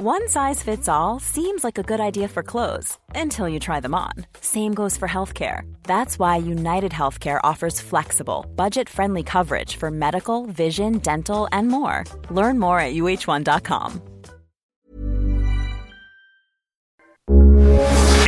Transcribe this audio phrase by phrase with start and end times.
[0.00, 3.96] One size fits all seems like a good idea for clothes until you try them
[3.96, 4.12] on.
[4.40, 5.62] Same goes for healthcare.
[5.82, 12.04] That's why United Healthcare offers flexible, budget friendly coverage for medical, vision, dental, and more.
[12.30, 14.00] Learn more at uh1.com.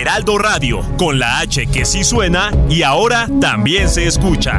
[0.00, 4.58] Heraldo Radio, con la H que sí suena y ahora también se escucha.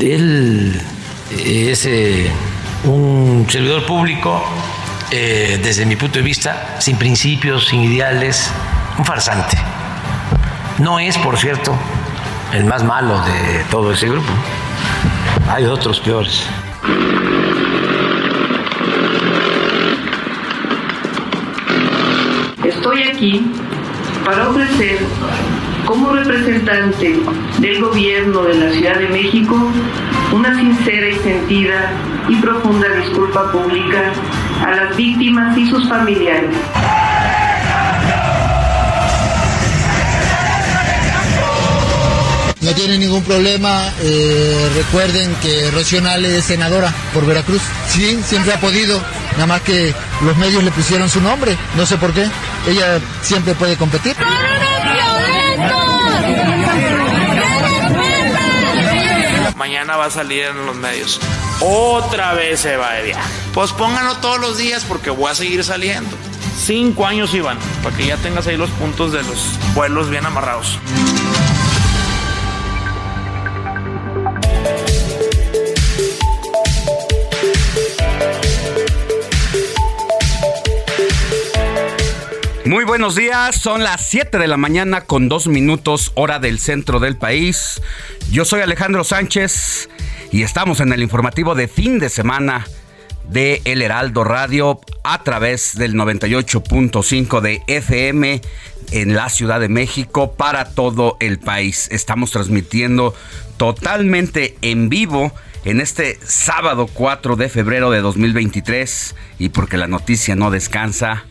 [0.00, 0.80] Él
[1.30, 2.30] es eh,
[2.84, 4.42] un servidor público,
[5.10, 8.50] eh, desde mi punto de vista, sin principios, sin ideales,
[8.96, 9.58] un farsante.
[10.78, 11.74] No es, por cierto,
[12.54, 14.32] el más malo de todo ese grupo.
[15.50, 16.46] Hay otros peores.
[22.64, 23.52] Estoy aquí
[24.24, 25.00] para ofrecer
[25.86, 27.18] como representante
[27.58, 29.56] del gobierno de la Ciudad de México
[30.32, 31.92] una sincera y sentida
[32.28, 34.12] y profunda disculpa pública
[34.64, 36.54] a las víctimas y sus familiares.
[42.60, 43.90] No tiene ningún problema.
[44.02, 47.62] Eh, recuerden que Rocío Nale es senadora por Veracruz.
[47.88, 49.00] Sí, siempre ha podido.
[49.32, 51.56] Nada más que los medios le pusieron su nombre.
[51.76, 52.26] No sé por qué.
[52.68, 54.14] Ella siempre puede competir.
[59.96, 61.20] Va a salir en los medios.
[61.60, 63.30] Otra vez se va de viaje.
[63.52, 66.16] Pues pónganlo todos los días porque voy a seguir saliendo.
[66.56, 70.78] Cinco años, Iván, para que ya tengas ahí los puntos de los vuelos bien amarrados.
[82.70, 87.00] Muy buenos días, son las 7 de la mañana con dos minutos hora del centro
[87.00, 87.82] del país.
[88.30, 89.88] Yo soy Alejandro Sánchez
[90.30, 92.64] y estamos en el informativo de fin de semana
[93.28, 98.40] de El Heraldo Radio a través del 98.5 de FM
[98.92, 101.88] en la Ciudad de México para todo el país.
[101.90, 103.16] Estamos transmitiendo
[103.56, 105.32] totalmente en vivo
[105.64, 111.24] en este sábado 4 de febrero de 2023 y porque la noticia no descansa,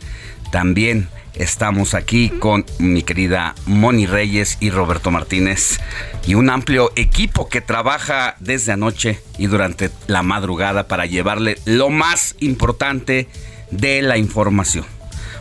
[0.51, 1.07] también
[1.39, 5.79] Estamos aquí con mi querida Moni Reyes y Roberto Martínez
[6.27, 11.89] y un amplio equipo que trabaja desde anoche y durante la madrugada para llevarle lo
[11.89, 13.29] más importante
[13.71, 14.98] de la información.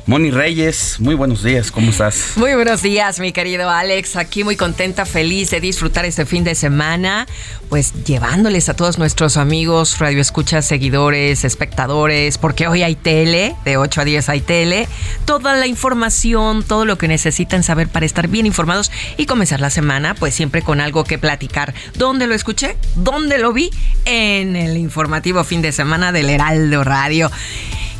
[0.09, 2.33] Moni Reyes, muy buenos días, ¿cómo estás?
[2.37, 4.17] Muy buenos días, mi querido Alex.
[4.17, 7.27] Aquí muy contenta, feliz de disfrutar este fin de semana,
[7.69, 14.01] pues llevándoles a todos nuestros amigos, radioescuchas, seguidores, espectadores, porque hoy hay tele, de 8
[14.01, 14.89] a 10 hay tele,
[15.27, 19.69] toda la información, todo lo que necesitan saber para estar bien informados y comenzar la
[19.69, 21.75] semana, pues siempre con algo que platicar.
[21.99, 22.79] ¿Dónde lo escuché?
[22.97, 23.69] ¿Dónde lo vi?
[24.07, 27.31] En el informativo fin de semana del Heraldo Radio.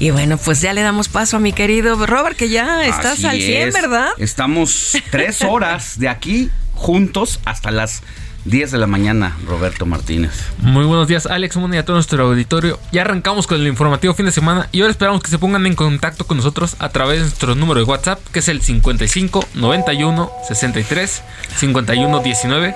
[0.01, 3.41] Y bueno, pues ya le damos paso a mi querido Robert, que ya estás al
[3.41, 4.09] 100, ¿verdad?
[4.19, 8.03] Estamos tres horas de aquí juntos hasta las
[8.45, 10.31] 10 de la mañana, Roberto Martínez.
[10.59, 12.79] Muy buenos días, Alex Moni y a todo nuestro auditorio.
[12.93, 15.75] Ya arrancamos con el informativo fin de semana y ahora esperamos que se pongan en
[15.75, 20.31] contacto con nosotros a través de nuestro número de WhatsApp, que es el 55 91
[20.47, 21.23] 63
[21.57, 22.75] 51 19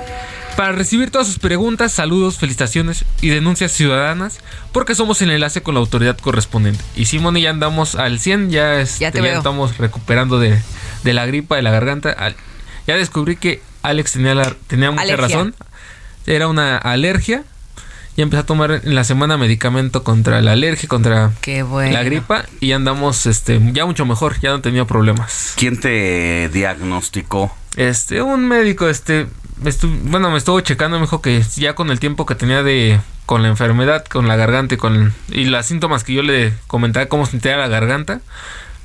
[0.56, 4.40] para recibir todas sus preguntas, saludos, felicitaciones y denuncias ciudadanas,
[4.72, 6.82] porque somos el enlace con la autoridad correspondiente.
[6.96, 10.60] Y Simón ya andamos al 100, ya, este, ya, estamos recuperando de,
[11.04, 12.16] la gripa, de la garganta.
[12.86, 15.54] Ya descubrí que Alex tenía, la, tenía mucha razón.
[16.26, 17.44] Era una alergia.
[18.16, 22.68] Ya empecé a tomar en la semana medicamento contra la alergia, contra la gripa y
[22.68, 25.54] ya andamos este, ya mucho mejor, ya no tenía problemas.
[25.56, 27.56] ¿Quién te diagnosticó?
[27.76, 29.28] Este, un médico, este,
[30.04, 33.42] bueno, me estuvo checando, me dijo que ya con el tiempo que tenía de con
[33.42, 37.26] la enfermedad, con la garganta y con y las síntomas que yo le comentaba cómo
[37.26, 38.20] sentía la garganta,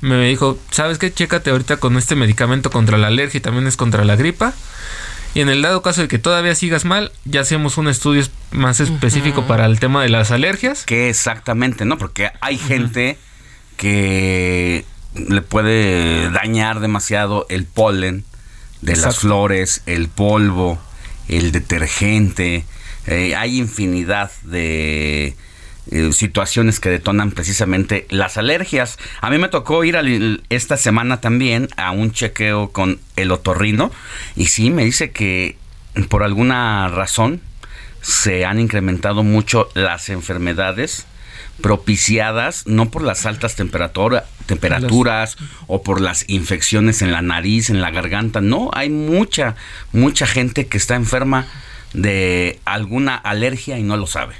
[0.00, 1.12] me dijo, "¿Sabes qué?
[1.12, 4.54] Chécate ahorita con este medicamento contra la alergia y también es contra la gripa."
[5.34, 8.80] Y en el dado caso de que todavía sigas mal, ya hacemos un estudio más
[8.80, 10.84] específico para el tema de las alergias.
[10.84, 11.98] Que exactamente, ¿no?
[11.98, 13.18] Porque hay gente
[13.76, 14.84] que
[15.14, 18.24] le puede dañar demasiado el polen
[18.80, 20.78] de las flores, el polvo,
[21.28, 22.64] el detergente.
[23.06, 25.36] Eh, hay infinidad de
[25.90, 28.98] eh, situaciones que detonan precisamente las alergias.
[29.20, 33.90] A mí me tocó ir esta semana también a un chequeo con el otorrino
[34.36, 35.56] y sí, me dice que
[36.08, 37.40] por alguna razón
[38.02, 41.06] se han incrementado mucho las enfermedades
[41.60, 47.90] propiciadas no por las altas temperaturas o por las infecciones en la nariz, en la
[47.90, 49.56] garganta, no, hay mucha,
[49.92, 51.46] mucha gente que está enferma
[51.92, 54.34] de alguna alergia y no lo sabe.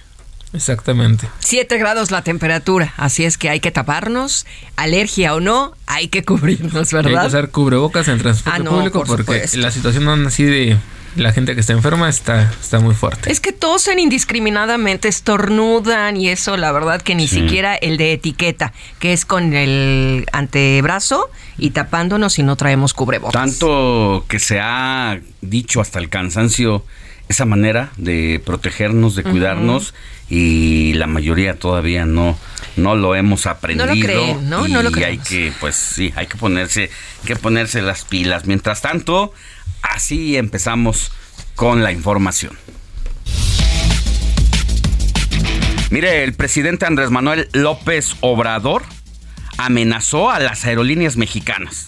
[0.55, 1.29] Exactamente.
[1.41, 6.25] 7 grados la temperatura, así es que hay que taparnos, alergia o no, hay que
[6.25, 7.17] cubrirnos, ¿verdad?
[7.17, 10.79] Hay que usar cubrebocas en transporte ah, público porque la situación así de
[11.19, 13.31] la gente que está enferma está, está muy fuerte.
[13.31, 18.73] Es que tosen indiscriminadamente, estornudan y eso, la verdad que ni siquiera el de etiqueta,
[18.99, 23.33] que es con el antebrazo y tapándonos y no traemos cubrebocas.
[23.33, 26.85] Tanto que se ha dicho hasta el cansancio
[27.29, 29.95] esa manera de protegernos, de cuidarnos
[30.31, 32.39] y la mayoría todavía no
[32.77, 33.87] no lo hemos aprendido.
[33.87, 34.69] No lo creen, ¿no?
[34.69, 36.91] no lo y hay que pues sí, hay que ponerse
[37.27, 38.47] que ponerse las pilas.
[38.47, 39.33] Mientras tanto,
[39.83, 41.13] así empezamos
[41.55, 42.57] con la información.
[45.91, 48.83] Mire, el presidente Andrés Manuel López Obrador
[49.57, 51.87] amenazó a las aerolíneas mexicanas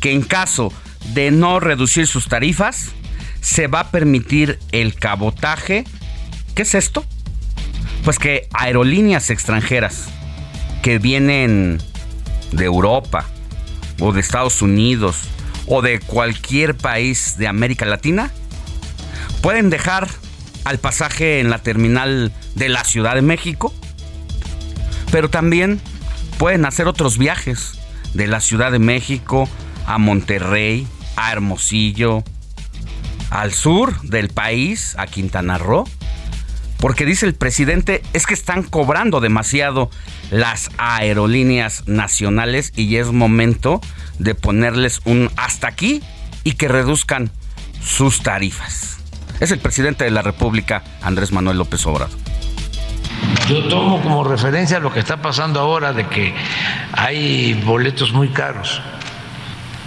[0.00, 0.72] que en caso
[1.12, 2.92] de no reducir sus tarifas,
[3.40, 5.84] se va a permitir el cabotaje.
[6.54, 7.04] ¿Qué es esto?
[8.04, 10.08] Pues que aerolíneas extranjeras
[10.82, 11.78] que vienen
[12.52, 13.26] de Europa
[13.98, 15.28] o de Estados Unidos
[15.70, 18.30] o de cualquier país de América Latina
[19.40, 20.08] pueden dejar
[20.64, 23.72] al pasaje en la terminal de la Ciudad de México,
[25.12, 25.80] pero también
[26.38, 27.78] pueden hacer otros viajes
[28.14, 29.48] de la Ciudad de México
[29.86, 30.86] a Monterrey,
[31.16, 32.24] a Hermosillo,
[33.30, 35.88] al sur del país, a Quintana Roo,
[36.80, 39.90] porque dice el presidente es que están cobrando demasiado
[40.30, 43.80] las aerolíneas nacionales y es momento
[44.18, 46.02] de ponerles un hasta aquí
[46.42, 47.30] y que reduzcan
[47.82, 48.98] sus tarifas.
[49.40, 52.18] Es el presidente de la República, Andrés Manuel López Obrador.
[53.48, 56.34] Yo tomo como referencia lo que está pasando ahora de que
[56.92, 58.80] hay boletos muy caros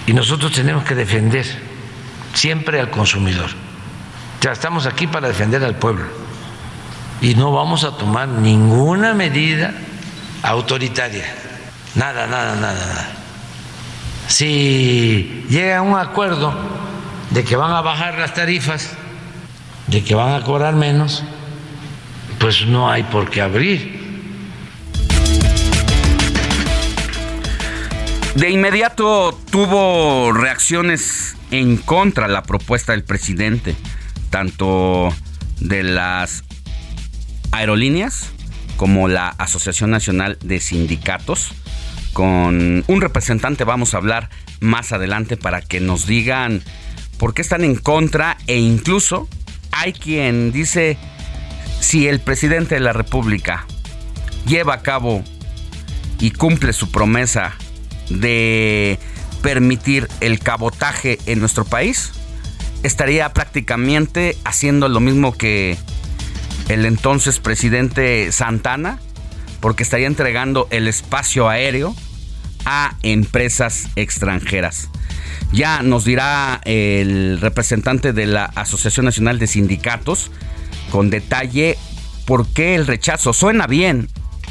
[0.06, 1.46] y nosotros tenemos que defender
[2.34, 3.50] siempre al consumidor.
[4.42, 6.23] Ya estamos aquí para defender al pueblo
[7.24, 9.74] y no vamos a tomar ninguna medida
[10.44, 11.24] autoritaria.
[11.96, 13.12] Nada, nada, nada, nada.
[14.28, 16.54] Si llega a un acuerdo
[17.30, 18.92] de que van a bajar las tarifas,
[19.88, 21.24] de que van a cobrar menos,
[22.40, 24.04] pues no hay por qué abrir.
[28.36, 33.78] De inmediato tuvo reacciones en contra de la propuesta del presidente,
[34.30, 35.08] tanto
[35.62, 36.44] de las
[37.53, 38.31] aerolíneas
[38.75, 41.53] como la Asociación Nacional de Sindicatos.
[42.11, 44.29] Con un representante vamos a hablar
[44.59, 46.61] más adelante para que nos digan
[47.17, 49.29] por qué están en contra e incluso
[49.71, 50.97] hay quien dice
[51.79, 53.65] si el presidente de la República
[54.45, 55.23] lleva a cabo
[56.19, 57.53] y cumple su promesa
[58.10, 59.00] de
[59.41, 62.12] permitir el cabotaje en nuestro país,
[62.83, 65.77] estaría prácticamente haciendo lo mismo que
[66.70, 69.00] el entonces presidente Santana,
[69.60, 71.96] porque estaría entregando el espacio aéreo
[72.65, 74.89] a empresas extranjeras.
[75.51, 80.32] Ya nos dirá el representante de la Asociación Nacional de Sindicatos
[80.89, 81.77] con detalle
[82.25, 83.34] por qué el rechazo.
[83.34, 84.10] Suena bien,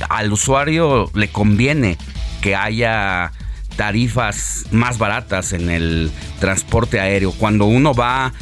[0.08, 1.98] al usuario le conviene
[2.40, 3.32] que haya
[3.76, 7.32] tarifas más baratas en el transporte aéreo.
[7.32, 8.32] Cuando uno va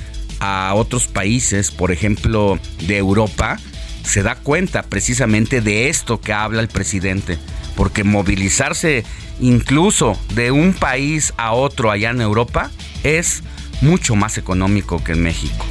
[0.40, 3.58] a otros países, por ejemplo, de Europa,
[4.02, 7.38] se da cuenta precisamente de esto que habla el presidente.
[7.76, 9.04] Porque movilizarse
[9.40, 12.70] incluso de un país a otro allá en Europa
[13.04, 13.42] es
[13.80, 15.64] mucho más económico que en México.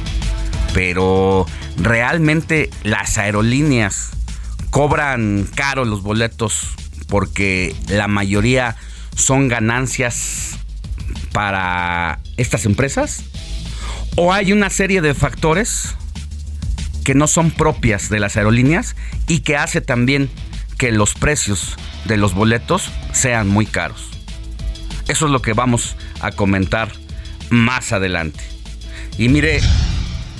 [0.72, 1.46] Pero
[1.76, 4.10] realmente las aerolíneas
[4.70, 6.68] cobran caro los boletos
[7.08, 8.76] porque la mayoría
[9.16, 10.58] son ganancias
[11.32, 13.24] para estas empresas?
[14.22, 15.94] ¿O hay una serie de factores
[17.06, 18.94] que no son propias de las aerolíneas
[19.26, 20.28] y que hace también
[20.76, 21.74] que los precios
[22.04, 24.10] de los boletos sean muy caros?
[25.08, 26.92] Eso es lo que vamos a comentar
[27.48, 28.40] más adelante.
[29.16, 29.62] Y mire,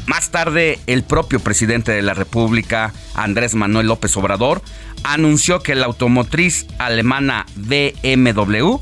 [0.06, 4.60] más tarde el propio presidente de la República, Andrés Manuel López Obrador,
[5.04, 8.76] anunció que la automotriz alemana BMW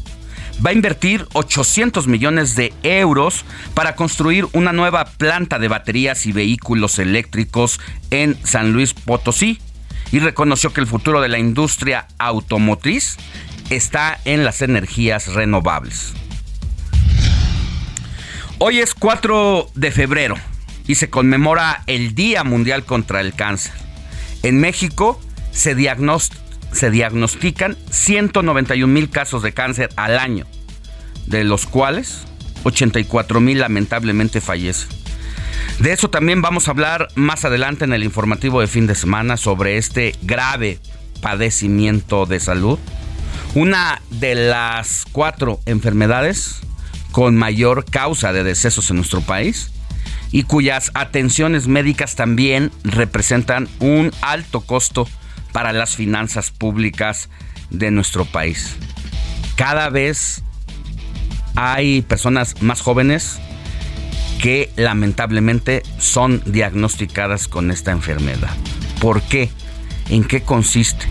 [0.65, 6.33] va a invertir 800 millones de euros para construir una nueva planta de baterías y
[6.33, 9.61] vehículos eléctricos en San Luis Potosí
[10.11, 13.17] y reconoció que el futuro de la industria automotriz
[13.71, 16.15] está en las energías renovables.
[18.59, 20.35] Hoy es 4 de febrero
[20.87, 23.73] y se conmemora el Día Mundial contra el Cáncer.
[24.43, 25.21] En México
[25.53, 25.75] se,
[26.73, 30.47] se diagnostican 191 mil casos de cáncer al año,
[31.27, 32.25] de los cuales
[32.65, 34.89] 84 mil lamentablemente fallecen.
[35.81, 39.37] De eso también vamos a hablar más adelante en el informativo de fin de semana
[39.37, 40.81] sobre este grave
[41.21, 42.79] padecimiento de salud.
[43.55, 46.61] Una de las cuatro enfermedades
[47.13, 49.71] con mayor causa de decesos en nuestro país
[50.31, 55.09] y cuyas atenciones médicas también representan un alto costo
[55.53, 57.29] para las finanzas públicas
[57.71, 58.77] de nuestro país.
[59.57, 60.43] Cada vez
[61.57, 63.39] hay personas más jóvenes
[64.41, 68.51] que lamentablemente son diagnosticadas con esta enfermedad.
[69.01, 69.51] ¿Por qué?
[70.09, 71.07] ¿En qué consiste?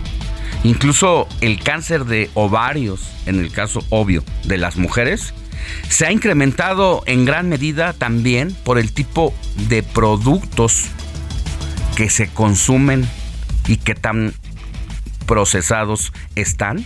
[0.64, 5.34] Incluso el cáncer de ovarios, en el caso obvio de las mujeres,
[5.88, 9.34] se ha incrementado en gran medida también por el tipo
[9.68, 10.86] de productos
[11.96, 13.08] que se consumen
[13.68, 14.34] y que tan
[15.26, 16.84] procesados están.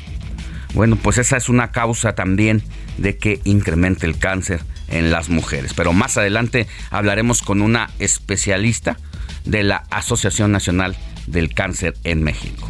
[0.74, 2.62] Bueno, pues esa es una causa también
[2.98, 5.72] de que incremente el cáncer en las mujeres.
[5.74, 8.98] Pero más adelante hablaremos con una especialista
[9.44, 10.96] de la Asociación Nacional
[11.26, 12.68] del Cáncer en México.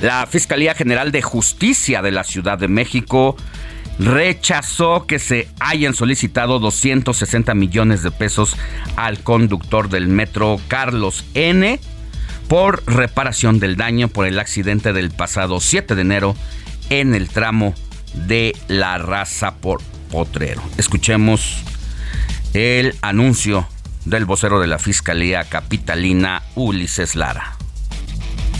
[0.00, 3.36] La Fiscalía General de Justicia de la Ciudad de México
[3.98, 8.56] rechazó que se hayan solicitado 260 millones de pesos
[8.96, 11.78] al conductor del metro Carlos N
[12.52, 16.36] por reparación del daño por el accidente del pasado 7 de enero
[16.90, 17.74] en el tramo
[18.26, 19.80] de la raza por
[20.10, 20.62] Potrero.
[20.76, 21.62] Escuchemos
[22.52, 23.66] el anuncio
[24.04, 27.56] del vocero de la Fiscalía Capitalina, Ulises Lara.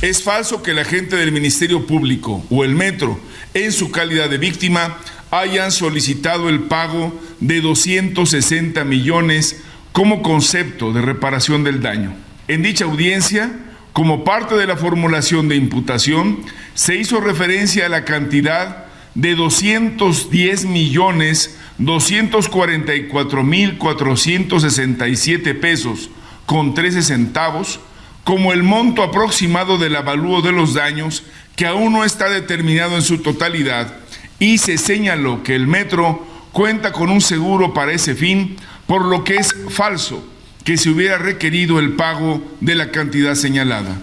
[0.00, 3.20] Es falso que el agente del Ministerio Público o el Metro,
[3.52, 4.96] en su calidad de víctima,
[5.30, 9.60] hayan solicitado el pago de 260 millones
[9.92, 12.14] como concepto de reparación del daño.
[12.48, 13.52] En dicha audiencia,
[13.92, 16.40] como parte de la formulación de imputación,
[16.74, 26.10] se hizo referencia a la cantidad de 210 millones 244 mil 467 pesos
[26.46, 27.80] con 13 centavos
[28.24, 31.24] como el monto aproximado del avalúo de los daños
[31.56, 33.96] que aún no está determinado en su totalidad
[34.38, 38.56] y se señaló que el metro cuenta con un seguro para ese fin,
[38.86, 40.31] por lo que es falso
[40.64, 43.96] que se hubiera requerido el pago de la cantidad señalada.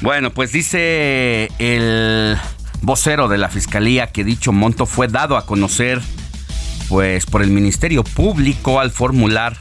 [0.00, 2.38] Bueno, pues dice el
[2.80, 6.00] vocero de la Fiscalía que dicho monto fue dado a conocer
[6.88, 9.58] pues por el Ministerio Público al formular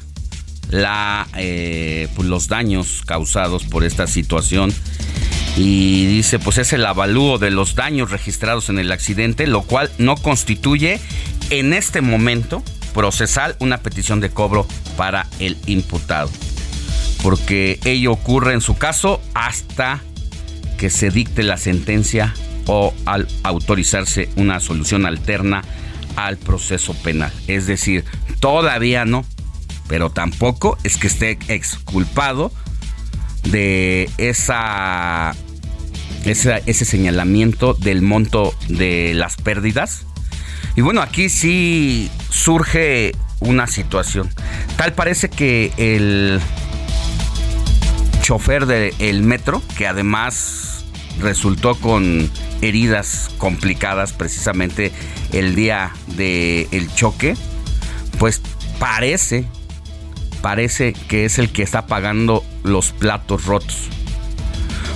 [0.70, 4.74] la, eh, pues, los daños causados por esta situación
[5.58, 9.92] y dice pues es el avalúo de los daños registrados en el accidente lo cual
[9.98, 11.02] no constituye
[11.50, 12.64] en este momento
[13.00, 16.30] procesal una petición de cobro para el imputado
[17.24, 20.02] porque ello ocurre en su caso hasta
[20.78, 22.34] que se dicte la sentencia
[22.66, 25.64] o al autorizarse una solución alterna
[26.18, 27.32] al proceso penal.
[27.48, 28.04] Es decir,
[28.42, 29.24] todavía no,
[29.88, 32.52] pero tampoco es que esté exculpado
[33.44, 35.36] de esa,
[36.26, 40.06] ese señalamiento del monto de las pérdidas.
[40.80, 44.30] Y bueno, aquí sí surge una situación.
[44.78, 46.40] Tal parece que el
[48.22, 50.86] chofer del metro, que además
[51.20, 52.32] resultó con
[52.62, 54.94] heridas complicadas precisamente
[55.34, 57.36] el día del el choque,
[58.18, 58.42] pues
[58.80, 59.44] parece,
[60.42, 63.90] parece que es el que está pagando los platos rotos.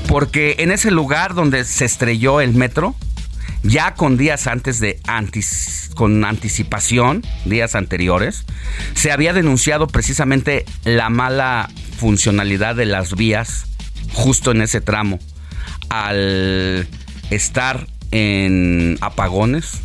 [0.07, 2.95] Porque en ese lugar donde se estrelló el metro,
[3.63, 4.99] ya con días antes de
[5.95, 8.45] con anticipación, días anteriores,
[8.93, 13.65] se había denunciado precisamente la mala funcionalidad de las vías
[14.11, 15.19] justo en ese tramo.
[15.89, 16.87] Al
[17.29, 19.79] estar en apagones,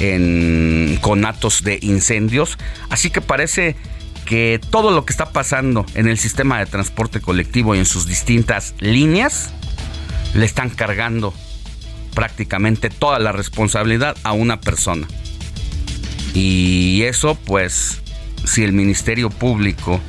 [0.00, 2.58] en conatos de incendios,
[2.90, 3.76] así que parece
[4.24, 8.06] que todo lo que está pasando en el sistema de transporte colectivo y en sus
[8.06, 9.50] distintas líneas
[10.34, 11.34] le están cargando
[12.14, 15.06] prácticamente toda la responsabilidad a una persona.
[16.34, 18.02] Y eso pues
[18.44, 20.00] si el Ministerio Público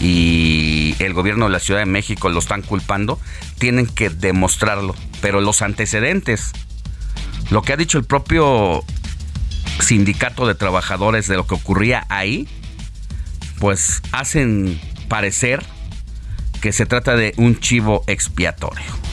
[0.00, 3.18] y el gobierno de la Ciudad de México lo están culpando,
[3.58, 4.94] tienen que demostrarlo.
[5.20, 6.52] Pero los antecedentes,
[7.50, 8.82] lo que ha dicho el propio
[9.80, 12.48] sindicato de trabajadores de lo que ocurría ahí,
[13.58, 15.62] pues hacen parecer
[16.60, 19.09] que se trata de un chivo expiatorio.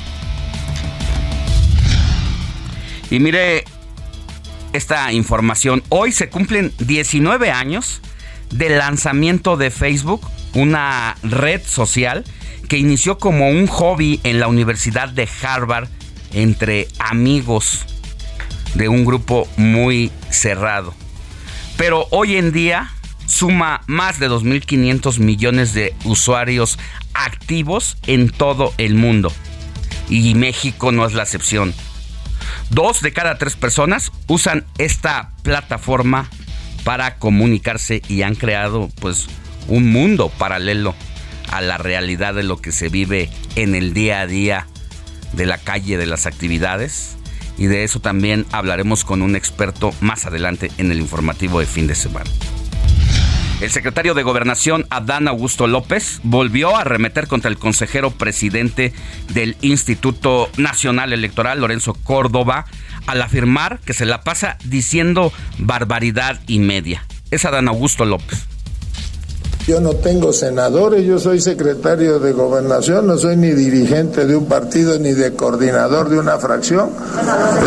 [3.10, 3.64] Y mire
[4.74, 8.02] esta información, hoy se cumplen 19 años
[8.52, 10.22] del lanzamiento de Facebook,
[10.54, 12.24] una red social
[12.68, 15.88] que inició como un hobby en la Universidad de Harvard
[16.34, 17.86] entre amigos
[18.74, 20.94] de un grupo muy cerrado.
[21.78, 22.92] Pero hoy en día
[23.26, 26.78] suma más de 2.500 millones de usuarios
[27.14, 29.32] activos en todo el mundo.
[30.10, 31.74] Y México no es la excepción.
[32.70, 36.30] Dos de cada tres personas usan esta plataforma
[36.84, 39.28] para comunicarse y han creado pues
[39.68, 40.96] un mundo paralelo
[41.50, 44.68] a la realidad de lo que se vive en el día a día
[45.34, 47.16] de la calle, de las actividades.
[47.58, 51.88] Y de eso también hablaremos con un experto más adelante en el informativo de fin
[51.88, 52.30] de semana.
[53.60, 58.94] El secretario de Gobernación, Adán Augusto López, volvió a arremeter contra el consejero presidente
[59.34, 62.66] del Instituto Nacional Electoral, Lorenzo Córdoba,
[63.08, 67.04] al afirmar que se la pasa diciendo barbaridad y media.
[67.32, 68.46] Es Adán Augusto López.
[69.68, 74.46] Yo no tengo senadores, yo soy secretario de gobernación, no soy ni dirigente de un
[74.46, 76.90] partido ni de coordinador de una fracción.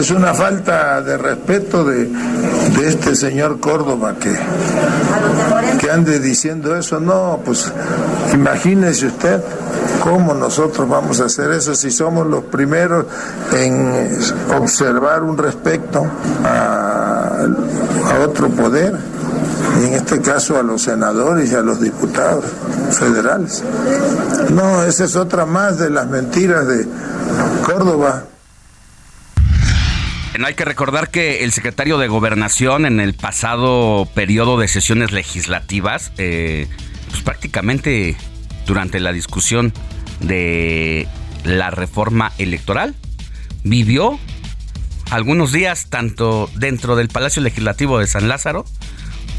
[0.01, 2.11] Es una falta de respeto de,
[2.87, 4.35] este señor Córdoba que,
[5.79, 7.01] que ande diciendo eso.
[7.01, 7.71] No, pues
[8.33, 9.43] imagínese usted
[10.03, 13.05] cómo nosotros vamos a hacer eso si somos los primeros
[13.53, 13.93] en
[14.59, 16.07] observar un respeto
[16.45, 17.45] a
[18.25, 19.20] otro poder
[19.79, 22.45] y en este caso a los senadores y a los diputados
[22.93, 23.63] federales.
[24.51, 26.87] No, esa es otra más de las mentiras de
[27.65, 28.25] Córdoba.
[30.43, 36.13] Hay que recordar que el secretario de Gobernación en el pasado periodo de sesiones legislativas,
[36.17, 36.67] eh,
[37.11, 38.17] pues prácticamente
[38.67, 39.73] durante la discusión
[40.21, 41.07] de
[41.45, 42.95] la reforma electoral,
[43.65, 44.19] vivió
[45.11, 48.65] algunos días tanto dentro del Palacio Legislativo de San Lázaro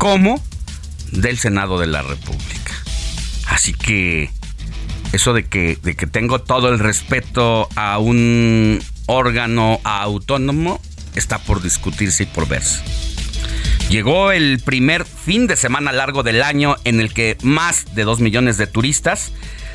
[0.02, 0.44] como
[1.12, 2.74] del Senado de la República.
[3.46, 4.32] Así que
[5.14, 10.82] eso de que, de que tengo todo el respeto a un órgano autónomo
[11.14, 12.82] está por discutirse y por verse.
[13.92, 18.22] Llegó el primer fin de semana largo del año en el que más de 2
[18.22, 19.32] millones de turistas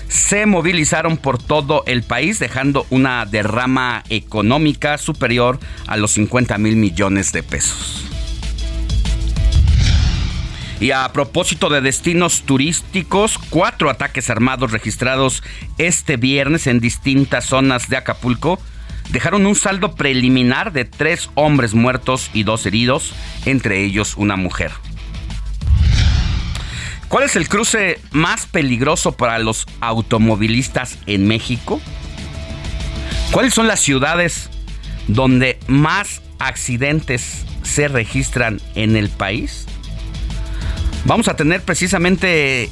[0.09, 6.75] se movilizaron por todo el país dejando una derrama económica superior a los 50 mil
[6.75, 8.07] millones de pesos.
[10.79, 15.43] Y a propósito de destinos turísticos, cuatro ataques armados registrados
[15.79, 18.59] este viernes en distintas zonas de Acapulco
[19.11, 23.15] dejaron un saldo preliminar de tres hombres muertos y dos heridos,
[23.47, 24.73] entre ellos una mujer.
[27.09, 31.81] ¿Cuál es el cruce más peligroso para los automovilistas en México?
[33.31, 34.51] ¿Cuáles son las ciudades
[35.07, 39.67] donde más accidentes se registran en el país?
[41.07, 42.69] Vamos a tener precisamente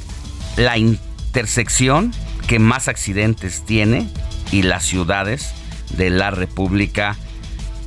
[0.57, 2.13] la intersección
[2.47, 4.09] que más accidentes tiene
[4.51, 5.53] y las ciudades
[5.95, 7.15] de la República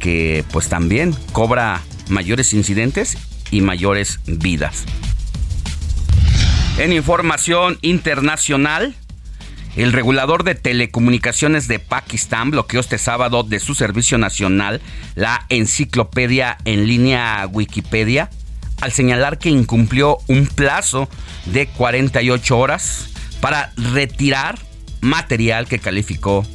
[0.00, 3.18] que pues también cobra mayores incidentes
[3.50, 4.86] y mayores vidas.
[6.78, 8.94] En información internacional,
[9.76, 14.80] el regulador de telecomunicaciones de Pakistán bloqueó este sábado de su servicio nacional
[15.14, 18.30] la enciclopedia en línea Wikipedia
[18.80, 21.08] al señalar que incumplió un plazo
[21.46, 23.08] de 48 horas
[23.40, 24.58] para retirar
[25.00, 26.46] material que calificó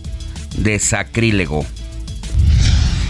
[0.58, 1.66] de sacrílego.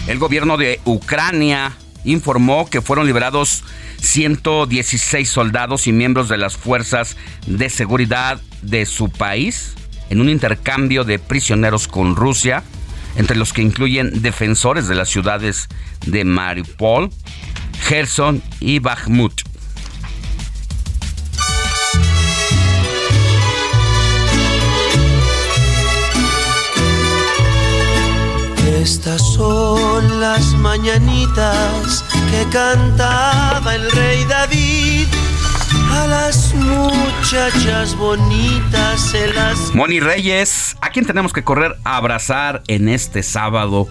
[0.06, 1.72] El gobierno de Ucrania
[2.04, 3.64] informó que fueron liberados
[4.00, 9.74] 116 soldados y miembros de las fuerzas de seguridad de su país
[10.10, 12.62] en un intercambio de prisioneros con Rusia,
[13.16, 15.68] entre los que incluyen defensores de las ciudades
[16.06, 17.10] de Mariupol,
[17.84, 19.42] Gerson y Bakhmut.
[28.82, 35.06] Estas son las mañanitas que cantaba el rey David.
[35.90, 39.74] A las muchachas bonitas se las...
[39.74, 43.88] Moni Reyes, ¿a quién tenemos que correr a abrazar en este sábado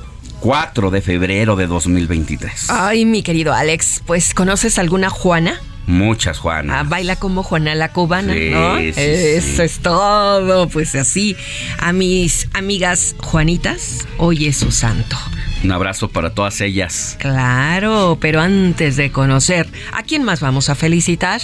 [0.48, 2.70] 4 de febrero de 2023.
[2.70, 5.62] Ay, mi querido Alex, pues ¿conoces alguna Juana?
[5.88, 6.76] Muchas Juanas.
[6.82, 8.78] Ah, baila como Juana la cubana, Sí, ¿no?
[8.78, 9.62] sí, Eso sí.
[9.62, 11.38] es todo, pues así.
[11.80, 15.16] A mis amigas Juanitas, hoy es su santo.
[15.64, 17.16] Un abrazo para todas ellas.
[17.22, 21.40] Claro, pero antes de conocer a quién más vamos a felicitar,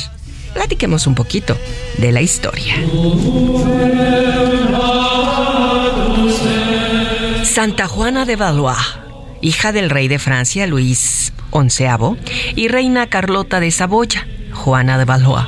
[0.54, 1.58] platiquemos un poquito
[2.00, 2.76] de la historia.
[7.44, 8.78] Santa Juana de Valois,
[9.42, 11.86] hija del rey de Francia Luis XI
[12.56, 15.46] y reina Carlota de Saboya, Juana de Valois.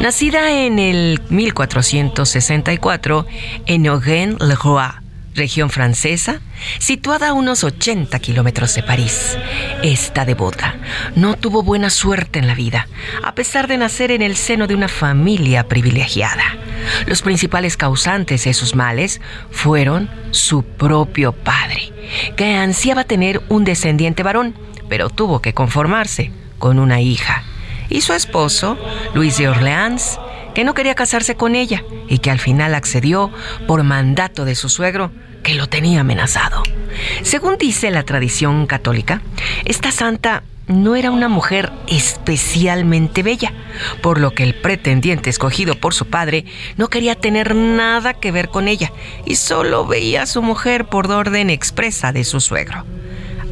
[0.00, 3.26] Nacida en el 1464
[3.66, 5.07] en Augen-le-Roi,
[5.38, 6.42] región francesa,
[6.78, 9.38] situada a unos 80 kilómetros de París.
[9.82, 10.76] Esta devota
[11.16, 12.86] no tuvo buena suerte en la vida,
[13.24, 16.44] a pesar de nacer en el seno de una familia privilegiada.
[17.06, 19.20] Los principales causantes de sus males
[19.50, 21.92] fueron su propio padre,
[22.36, 24.54] que ansiaba tener un descendiente varón,
[24.88, 27.44] pero tuvo que conformarse con una hija,
[27.88, 28.78] y su esposo,
[29.14, 30.18] Luis de Orleans,
[30.58, 33.30] que no quería casarse con ella y que al final accedió
[33.68, 35.12] por mandato de su suegro,
[35.44, 36.64] que lo tenía amenazado.
[37.22, 39.22] Según dice la tradición católica,
[39.66, 43.52] esta santa no era una mujer especialmente bella,
[44.02, 46.44] por lo que el pretendiente escogido por su padre
[46.76, 48.90] no quería tener nada que ver con ella
[49.24, 52.84] y solo veía a su mujer por orden expresa de su suegro.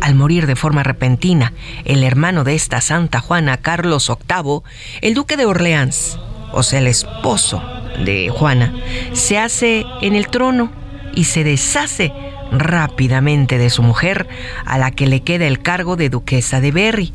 [0.01, 1.53] Al morir de forma repentina
[1.85, 4.63] el hermano de esta Santa Juana, Carlos VIII,
[5.03, 6.19] el duque de Orleans,
[6.53, 7.63] o sea, el esposo
[8.05, 8.73] de Juana,
[9.13, 10.71] se hace en el trono
[11.15, 12.13] y se deshace
[12.53, 14.29] rápidamente de su mujer,
[14.65, 17.13] a la que le queda el cargo de duquesa de Berry.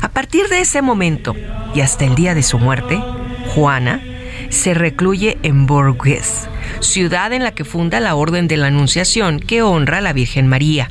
[0.00, 1.34] A partir de ese momento
[1.74, 3.02] y hasta el día de su muerte,
[3.54, 4.02] Juana
[4.48, 6.48] se recluye en Bourges,
[6.80, 10.46] ciudad en la que funda la Orden de la Anunciación que honra a la Virgen
[10.46, 10.90] María.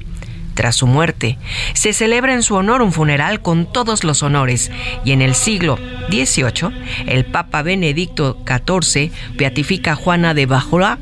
[0.62, 1.40] Tras su muerte,
[1.74, 4.70] se celebra en su honor un funeral con todos los honores
[5.04, 6.70] y en el siglo XVIII,
[7.08, 11.00] el Papa Benedicto XIV beatifica a Juana de Valois,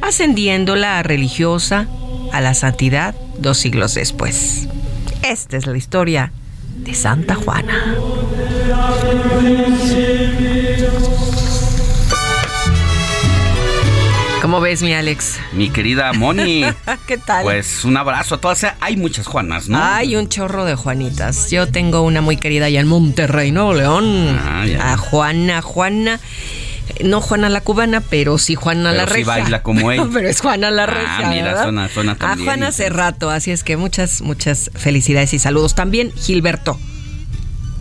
[0.00, 1.88] ascendiéndola a religiosa
[2.32, 4.68] a la santidad dos siglos después.
[5.24, 6.32] Esta es la historia
[6.76, 7.96] de Santa Juana.
[14.50, 15.36] ¿Cómo ves, mi Alex?
[15.52, 16.64] Mi querida Moni.
[17.06, 17.44] ¿Qué tal?
[17.44, 18.66] Pues un abrazo a todas.
[18.80, 19.78] Hay muchas Juanas, ¿no?
[19.80, 21.52] Hay un chorro de Juanitas.
[21.52, 24.36] Yo tengo una muy querida allá en Monterrey, Nuevo León.
[24.44, 24.92] Ah, ya.
[24.92, 26.18] A Juana, Juana.
[27.04, 29.26] No Juana la cubana, pero sí Juana la Pero sí regia.
[29.44, 30.08] baila como ella.
[30.12, 31.28] pero es Juana la Ah, regia.
[31.30, 31.62] mira, ¿verdad?
[31.62, 32.44] suena- suena A también.
[32.48, 35.76] Juana hace rato, así es que muchas, muchas felicidades y saludos.
[35.76, 36.76] También Gilberto.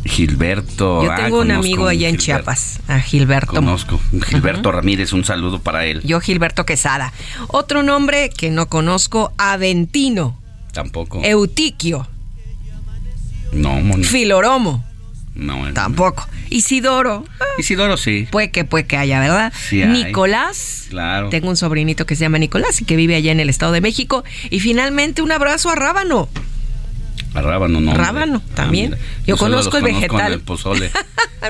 [0.06, 1.04] Gilberto.
[1.04, 2.18] Yo ah, tengo un amigo allá en.
[2.18, 3.54] Chiapas, a Gilberto.
[3.54, 4.00] Conozco.
[4.28, 6.02] Gilberto Ramírez, un saludo para él.
[6.04, 7.14] Yo Gilberto Quesada.
[7.48, 10.38] Otro nombre que no conozco, Aventino,
[10.74, 11.22] Tampoco.
[11.24, 12.08] Eutiquio,
[13.52, 14.04] No, Moni.
[14.04, 14.84] Filoromo.
[15.36, 15.74] No, no.
[15.74, 16.28] Tampoco.
[16.50, 17.24] Isidoro.
[17.40, 18.28] ah, Isidoro sí.
[18.30, 19.54] Puede que, puede que haya, ¿verdad?
[19.70, 19.88] Sí hay.
[19.90, 20.88] Nicolás.
[20.90, 21.30] Claro.
[21.30, 23.80] Tengo un sobrinito que se llama Nicolás y que vive allá en el Estado de
[23.82, 24.24] México.
[24.50, 26.28] Y finalmente un abrazo a Rábano.
[27.34, 27.94] A Rábano, no.
[27.94, 28.92] Rábano, también.
[28.92, 29.02] mira.
[29.28, 30.28] Yo solo conozco el vegetal.
[30.28, 30.90] en el pozole.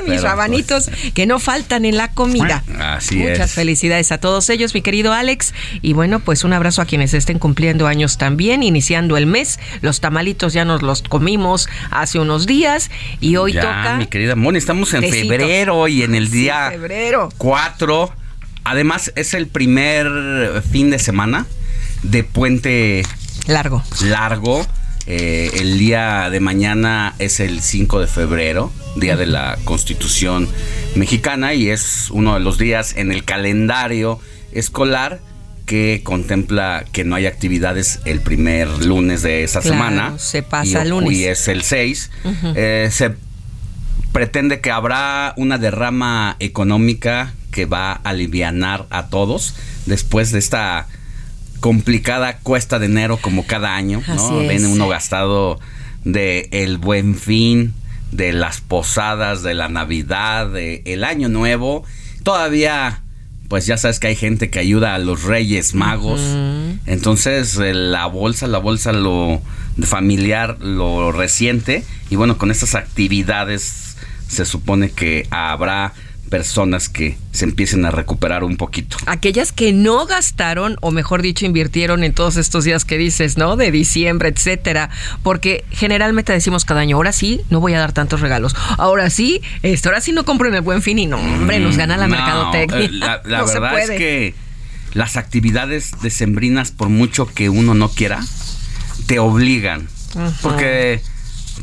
[0.04, 2.62] Mis Pero, rabanitos que no faltan en la comida.
[2.68, 3.54] pues, Así Muchas es.
[3.54, 5.54] felicidades a todos ellos, mi querido Alex.
[5.82, 9.60] Y bueno, pues un abrazo a quienes estén cumpliendo años también, iniciando el mes.
[9.82, 13.96] Los tamalitos ya nos los comimos hace unos días y hoy ya, toca.
[13.98, 17.30] mi querida Moni, estamos en febrero y en el Sí, día febrero.
[17.38, 18.14] 4.
[18.66, 21.48] Además, es el primer fin de semana
[22.04, 23.04] de puente
[23.48, 23.82] Largo.
[24.04, 24.68] largo.
[25.12, 30.48] Eh, el día de mañana es el 5 de febrero, Día de la Constitución
[30.96, 34.20] Mexicana, y es uno de los días en el calendario
[34.52, 35.20] escolar
[35.66, 40.20] que contempla que no hay actividades el primer lunes de esa Claro, semana.
[40.20, 41.12] se pasa y, lunes.
[41.12, 42.12] Y es el 6.
[42.26, 42.54] Ujú.
[42.56, 43.14] Eh, se
[44.12, 49.56] pretende que habrá una derrama económica que va a alivianar a todos
[49.88, 50.88] después de esta
[51.60, 54.40] complicada cuesta de enero como cada año, ¿no?
[54.40, 55.60] Viene uno gastado
[56.04, 57.74] de el buen fin,
[58.12, 61.84] de las posadas, de la Navidad, de el año nuevo.
[62.24, 63.02] Todavía,
[63.48, 66.22] pues ya sabes que hay gente que ayuda a los Reyes Magos.
[66.86, 69.42] Entonces, eh, la bolsa, la bolsa lo
[69.82, 71.84] familiar lo resiente.
[72.10, 73.96] Y bueno, con estas actividades
[74.28, 75.94] se supone que habrá
[76.30, 78.98] personas que se empiecen a recuperar un poquito.
[79.08, 83.56] Aquellas que no gastaron, o mejor dicho, invirtieron en todos estos días que dices, ¿no?
[83.56, 84.90] De diciembre, etcétera.
[85.24, 88.56] Porque generalmente decimos cada año, ahora sí, no voy a dar tantos regalos.
[88.78, 91.76] Ahora sí, esto, ahora sí no compro en el buen fin y no, hombre, nos
[91.78, 92.80] gana la No, mercadotecnia.
[92.86, 94.36] eh, La, la No se verdad es que
[94.94, 98.20] las actividades decembrinas, por mucho que uno no quiera,
[99.08, 99.88] te obligan.
[100.42, 101.02] Porque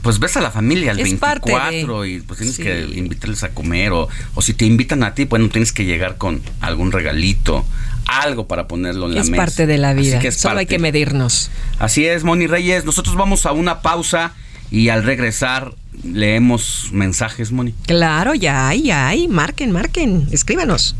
[0.02, 2.62] pues ves a la familia al Es parte 24 de- y pues tienes sí.
[2.62, 6.16] que invitarles a comer o, o si te invitan a ti, bueno, tienes que llegar
[6.16, 7.64] con algún regalito,
[8.06, 9.42] algo para ponerlo en la Es mesa.
[9.44, 10.18] parte de la vida.
[10.20, 11.50] que es Solo hay que medirnos.
[11.78, 12.85] Así es, Moni Reyes.
[12.85, 14.32] Nosotros vamos a una pausa
[14.70, 17.74] y al regresar leemos mensajes, Moni.
[17.87, 19.28] Claro, ya hay, ya hay.
[19.28, 20.28] Marquen, marquen.
[20.30, 20.94] Escríbanos.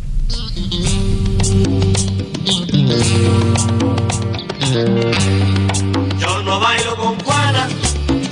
[6.19, 7.69] Yo no bailo con Juana,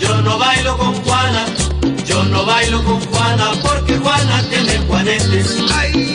[0.04, 1.46] yo no bailo con Juana,
[2.04, 5.58] yo no bailo con Juana porque Juana tiene juanetes.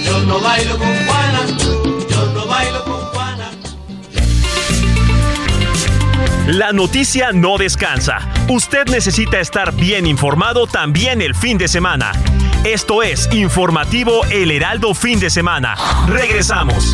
[0.06, 1.42] Yo no bailo con Juana,
[2.10, 3.52] yo no bailo con Juana.
[6.48, 8.20] La noticia no descansa.
[8.48, 12.12] Usted necesita estar bien informado también el fin de semana.
[12.64, 15.76] Esto es Informativo El Heraldo Fin de Semana.
[16.08, 16.94] Regresamos.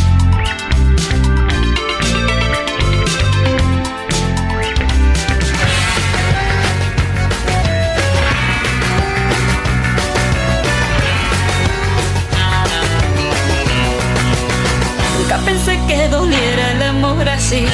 [17.51, 17.65] Así.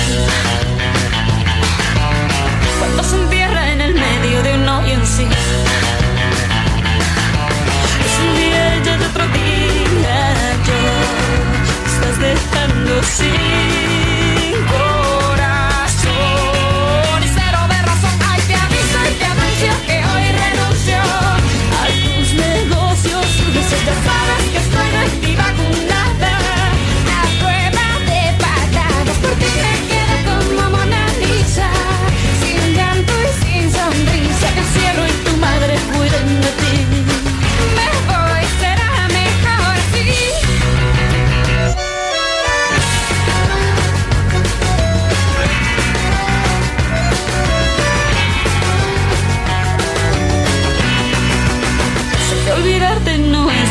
[2.80, 5.28] Cuando se entierra en el medio de un hoyo en sí.
[8.06, 10.34] Es un día y es otro día
[10.68, 10.80] yo.
[11.94, 13.87] Estás dejando sin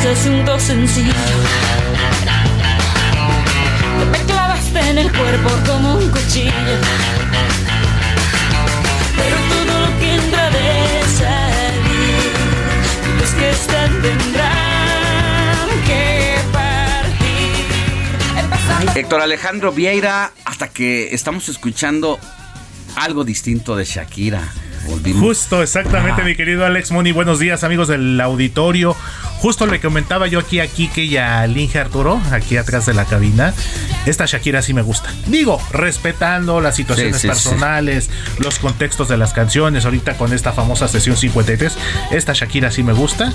[0.07, 1.13] no es asunto sencillo.
[4.13, 6.53] Me clavaste en el cuerpo como un cuchillo.
[9.17, 12.33] Pero todo lo que entra de salir,
[13.21, 17.65] los que están tendrán que partir.
[18.97, 22.21] Héctor Alejandro Vieira, hasta que estamos escuchando
[22.95, 24.43] algo distinto de Shakira.
[24.87, 25.21] Volvimos.
[25.21, 26.25] Justo, exactamente, Ah.
[26.25, 27.11] mi querido Alex Moni.
[27.11, 28.95] Buenos días, amigos del auditorio.
[29.47, 33.05] Justo le comentaba yo aquí a Kike y a Linge Arturo, aquí atrás de la
[33.05, 33.55] cabina.
[34.07, 35.11] Esta Shakira sí me gusta.
[35.27, 37.29] Digo, respetando las situaciones Sí, sí, sí.
[37.29, 39.85] personales, los contextos de las canciones.
[39.85, 41.77] Ahorita con esta famosa sesión 53,
[42.13, 43.33] esta Shakira sí me gusta.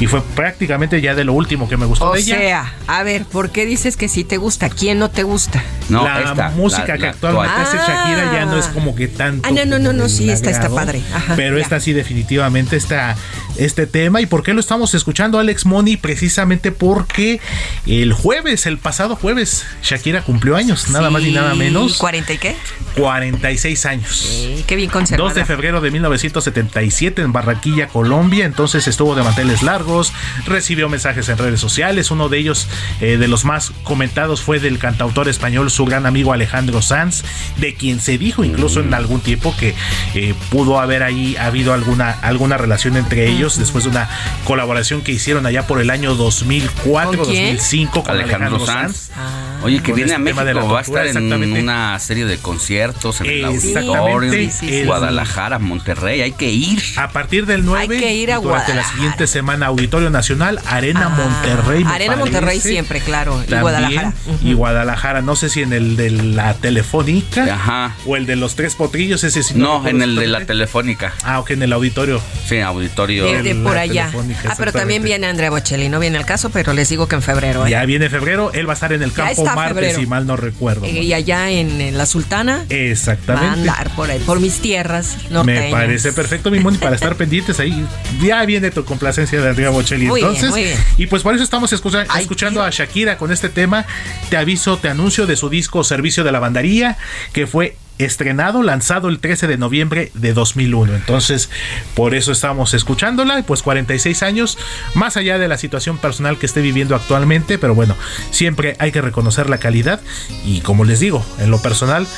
[0.00, 2.36] Y fue prácticamente ya de lo último que me gustó O de ella.
[2.38, 4.68] sea, a ver, ¿por qué dices que sí te gusta?
[4.70, 5.62] ¿Quién no te gusta?
[5.88, 9.46] la música que actualmente hace Shakira ya no es como que tanto.
[9.48, 11.02] Ah, no, no, no, no, sí, esta está padre.
[11.12, 11.62] Ajá, pero ya.
[11.62, 13.16] esta sí, definitivamente está
[13.58, 14.20] este tema.
[14.20, 15.96] ¿Y por qué lo estamos escuchando, Alex Money?
[15.98, 17.40] Precisamente porque
[17.86, 22.00] el jueves, el pasado jueves, Shakira cumplió años, nada más y nada menos.
[22.00, 22.56] ¿40 y qué?
[22.96, 24.16] 46 años.
[24.16, 25.28] Sí, qué bien conservada.
[25.28, 28.44] 2 de febrero de 1977 en Barranquilla, Colombia.
[28.44, 30.12] Entonces estuvo de manteles largos,
[30.46, 32.10] recibió mensajes en redes sociales.
[32.10, 32.68] Uno de ellos,
[33.00, 37.24] eh, de los más comentados, fue del cantautor español, su gran amigo Alejandro Sanz,
[37.56, 39.74] de quien se dijo incluso en algún tiempo que
[40.14, 44.08] eh, pudo haber ahí habido alguna, alguna relación entre ellos después de una
[44.44, 47.56] colaboración que hicieron allá por el año 2004, ¿Con quién?
[47.56, 48.96] 2005 con Alejandro Alejandro, Sanz.
[49.14, 49.64] Sanz.
[49.64, 51.98] Oye, que Con viene a este tema de la México, va a estar en una
[51.98, 53.96] serie de conciertos en el Exactamente.
[53.96, 54.84] auditorio, Sí, sí, sí.
[54.84, 56.82] Guadalajara, Monterrey, hay que ir.
[56.96, 61.06] A partir del 9 Hay que ir a durante la siguiente semana Auditorio Nacional, Arena
[61.06, 61.84] Ah, Monterrey.
[61.86, 63.34] Arena Monterrey siempre, claro.
[63.42, 64.12] Y También, Guadalajara.
[64.42, 68.74] Y Guadalajara, no sé si en el de la Telefónica o el de los Tres
[68.74, 71.12] Potrillos, ese sí No, en el de la telefónica.
[71.24, 72.20] Ah, ok, en el auditorio.
[72.46, 73.24] Sí, auditorio.
[73.24, 74.06] De, de la por allá.
[74.06, 75.88] telefónica, Ah, pero también viene Andrea Bocelli.
[75.88, 77.66] No viene al caso, pero les digo que en febrero.
[77.66, 77.70] ¿eh?
[77.70, 79.98] Ya viene febrero, él va a estar en el campo martes, febrero.
[80.00, 80.84] si mal no recuerdo.
[80.86, 83.46] Eh, Y allá en, en la Sultana va a Exactamente.
[83.60, 85.64] andar por ahí, por mis tierras norteñas.
[85.64, 87.86] Me parece perfecto, mi Moni, para estar pendientes ahí.
[88.22, 90.06] Ya viene tu complacencia de Andrea Bocelli.
[90.06, 90.78] Muy bien, Entonces, muy bien.
[90.98, 93.84] y pues por eso estamos escucha- escuchando a Shakira con este tema.
[94.30, 96.96] Te aviso, te anuncio de su disco Servicio de Lavandería,
[97.32, 100.96] que fue estrenado, lanzado el 13 de noviembre de 2001.
[100.96, 101.48] Entonces,
[101.94, 103.44] por eso estamos escuchándola.
[103.46, 104.58] Pues 46 años,
[104.94, 107.94] más allá de la situación personal que esté viviendo actualmente, pero bueno,
[108.32, 110.00] siempre hay que reconocer la calidad.
[110.44, 112.08] Y como les digo, en lo personal,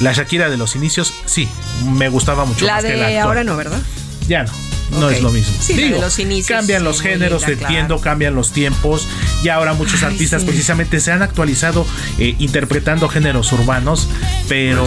[0.00, 1.48] la Shakira de los inicios, sí,
[1.84, 2.66] me gustaba mucho.
[2.66, 3.22] La más que de la actual.
[3.26, 3.80] ahora no, ¿verdad?
[4.28, 4.52] Ya no.
[4.98, 5.52] No es lo mismo.
[5.60, 9.08] Sí, la de Digo, los inicios, cambian los sí, géneros, linda, entiendo, cambian los tiempos.
[9.42, 10.46] Y ahora muchos Ay, artistas sí.
[10.48, 11.86] precisamente se han actualizado
[12.18, 14.08] eh, interpretando géneros urbanos,
[14.48, 14.84] pero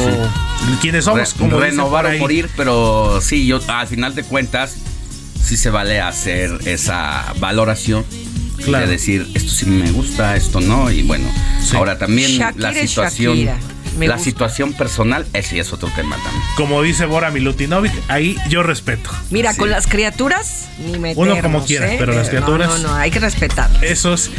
[0.82, 4.76] quienes somos, Re- como renovar o morir, pero sí, yo al final de cuentas
[5.44, 8.06] sí se vale hacer esa valoración
[8.64, 8.86] Claro.
[8.88, 11.30] de decir esto sí me gusta, esto no y bueno,
[11.76, 13.58] ahora también Shakira la situación Shakira.
[13.98, 14.24] Me la gusta.
[14.30, 16.44] situación personal, ese es otro tema también.
[16.56, 19.10] como dice Bora Milutinovic, ahí yo respeto.
[19.30, 21.96] Mira, con las criaturas, ni meternos, Uno como quiera, ¿eh?
[22.00, 23.70] pero las criaturas- No, no, no, hay que respetar.
[23.82, 24.30] Eso es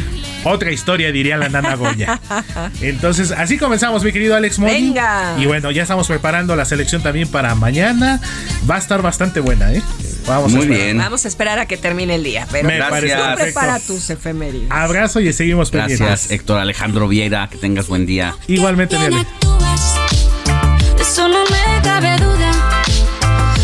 [0.43, 2.19] otra historia, diría la nana Goya.
[2.81, 4.71] Entonces, así comenzamos, mi querido Alex Moni.
[4.73, 5.35] Venga.
[5.37, 8.21] Y bueno, ya estamos preparando la selección también para mañana.
[8.69, 9.81] Va a estar bastante buena, ¿eh?
[10.29, 10.83] Vamos a Muy esperar.
[10.83, 10.97] bien.
[10.99, 12.47] Vamos a esperar a que termine el día.
[12.51, 14.69] Pero Me tú prepara tus efemérides.
[14.69, 15.99] Abrazo y seguimos pendientes.
[16.05, 18.35] Gracias, Héctor Alejandro Vieira, que tengas buen día.
[18.47, 19.15] Igualmente, mi Ale.
[19.15, 22.51] De eso no me cabe duda.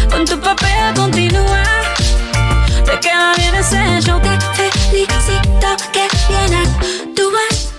[0.10, 1.64] Con tu papel continúa.
[2.84, 4.20] Te queda bien ese show.
[4.20, 7.74] Te felicito que bien actúas.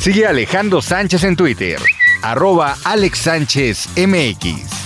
[0.00, 1.80] Sigue a Alejandro Sánchez en Twitter,
[2.22, 4.81] arroba Alex Sánchez MX.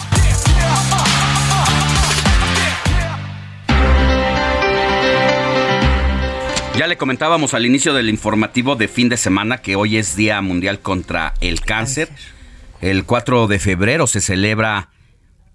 [6.76, 10.42] Ya le comentábamos al inicio del informativo de fin de semana que hoy es Día
[10.42, 12.10] Mundial contra el Cáncer.
[12.82, 14.90] El 4 de febrero se celebra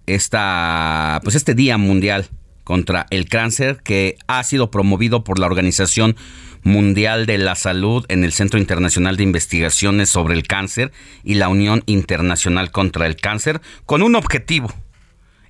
[0.07, 2.27] esta, pues este Día Mundial
[2.63, 6.15] contra el Cáncer que ha sido promovido por la Organización
[6.63, 10.91] Mundial de la Salud en el Centro Internacional de Investigaciones sobre el Cáncer
[11.23, 14.73] y la Unión Internacional contra el Cáncer con un objetivo,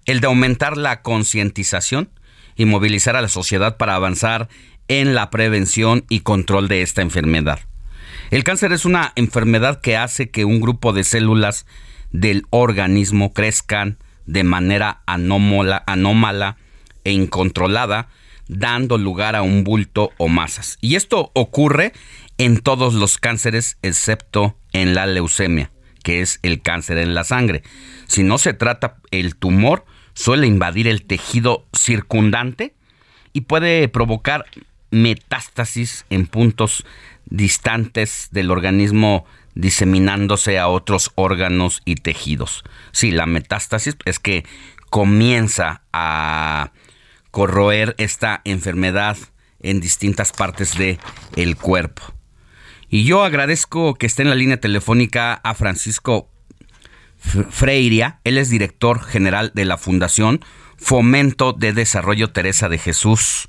[0.04, 2.10] el de aumentar la concientización
[2.56, 4.50] y movilizar a la sociedad para avanzar
[4.92, 7.62] en la prevención y control de esta enfermedad.
[8.30, 11.66] El cáncer es una enfermedad que hace que un grupo de células
[12.12, 16.58] del organismo crezcan de manera anómala, anómala
[17.06, 18.10] e incontrolada,
[18.50, 20.78] dando lugar a un bulto o masas.
[20.82, 21.94] Y esto ocurre
[22.38, 25.72] en todos los cánceres excepto en la leucemia,
[26.04, 27.64] que es el cáncer en la sangre.
[28.08, 32.76] Si no se trata el tumor, suele invadir el tejido circundante
[33.32, 34.46] y puede provocar
[34.92, 36.86] metástasis en puntos
[37.26, 39.26] distantes del organismo
[39.56, 42.64] diseminándose a otros órganos y tejidos.
[42.92, 44.46] Sí, la metástasis es que
[44.90, 46.72] comienza a
[47.32, 49.18] corroer esta enfermedad
[49.62, 51.00] en distintas partes de
[51.36, 52.02] el cuerpo.
[52.90, 56.30] Y yo agradezco que esté en la línea telefónica a Francisco
[57.18, 60.44] Freiria, él es director general de la Fundación
[60.78, 63.48] Fomento de Desarrollo Teresa de Jesús.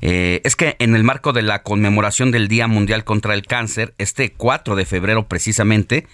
[0.00, 3.94] Eh, es que en el marco de la conmemoración del Día Mundial contra el Cáncer,
[3.98, 6.06] este 4 de febrero precisamente,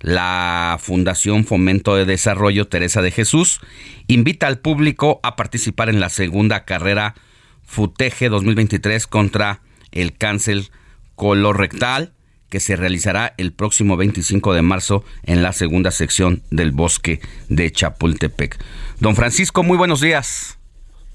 [0.00, 3.60] la Fundación Fomento de Desarrollo Teresa de Jesús
[4.06, 7.14] invita al público a participar en la segunda carrera
[7.64, 9.60] FUTEGE 2023 contra
[9.92, 10.70] el cáncer
[11.14, 12.14] colorectal
[12.48, 17.70] que se realizará el próximo 25 de marzo en la segunda sección del bosque de
[17.70, 18.58] Chapultepec.
[18.98, 20.59] Don Francisco, muy buenos días.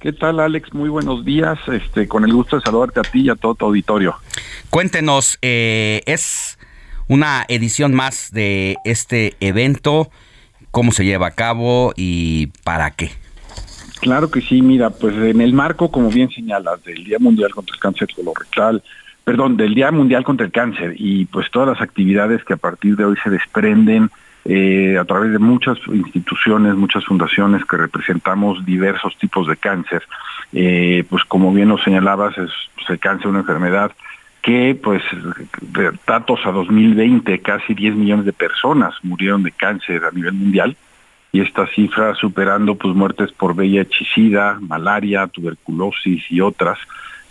[0.05, 0.71] ¿Qué tal, Alex?
[0.71, 1.57] Muy buenos días.
[1.65, 4.13] Este, con el gusto de saludarte a ti y a todo tu auditorio.
[4.69, 6.59] Cuéntenos, eh, es
[7.07, 10.11] una edición más de este evento,
[10.69, 13.13] cómo se lleva a cabo y para qué.
[13.99, 17.73] Claro que sí, mira, pues en el marco, como bien señalas, del Día Mundial contra
[17.73, 18.83] el Cáncer Colorectal,
[19.23, 22.95] perdón, del Día Mundial contra el Cáncer y pues todas las actividades que a partir
[22.95, 24.11] de hoy se desprenden
[24.45, 30.03] eh, a través de muchas instituciones, muchas fundaciones que representamos diversos tipos de cáncer.
[30.53, 33.91] Eh, pues como bien lo señalabas, es pues, el cáncer una enfermedad
[34.43, 35.01] que pues
[36.05, 40.77] datos a 2020 casi 10 millones de personas murieron de cáncer a nivel mundial
[41.31, 46.77] y esta cifra superando pues muertes por VIH, malaria, tuberculosis y otras.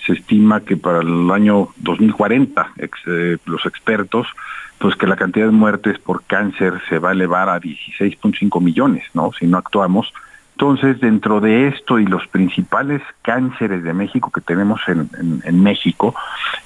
[0.05, 4.27] Se estima que para el año 2040 ex, eh, los expertos
[4.85, 9.05] pues que la cantidad de muertes por cáncer se va a elevar a 16.5 millones,
[9.15, 9.31] ¿no?
[9.33, 10.13] Si no actuamos.
[10.53, 16.15] Entonces, dentro de esto y los principales cánceres de México que tenemos en, México,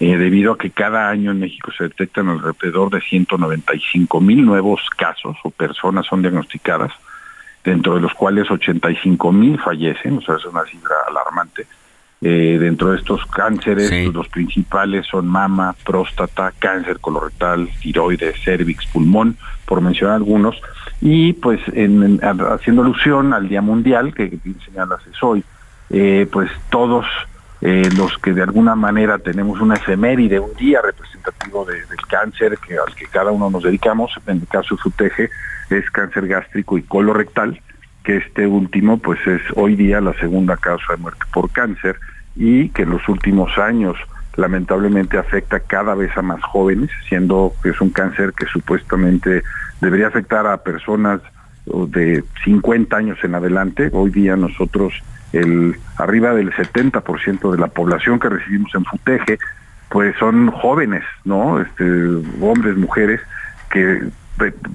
[0.00, 4.80] eh, debido a que cada año en México se detectan alrededor de 195 mil nuevos
[4.96, 6.90] casos o personas son diagnosticadas,
[7.62, 11.68] dentro de los cuales 85 mil fallecen, o sea, es una cifra alarmante.
[12.20, 19.36] Eh, dentro de estos cánceres, los principales son mama, próstata, cáncer colorectal, tiroides, cervix, pulmón,
[19.66, 20.60] por mencionar algunos.
[21.00, 25.44] Y pues en, en- haciendo alusión al Día Mundial, que bien señalas es hoy,
[25.90, 27.06] eh, pues todos
[27.60, 32.58] eh, los que de alguna manera tenemos una efeméride, un día representativo de- del cáncer
[32.58, 35.30] que, al que cada uno nos dedicamos, en el caso de FUTEGE
[35.70, 37.60] es cáncer gástrico y colorectal,
[38.08, 41.96] que este último pues es hoy día la segunda causa de muerte por cáncer
[42.36, 43.98] y que en los últimos años
[44.34, 49.42] lamentablemente afecta cada vez a más jóvenes, siendo que es un cáncer que supuestamente
[49.82, 51.20] debería afectar a personas
[51.66, 53.90] de 50 años en adelante.
[53.92, 54.94] Hoy día nosotros
[55.34, 59.38] el arriba del 70% de la población que recibimos en FUTEGE
[59.90, 61.60] pues son jóvenes, ¿no?
[61.60, 61.84] Este
[62.40, 63.20] hombres, mujeres
[63.70, 64.00] que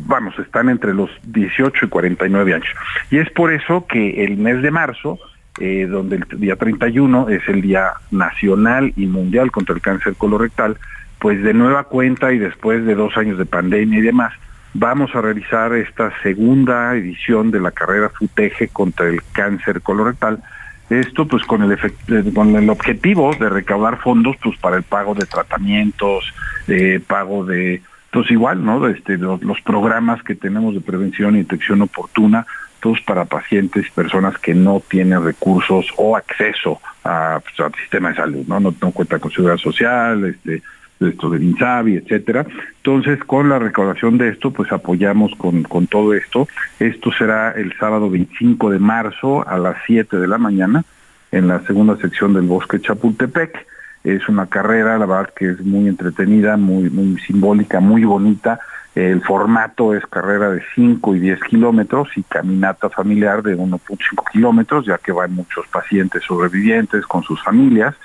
[0.05, 2.67] vamos, están entre los 18 y 49 años.
[3.09, 5.19] Y es por eso que el mes de marzo
[5.59, 10.77] eh, donde el día 31 es el Día Nacional y Mundial contra el Cáncer Colorectal,
[11.19, 14.33] pues de nueva cuenta y después de dos años de pandemia y demás,
[14.73, 20.41] vamos a realizar esta segunda edición de la carrera FUTEGE contra el cáncer colorectal.
[20.89, 25.13] Esto pues con el, eh, con el objetivo de recaudar fondos pues para el pago
[25.13, 26.33] de tratamientos,
[26.67, 27.81] eh, pago de,
[28.13, 28.87] pues igual, ¿no?
[28.87, 32.45] Este, los, programas que tenemos de prevención y detección oportuna,
[32.79, 38.15] todos para pacientes, personas que no tienen recursos o acceso a, pues, al sistema de
[38.15, 38.59] salud, ¿no?
[38.59, 40.61] No, cuentan con seguridad social, este,
[40.99, 42.45] esto del INSABI, etcétera.
[42.77, 46.47] Entonces, con la recaudación de esto, pues apoyamos con, con todo esto.
[46.79, 50.85] Esto será el sábado 25 de marzo a las 7 de la mañana
[51.31, 53.65] en la segunda sección del Bosque Chapultepec.
[54.03, 58.59] Es una carrera, la verdad que es muy entretenida, muy, muy simbólica, muy bonita.
[58.95, 64.85] El formato es carrera de 5 y 10 kilómetros y caminata familiar de 1.5 kilómetros,
[64.85, 67.95] ya que van muchos pacientes sobrevivientes con sus familias.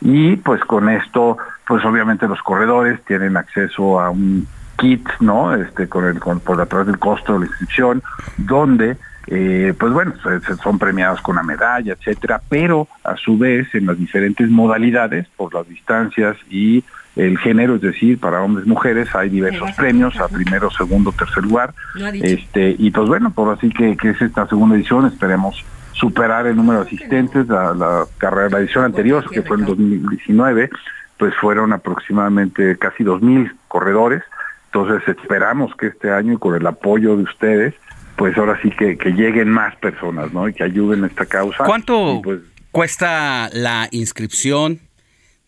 [0.00, 1.36] Y pues con esto,
[1.66, 4.48] pues obviamente los corredores tienen acceso a un
[4.78, 5.54] kit, ¿no?
[5.54, 8.02] Este, con el, con, por a través del costo de la inscripción,
[8.36, 8.96] donde
[9.28, 10.14] eh, pues bueno,
[10.62, 15.54] son premiados con una medalla, etcétera, pero a su vez en las diferentes modalidades, por
[15.54, 20.28] las distancias y el género, es decir, para hombres y mujeres hay diversos premios, a
[20.28, 21.74] primero, segundo, tercer lugar,
[22.14, 25.62] este y pues bueno, por así que, que es esta segunda edición, esperemos
[25.92, 30.70] superar el número de asistentes, la, la carrera, la edición anterior, que fue en 2019,
[31.18, 34.22] pues fueron aproximadamente casi 2.000 corredores,
[34.66, 37.74] entonces esperamos que este año con el apoyo de ustedes,
[38.22, 40.48] pues ahora sí que, que lleguen más personas, ¿no?
[40.48, 41.64] Y que ayuden a esta causa.
[41.64, 42.38] ¿Cuánto pues,
[42.70, 44.78] cuesta la inscripción?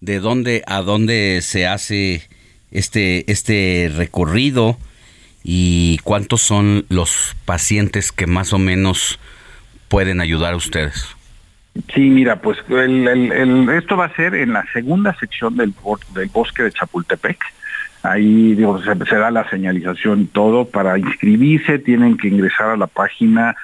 [0.00, 2.28] ¿De dónde a dónde se hace
[2.72, 4.76] este, este recorrido?
[5.44, 9.20] ¿Y cuántos son los pacientes que más o menos
[9.86, 11.06] pueden ayudar a ustedes?
[11.94, 15.72] Sí, mira, pues el- el- el- esto va a ser en la segunda sección del
[16.32, 17.38] bosque de Chapultepec.
[18.04, 20.66] Ahí digo, se, da la señalización y todo.
[20.66, 23.56] Para inscribirse tienen que ingresar a la página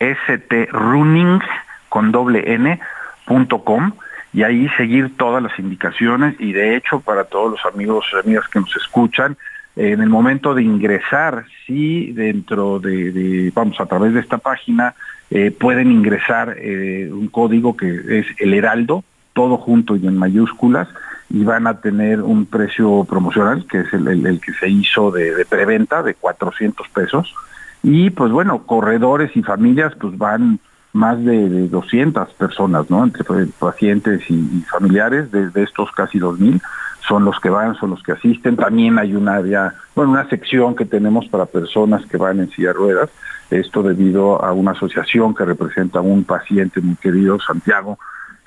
[0.00, 1.40] www.strunning
[1.88, 2.78] con doble n
[3.26, 3.92] punto com
[4.32, 8.46] y ahí seguir todas las indicaciones y de hecho para todos los amigos y amigas
[8.48, 9.36] que nos escuchan
[9.74, 14.94] en el momento de ingresar sí dentro de, de- vamos a través de esta página
[15.30, 17.88] eh, pueden ingresar eh, un código que
[18.20, 20.88] es el heraldo todo junto y en mayúsculas
[21.30, 25.44] y van a tener un precio promocional que es el, el- que se hizo de,
[25.48, 27.34] preventa de 400 pesos
[27.82, 30.58] y pues bueno, corredores y familias pues van
[30.94, 33.04] más de, de 200 personas, ¿no?
[33.04, 33.22] Entre
[33.58, 36.60] pacientes y, familiares, de, estos casi 2.000,
[37.06, 38.56] son los que van, son los que asisten.
[38.56, 42.72] También hay una área, bueno, una sección que tenemos para personas que van en silla
[42.72, 43.10] ruedas,
[43.50, 47.98] esto debido a una asociación que representa a un paciente muy querido, Santiago,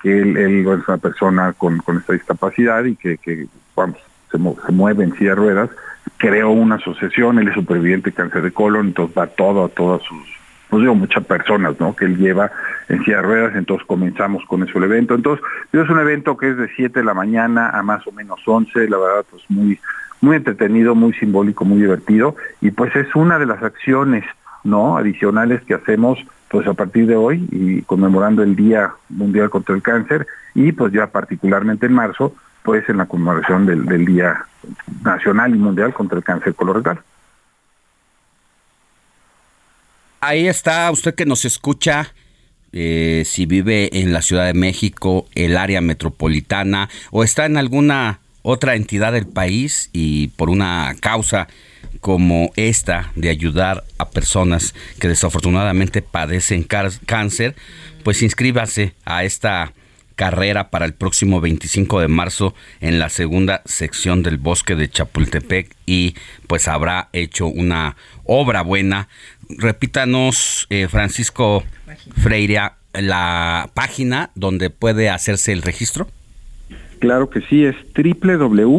[0.02, 3.46] que él, él es una persona con, con esta discapacidad y que, que
[3.76, 3.98] vamos,
[4.30, 5.70] se, se mueve en silla de ruedas,
[6.16, 10.02] creó una asociación, él es superviviente de cáncer de colon, entonces va todo a todas
[10.02, 10.22] sus,
[10.68, 11.94] pues digo, muchas personas, ¿no?
[11.94, 12.50] Que él lleva
[12.88, 15.14] en silla de ruedas, entonces comenzamos con eso el evento.
[15.14, 18.40] Entonces, es un evento que es de 7 de la mañana a más o menos
[18.44, 19.78] 11, la verdad, pues muy,
[20.20, 24.24] muy entretenido, muy simbólico, muy divertido, y pues es una de las acciones,
[24.64, 24.96] ¿no?
[24.96, 26.18] Adicionales que hacemos
[26.52, 30.92] pues a partir de hoy y conmemorando el Día Mundial contra el Cáncer y pues
[30.92, 34.44] ya particularmente en marzo, pues en la conmemoración del, Día
[35.02, 37.00] Nacional y Mundial contra el Cáncer Colorectal.
[40.20, 42.12] Ahí está usted que nos escucha.
[42.74, 48.20] eh, si vive en la Ciudad de México, el área metropolitana o está en alguna
[48.42, 51.48] otra entidad del país y por una causa
[52.00, 57.54] como esta de ayudar a personas que desafortunadamente padecen cáncer,
[58.02, 59.72] pues inscríbase a esta
[60.14, 65.74] carrera para el próximo 25 de marzo en la segunda sección del bosque de Chapultepec
[65.86, 66.14] y
[66.46, 69.08] pues habrá hecho una obra buena.
[69.48, 71.64] Repítanos, eh, Francisco
[72.16, 76.08] Freire, la página donde puede hacerse el registro.
[77.00, 78.72] Claro que sí, es www.strunning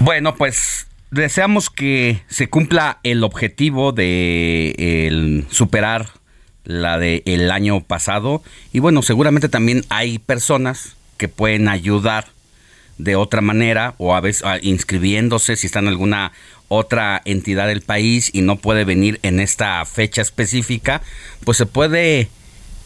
[0.00, 6.06] Bueno, pues deseamos que se cumpla el objetivo de el superar
[6.64, 8.42] la de el año pasado
[8.72, 12.26] y bueno, seguramente también hay personas que pueden ayudar
[12.98, 16.32] de otra manera o a veces inscribiéndose si está en alguna
[16.68, 21.02] otra entidad del país y no puede venir en esta fecha específica,
[21.44, 22.28] pues se puede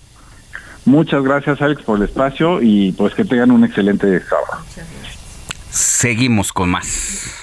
[0.84, 4.64] Muchas gracias Alex por el espacio y pues que tengan un excelente sábado.
[5.70, 7.40] Seguimos con más.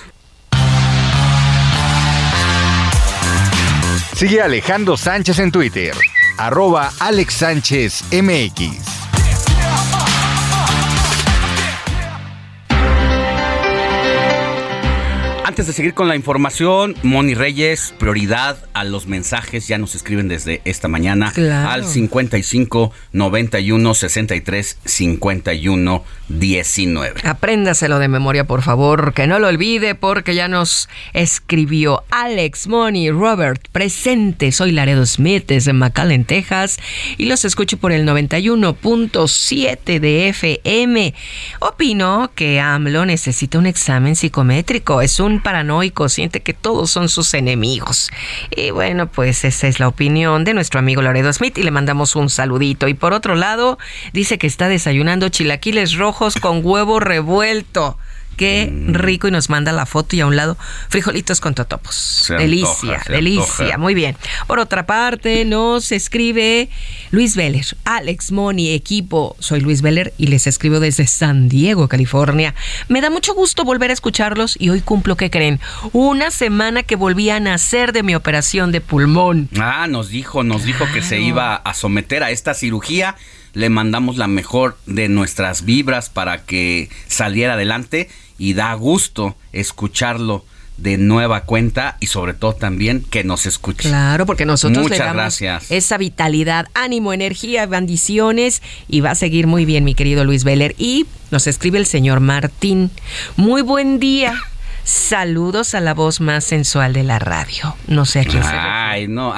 [4.15, 5.93] Sigue Alejandro Sánchez en Twitter,
[6.39, 9.06] arroba Alex Sánchez MX.
[15.57, 20.27] Antes de seguir con la información, Moni Reyes, prioridad a los mensajes, ya nos escriben
[20.27, 21.71] desde esta mañana Claro.
[21.71, 27.21] al 55 91 63 51 19.
[27.23, 33.09] Apréndaselo de memoria, por favor, que no lo olvide porque ya nos escribió Alex, Money,
[33.09, 34.51] Robert, presente.
[34.51, 36.77] Soy Laredo Smith desde McAllen, Texas
[37.17, 41.15] y los escucho por el 91.7 de FM.
[41.61, 45.01] Opino que AMLO necesita un examen psicométrico.
[45.01, 48.11] Es un paranoico, siente que todos son sus enemigos.
[48.53, 52.17] Y bueno, pues esa es la opinión de nuestro amigo Laredo Smith y le mandamos
[52.17, 52.89] un saludito.
[52.89, 53.77] Y por otro lado,
[54.11, 57.97] dice que está desayunando chilaquiles rojos con huevo revuelto.
[58.37, 60.57] Qué rico y nos manda la foto y a un lado
[60.89, 61.95] frijolitos con totopos.
[61.95, 63.65] Se delicia, antoja, delicia.
[63.65, 63.77] antoja.
[63.79, 64.15] Muy bien.
[64.45, 66.69] Por otra parte, nos escribe
[67.11, 69.35] Luis Veller, Alex Moni, equipo.
[69.39, 72.53] Soy Luis Veller y les escribo desde San Diego, California.
[72.87, 75.59] Me da mucho gusto volver a escucharlos y hoy cumplo, ¿qué creen?
[75.91, 79.49] Una semana que volví a nacer de mi operación de pulmón.
[79.59, 83.15] Ah, nos dijo, nos dijo que se iba a someter a esta cirugía.
[83.57, 90.45] Le mandamos la mejor de nuestras vibras para que saliera adelante y da gusto escucharlo
[90.77, 93.89] de nueva cuenta y sobre todo también que nos escuche.
[93.89, 95.71] Claro, porque nosotros Muchas le damos gracias.
[95.71, 100.75] esa vitalidad, ánimo, energía, bendiciones y va a seguir muy bien, mi querido Luis Veller.
[100.77, 102.91] Y nos escribe el señor Martín.
[103.37, 104.35] Muy buen día.
[104.87, 107.75] Saludos a la voz más sensual de la radio.
[107.87, 108.69] No sé a quién se refiere.
[108.69, 109.33] Ay, no,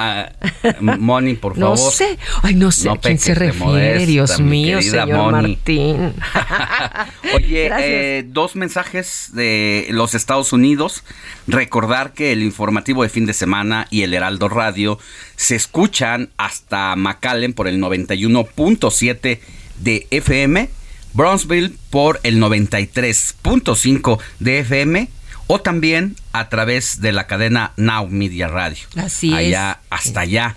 [0.80, 1.92] Moni, por No favor.
[1.92, 2.18] sé.
[2.42, 5.56] Ay, no sé No a quién se refiere, modesta, Dios mío, señor Moni.
[5.56, 6.14] Martín.
[7.34, 11.02] Oye, eh, dos mensajes de los Estados Unidos.
[11.48, 15.00] Recordar que el informativo de fin de semana y el Heraldo Radio
[15.34, 19.40] se escuchan hasta McAllen por el 91.7
[19.80, 20.70] de FM,
[21.12, 25.08] Brownsville por el 93.5 de FM
[25.52, 28.84] o también a través de la cadena Now Media Radio.
[28.94, 29.36] Así es.
[29.36, 30.54] allá, Hasta allá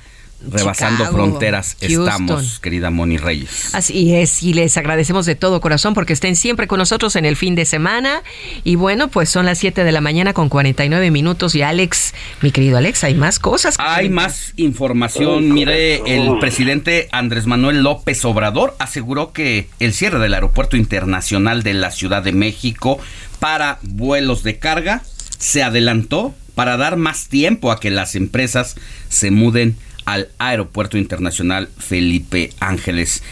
[0.50, 2.04] rebasando Chicago, fronteras Houston.
[2.04, 3.74] estamos, querida Moni Reyes.
[3.74, 7.36] Así es, y les agradecemos de todo corazón porque estén siempre con nosotros en el
[7.36, 8.24] fin de semana.
[8.64, 11.56] Y bueno, pues son las 7 de la mañana con 49 minutos.
[11.56, 13.78] Y Alex, mi querido Alex, hay más cosas.
[13.78, 15.54] que Hay más información.
[15.54, 21.74] Mire, el presidente Andrés Manuel López Obrador aseguró que el cierre del aeropuerto internacional de
[21.74, 23.00] la Ciudad de México
[23.40, 25.02] para vuelos de carga
[25.38, 28.76] se adelantó para dar más tiempo a que las empresas
[29.10, 29.76] se muden
[30.06, 33.24] al aeropuerto internacional Felipe Ángeles.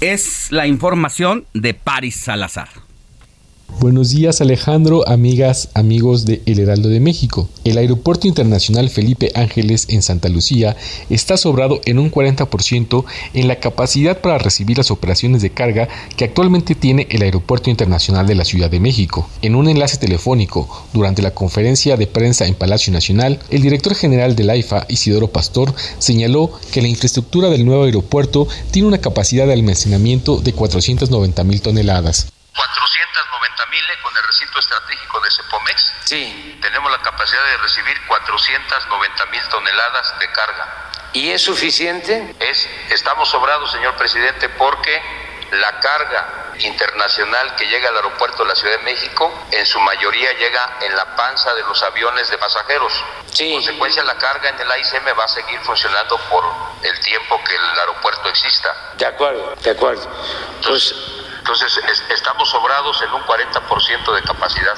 [0.00, 2.68] Es la información de Paris Salazar.
[3.80, 7.48] Buenos días Alejandro, amigas, amigos de El Heraldo de México.
[7.64, 10.76] El Aeropuerto Internacional Felipe Ángeles en Santa Lucía
[11.10, 13.04] está sobrado en un 40%
[13.34, 18.26] en la capacidad para recibir las operaciones de carga que actualmente tiene el Aeropuerto Internacional
[18.26, 19.28] de la Ciudad de México.
[19.40, 24.36] En un enlace telefónico durante la conferencia de prensa en Palacio Nacional, el director general
[24.36, 29.54] del AIFA, Isidoro Pastor, señaló que la infraestructura del nuevo aeropuerto tiene una capacidad de
[29.54, 32.32] almacenamiento de 490 mil toneladas.
[32.54, 35.92] 490 mil con el recinto estratégico de Cepomex.
[36.04, 36.58] Sí.
[36.60, 40.90] Tenemos la capacidad de recibir 490 mil toneladas de carga.
[41.12, 42.34] ¿Y es suficiente?
[42.40, 45.02] Es, estamos sobrados, señor presidente, porque
[45.52, 50.32] la carga internacional que llega al aeropuerto de la Ciudad de México, en su mayoría
[50.34, 52.92] llega en la panza de los aviones de pasajeros.
[53.38, 56.44] En consecuencia, la carga en el AICM va a seguir funcionando por
[56.82, 58.74] el tiempo que el aeropuerto exista.
[58.96, 60.10] De acuerdo, de acuerdo.
[60.56, 60.94] Entonces,
[61.42, 64.74] entonces es- estamos sobrados en un 40% de capacidad.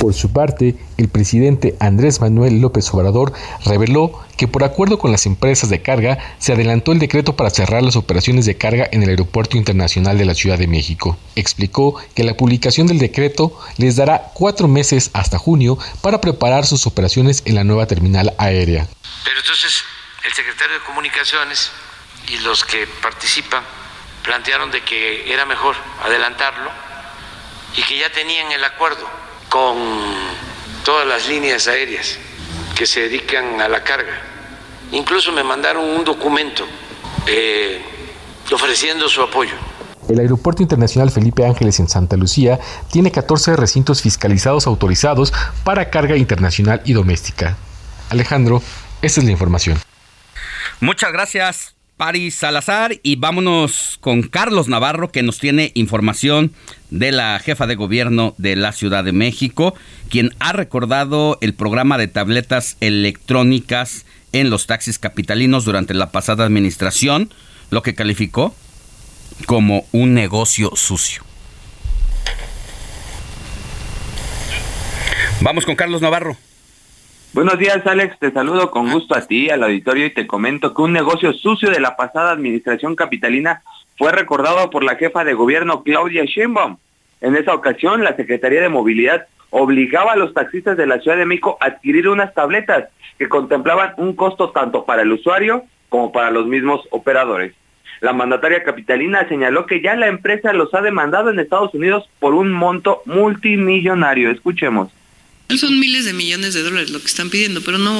[0.00, 3.32] Por su parte, el presidente Andrés Manuel López Obrador
[3.64, 7.82] reveló que por acuerdo con las empresas de carga se adelantó el decreto para cerrar
[7.82, 11.16] las operaciones de carga en el Aeropuerto Internacional de la Ciudad de México.
[11.34, 16.86] Explicó que la publicación del decreto les dará cuatro meses hasta junio para preparar sus
[16.86, 18.86] operaciones en la nueva terminal aérea.
[19.24, 19.82] Pero entonces
[20.24, 21.70] el secretario de Comunicaciones
[22.28, 23.64] y los que participan
[24.26, 26.70] plantearon de que era mejor adelantarlo
[27.76, 29.08] y que ya tenían el acuerdo
[29.48, 29.76] con
[30.84, 32.18] todas las líneas aéreas
[32.76, 34.20] que se dedican a la carga.
[34.92, 36.66] Incluso me mandaron un documento
[37.26, 37.80] eh,
[38.52, 39.54] ofreciendo su apoyo.
[40.08, 42.60] El Aeropuerto Internacional Felipe Ángeles en Santa Lucía
[42.92, 45.32] tiene 14 recintos fiscalizados autorizados
[45.64, 47.56] para carga internacional y doméstica.
[48.10, 48.62] Alejandro,
[49.02, 49.78] esta es la información.
[50.80, 52.98] Muchas gracias, Paris Salazar.
[53.02, 56.52] Y vámonos con Carlos Navarro, que nos tiene información
[56.90, 59.74] de la jefa de gobierno de la Ciudad de México,
[60.08, 66.44] quien ha recordado el programa de tabletas electrónicas en los taxis capitalinos durante la pasada
[66.44, 67.32] administración,
[67.70, 68.54] lo que calificó
[69.46, 71.22] como un negocio sucio.
[75.40, 76.36] Vamos con Carlos Navarro.
[77.36, 78.18] Buenos días, Alex.
[78.18, 81.68] Te saludo con gusto a ti, al auditorio, y te comento que un negocio sucio
[81.68, 83.60] de la pasada administración capitalina
[83.98, 86.78] fue recordado por la jefa de gobierno Claudia Sheinbaum.
[87.20, 91.26] En esa ocasión, la Secretaría de Movilidad obligaba a los taxistas de la Ciudad de
[91.26, 96.30] México a adquirir unas tabletas que contemplaban un costo tanto para el usuario como para
[96.30, 97.52] los mismos operadores.
[98.00, 102.32] La mandataria capitalina señaló que ya la empresa los ha demandado en Estados Unidos por
[102.32, 104.30] un monto multimillonario.
[104.30, 104.95] Escuchemos.
[105.48, 107.94] Son miles de millones de dólares lo que están pidiendo, pero no,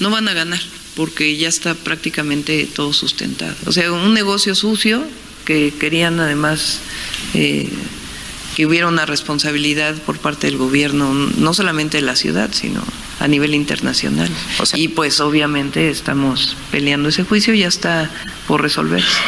[0.00, 0.60] no van a ganar
[0.96, 3.54] porque ya está prácticamente todo sustentado.
[3.66, 5.02] O sea, un negocio sucio
[5.44, 6.80] que querían además
[7.34, 7.68] eh,
[8.54, 12.82] que hubiera una responsabilidad por parte del gobierno, no solamente de la ciudad, sino
[13.20, 14.28] a nivel internacional.
[14.74, 18.10] y pues obviamente estamos peleando ese juicio, ya está
[18.46, 19.18] por resolverse.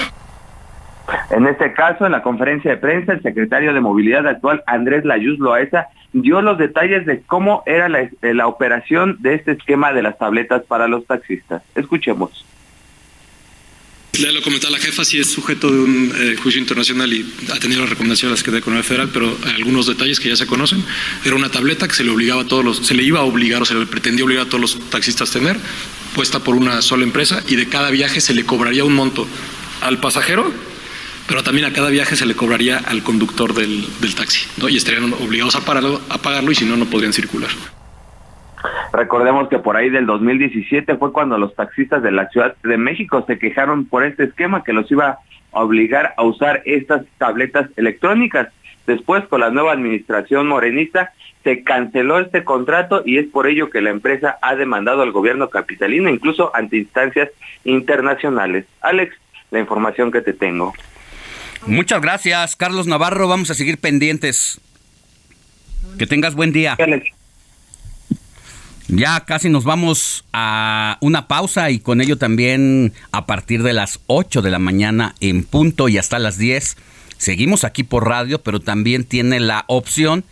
[1.30, 5.38] En este caso, en la conferencia de prensa, el secretario de Movilidad actual, Andrés Layuz
[5.38, 10.16] Loaesa, dio los detalles de cómo era la, la operación de este esquema de las
[10.16, 11.62] tabletas para los taxistas.
[11.74, 12.46] Escuchemos.
[14.12, 17.58] Ya lo comentaba la jefa, sí es sujeto de un eh, juicio internacional y ha
[17.58, 20.46] tenido las recomendaciones de la Secretaría de Economía Federal, pero algunos detalles que ya se
[20.46, 20.84] conocen.
[21.24, 23.62] Era una tableta que se le obligaba a todos los, se le iba a obligar
[23.62, 25.56] o se le pretendía obligar a todos los taxistas a tener,
[26.14, 29.26] puesta por una sola empresa y de cada viaje se le cobraría un monto
[29.80, 30.52] al pasajero,
[31.28, 34.68] pero también a cada viaje se le cobraría al conductor del, del taxi, ¿no?
[34.68, 37.50] Y estarían obligados a, pararlo, a pagarlo y si no, no podrían circular.
[38.92, 43.24] Recordemos que por ahí del 2017 fue cuando los taxistas de la Ciudad de México
[43.26, 45.18] se quejaron por este esquema que los iba
[45.52, 48.48] a obligar a usar estas tabletas electrónicas.
[48.86, 51.12] Después, con la nueva administración morenista,
[51.42, 55.48] se canceló este contrato y es por ello que la empresa ha demandado al gobierno
[55.48, 57.30] capitalino, incluso ante instancias
[57.64, 58.66] internacionales.
[58.80, 59.14] Alex,
[59.50, 60.72] la información que te tengo.
[61.66, 63.26] Muchas gracias, Carlos Navarro.
[63.28, 64.60] Vamos a seguir pendientes.
[65.98, 66.76] Que tengas buen día.
[68.88, 74.00] Ya casi nos vamos a una pausa y con ello también a partir de las
[74.08, 76.76] 8 de la mañana en punto y hasta las 10.
[77.16, 80.24] Seguimos aquí por radio, pero también tiene la opción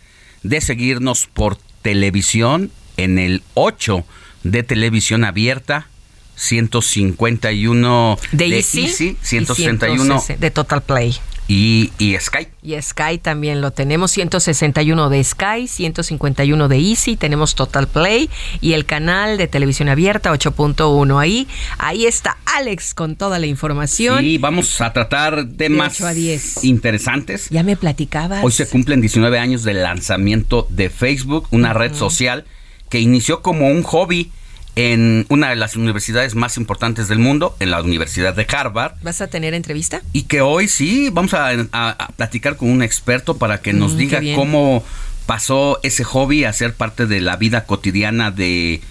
[0.43, 4.05] de seguirnos por televisión en el 8
[4.43, 5.87] de televisión abierta
[6.35, 8.87] 151 De Easy, y
[9.21, 11.15] 161 160 de Total Play.
[11.47, 12.47] y, y Sky.
[12.61, 18.29] Y Sky también lo tenemos, 161 de Sky, 151 de Easy, tenemos Total Play
[18.61, 21.47] y el canal de televisión abierta 8.1 ahí.
[21.77, 24.19] Ahí está Alex con toda la información.
[24.21, 26.63] Sí, vamos a tratar temas De 8 a 10.
[26.63, 27.49] interesantes.
[27.49, 28.43] Ya me platicabas.
[28.43, 32.45] Hoy se cumplen 19 años del lanzamiento de Facebook, una red social
[32.89, 34.31] que inició como un hobby
[34.75, 38.93] en una de las universidades más importantes del mundo, en la Universidad de Harvard.
[39.03, 40.01] ¿Vas a tener entrevista?
[40.13, 43.93] Y que hoy sí vamos a, a- a platicar con un experto para que nos
[43.93, 44.83] Mm, diga cómo
[45.25, 48.81] pasó ese hobby a ser parte de la vida cotidiana de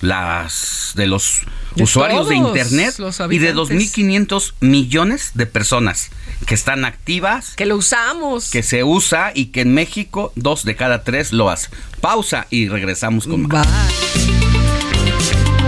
[0.00, 1.40] las de los
[1.74, 2.94] De usuarios de internet
[3.30, 3.94] y de habitantes.
[3.96, 6.10] 2.500 millones de personas
[6.46, 10.74] que están activas, que lo usamos, que se usa y que en México dos de
[10.76, 11.70] cada tres lo hacen.
[12.00, 13.66] Pausa y regresamos con más.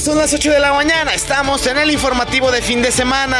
[0.00, 3.36] Son las 8 de la mañana, estamos en el informativo de fin de semana.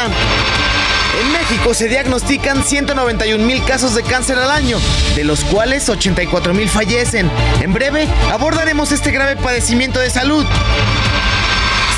[1.19, 4.77] En México se diagnostican 191 mil casos de cáncer al año,
[5.15, 7.31] de los cuales 84 mil fallecen.
[7.61, 10.45] En breve abordaremos este grave padecimiento de salud.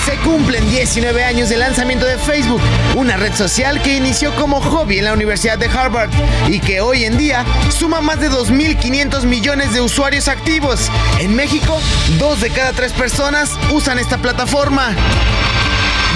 [0.06, 2.62] Se cumplen 19 años del lanzamiento de Facebook,
[2.95, 6.10] una red social que inició como hobby en la Universidad de Harvard
[6.49, 10.91] y que hoy en día suma más de 2.500 millones de usuarios activos.
[11.20, 11.80] En México,
[12.20, 14.93] dos de cada tres personas usan esta plataforma.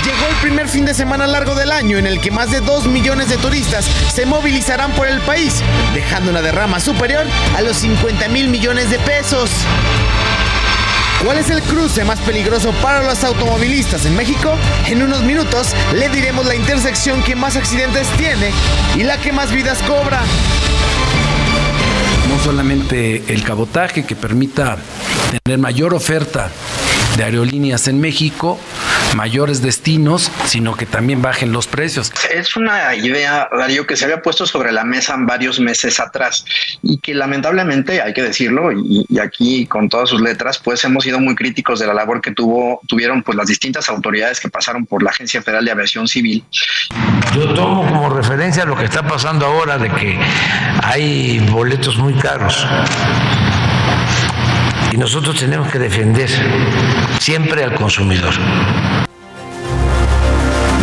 [0.04, 2.88] Llegó el primer fin de semana largo del año en el que más de 2
[2.88, 5.62] millones de turistas se movilizarán por el país,
[5.94, 7.26] dejando una derrama superior
[7.56, 9.50] a los 50 mil millones de pesos.
[11.24, 14.56] ¿Cuál es el cruce más peligroso para los automovilistas en México?
[14.86, 18.52] En unos minutos le diremos la intersección que más accidentes tiene
[18.96, 20.22] y la que más vidas cobra.
[22.30, 24.78] no solamente el cabotaje que permita
[25.44, 26.52] tener mayor oferta
[27.18, 28.60] de aerolíneas en México,
[29.16, 32.12] mayores destinos, sino que también bajen los precios.
[32.34, 36.46] Es una idea, Darío, que se había puesto sobre la mesa varios meses atrás
[36.84, 41.04] y que lamentablemente, hay que decirlo, y, y aquí con todas sus letras, pues hemos
[41.04, 44.86] sido muy críticos de la labor que tuvo, tuvieron pues las distintas autoridades que pasaron
[44.86, 46.44] por la Agencia Federal de Aviación Civil.
[47.34, 50.20] Yo tomo como referencia lo que está pasando ahora de que
[50.84, 52.66] hay boletos muy caros.
[54.98, 56.28] Nosotros tenemos que defender
[57.20, 58.34] siempre al consumidor.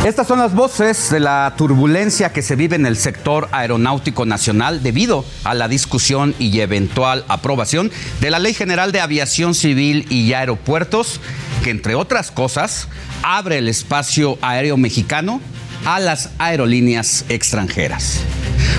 [0.06, 4.84] Estas son las voces de la turbulencia que se vive en el sector aeronáutico nacional
[4.84, 7.90] debido a la discusión y eventual aprobación
[8.20, 11.20] de la Ley General de Aviación Civil y Aeropuertos,
[11.64, 12.86] que entre otras cosas
[13.24, 15.40] abre el espacio aéreo mexicano
[15.86, 18.20] a las aerolíneas extranjeras.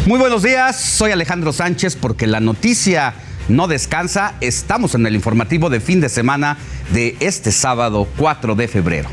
[0.06, 3.16] Muy buenos días, soy Alejandro Sánchez porque la noticia
[3.48, 4.36] no descansa.
[4.42, 6.58] Estamos en el informativo de fin de semana
[6.94, 9.10] de este sábado 4 de febrero.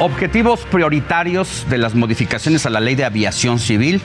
[0.00, 4.00] Objetivos prioritarios de las modificaciones a la ley de aviación civil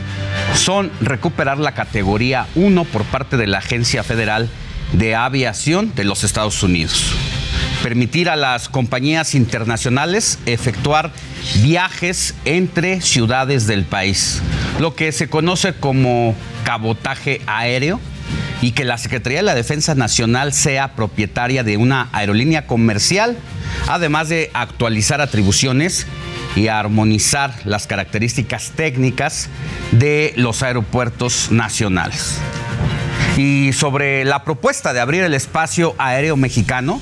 [0.53, 4.49] son recuperar la categoría 1 por parte de la Agencia Federal
[4.91, 7.13] de Aviación de los Estados Unidos.
[7.81, 11.13] Permitir a las compañías internacionales efectuar
[11.63, 14.41] viajes entre ciudades del país,
[14.79, 16.35] lo que se conoce como
[16.65, 18.01] cabotaje aéreo,
[18.61, 23.37] y que la Secretaría de la Defensa Nacional sea propietaria de una aerolínea comercial,
[23.88, 26.07] además de actualizar atribuciones
[26.55, 29.49] y armonizar las características técnicas
[29.91, 32.39] de los aeropuertos nacionales.
[33.38, 37.01] Y sobre la propuesta de abrir el espacio aéreo mexicano,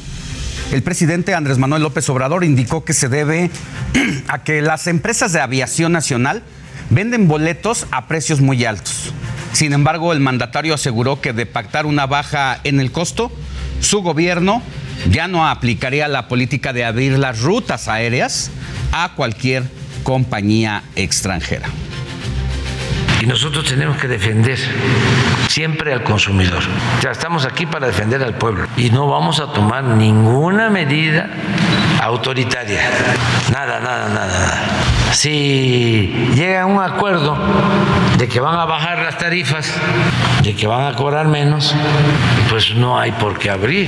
[0.72, 3.52] el presidente Andrés Manuel López Obrador indicó que se debe
[4.28, 6.42] a que las empresas de aviación nacional
[6.90, 9.14] venden boletos a precios muy altos.
[9.52, 13.32] Sin embargo, el mandatario aseguró que de pactar una baja en el costo,
[13.82, 14.64] su gobierno
[15.10, 18.52] ya no aplicaría la política de abrir las rutas aéreas
[18.92, 19.64] a cualquier
[20.04, 21.68] compañía extranjera.
[23.22, 24.60] Y nosotros tenemos que defender
[25.48, 26.62] siempre al consumidor.
[26.98, 31.30] O sea, estamos aquí para defender al pueblo y no vamos a tomar ninguna medida
[32.02, 32.82] autoritaria.
[33.54, 34.62] Nada, nada, nada, nada.
[35.14, 37.38] Si llega un acuerdo
[38.18, 39.72] de que van a bajar las tarifas,
[40.42, 41.74] de que van a cobrar menos,
[42.50, 43.88] pues no hay por qué abrir.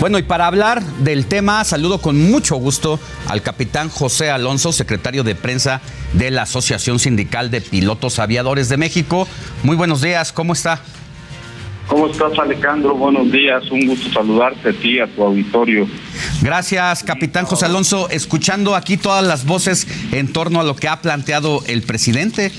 [0.00, 5.24] Bueno, y para hablar del tema, saludo con mucho gusto al capitán José Alonso, secretario
[5.24, 5.80] de prensa
[6.12, 9.26] de la Asociación Sindical de Pilotos Aviadores de México.
[9.64, 10.80] Muy buenos días, ¿cómo está?
[11.88, 12.94] ¿Cómo estás, Alejandro?
[12.94, 15.88] Buenos días, un gusto saludarte a ti, a tu auditorio.
[16.42, 18.08] Gracias, capitán José Alonso.
[18.08, 22.52] Escuchando aquí todas las voces en torno a lo que ha planteado el presidente,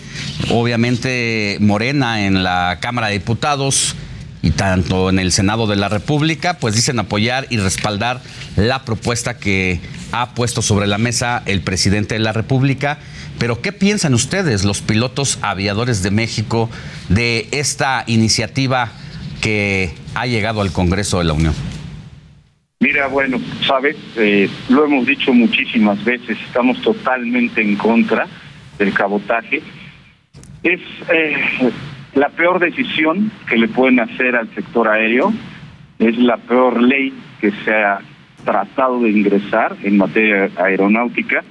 [0.52, 3.96] obviamente Morena en la Cámara de Diputados
[4.42, 8.22] y tanto en el Senado de la República, pues dicen apoyar y respaldar
[8.56, 9.80] la propuesta que
[10.12, 13.00] ha puesto sobre la mesa el presidente de la República.
[13.38, 16.70] Pero ¿qué piensan ustedes, los pilotos aviadores de México,
[17.10, 18.92] de esta iniciativa
[19.42, 21.54] que ha llegado al Congreso de la Unión?
[22.82, 28.28] Mira, bueno, sabes, Eh, lo hemos dicho muchísimas veces, estamos totalmente en contra
[28.78, 29.62] del cabotaje.
[30.64, 30.80] Es
[31.10, 31.72] eh,
[32.20, 35.32] la peor decisión que le pueden hacer al sector aéreo,
[36.00, 38.00] es la peor ley que se ha
[38.44, 41.46] tratado de ingresar en materia aeronáutica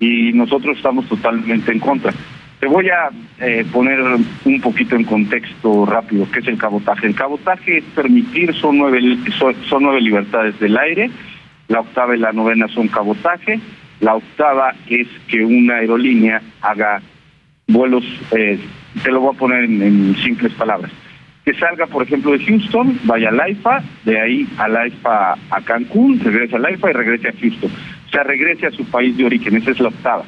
[0.00, 2.14] y nosotros estamos totalmente en contra.
[2.58, 4.00] Te voy a eh, poner
[4.46, 7.06] un poquito en contexto rápido qué es el cabotaje.
[7.06, 9.00] El cabotaje es permitir, son nueve,
[9.38, 11.10] son, nueve libertades del aire,
[11.68, 13.60] la octava y la novena son cabotaje,
[14.00, 17.02] la octava es que una aerolínea haga
[17.68, 18.58] vuelos, eh,
[19.02, 20.90] te lo voy a poner en, simples palabras,
[21.44, 26.20] que salga, por ejemplo, de Houston, vaya al AIFA, de ahí al AIFA a Cancún,
[26.20, 27.70] regrese al AIFA y regrese a Houston.
[27.70, 30.24] O sea, regrese a su país de origen, esa es la octava.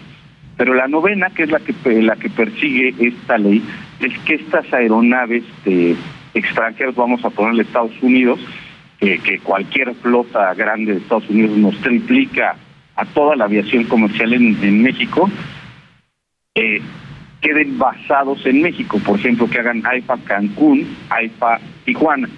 [0.56, 3.62] Pero la novena, que es la que la que persigue esta ley,
[4.00, 5.94] es que estas aeronaves de
[6.34, 8.40] extranjeros, vamos a ponerle Estados Unidos,
[8.98, 12.56] que cualquier flota grande de Estados Unidos nos triplica
[12.96, 15.30] a toda la aviación comercial en, en México,
[16.54, 16.80] eh,
[17.46, 18.98] queden basados en México.
[19.04, 22.28] Por ejemplo, que hagan AIFA Cancún, AIFA Tijuana,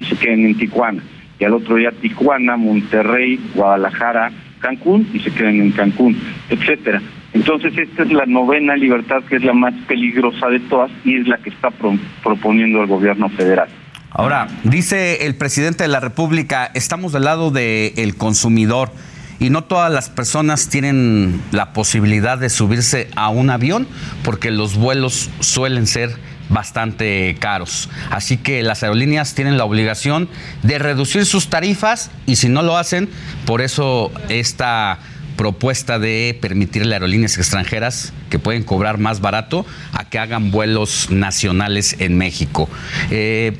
[0.00, 1.02] y se queden en Tijuana.
[1.38, 6.16] Y al otro día Tijuana, Monterrey, Guadalajara, Cancún, y se queden en Cancún,
[6.48, 7.02] etcétera.
[7.34, 11.28] Entonces, esta es la novena libertad, que es la más peligrosa de todas, y es
[11.28, 13.68] la que está pro- proponiendo el gobierno federal.
[14.10, 18.90] Ahora, dice el presidente de la República, estamos del lado del consumidor
[19.38, 23.86] y no todas las personas tienen la posibilidad de subirse a un avión
[24.22, 26.16] porque los vuelos suelen ser
[26.48, 27.88] bastante caros.
[28.10, 30.28] Así que las aerolíneas tienen la obligación
[30.62, 33.08] de reducir sus tarifas y si no lo hacen,
[33.44, 34.98] por eso esta
[35.36, 41.10] propuesta de permitirle a aerolíneas extranjeras que pueden cobrar más barato a que hagan vuelos
[41.10, 42.68] nacionales en México.
[43.10, 43.56] Eh,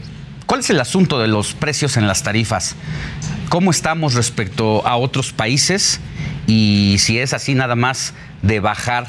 [0.47, 2.76] ¿Cuál es el asunto de los precios en las tarifas?
[3.49, 6.01] ¿Cómo estamos respecto a otros países?
[6.47, 9.07] Y si es así nada más de bajar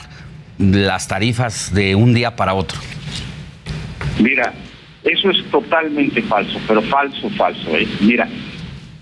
[0.57, 2.79] las tarifas de un día para otro.
[4.19, 4.51] Mira,
[5.03, 7.77] eso es totalmente falso, pero falso, falso.
[7.77, 7.88] ¿eh?
[8.01, 8.27] Mira,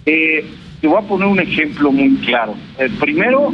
[0.06, 0.46] eh,
[0.82, 2.56] te voy a poner un ejemplo muy claro.
[2.78, 3.54] Eh, primero,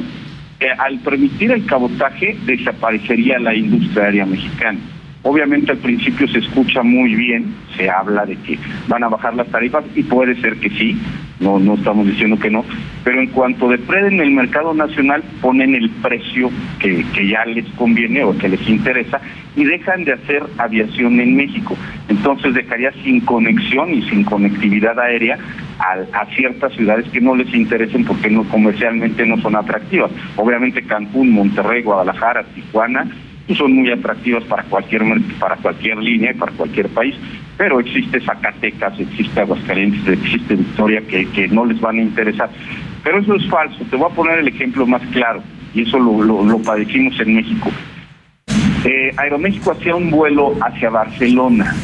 [0.59, 4.79] eh, al permitir el cabotaje, desaparecería la industria aérea mexicana.
[5.23, 8.57] Obviamente al principio se escucha muy bien, se habla de que
[8.87, 10.99] van a bajar las tarifas y puede ser que sí,
[11.39, 12.65] no, no estamos diciendo que no,
[13.03, 16.49] pero en cuanto depreden el mercado nacional ponen el precio
[16.79, 19.21] que, que ya les conviene o que les interesa
[19.55, 21.77] y dejan de hacer aviación en México.
[22.09, 25.37] Entonces dejaría sin conexión y sin conectividad aérea
[25.77, 30.09] a, a ciertas ciudades que no les interesen porque no comercialmente no son atractivas.
[30.35, 33.05] Obviamente Cancún, Monterrey, Guadalajara, Tijuana
[33.55, 35.03] son muy atractivas para cualquier
[35.39, 37.15] para cualquier línea y para cualquier país,
[37.57, 42.49] pero existe Zacatecas, existe Aguascalientes, existe Victoria que, que no les van a interesar.
[43.03, 43.83] Pero eso es falso.
[43.89, 47.35] Te voy a poner el ejemplo más claro y eso lo, lo, lo padecimos en
[47.35, 47.71] México.
[48.85, 51.75] Eh, Aeroméxico hacía un vuelo hacia Barcelona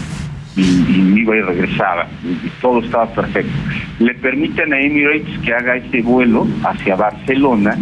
[0.55, 3.51] y, y iba y regresaba y, y todo estaba perfecto.
[3.99, 7.77] Le permiten a Emirates que haga ese vuelo hacia Barcelona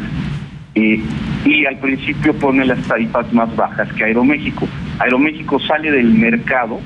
[0.76, 1.02] eh,
[1.46, 4.68] y al principio pone las tarifas más bajas que Aeroméxico.
[5.00, 6.80] Aeroméxico sale del mercado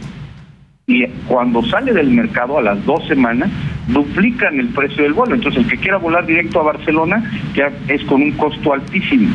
[0.85, 3.49] y cuando sale del mercado a las dos semanas
[3.87, 5.35] duplican el precio del vuelo.
[5.35, 7.23] Entonces el que quiera volar directo a Barcelona
[7.55, 9.29] ya es con un costo altísimo.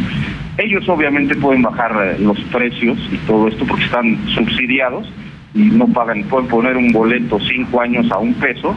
[0.57, 5.11] Ellos obviamente pueden bajar eh, los precios y todo esto porque están subsidiados
[5.55, 8.75] y no pagan, pueden poner un boleto cinco años a un peso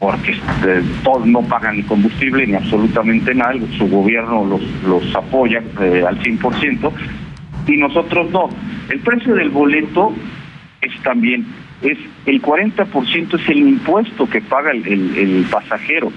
[0.00, 5.62] porque eh, todos no pagan ni combustible ni absolutamente nada, su gobierno los, los apoya
[5.80, 6.90] eh, al 100%
[7.68, 8.48] y nosotros no.
[8.88, 10.12] El precio del boleto
[10.80, 11.46] es también,
[11.82, 16.10] es el 40% es el impuesto que paga el, el- el pasajero.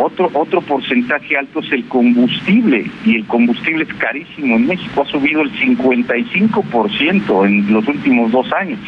[0.00, 4.56] Otro, otro porcentaje alto es el combustible y el combustible es carísimo.
[4.56, 8.78] En México ha subido el 55% en los últimos dos años.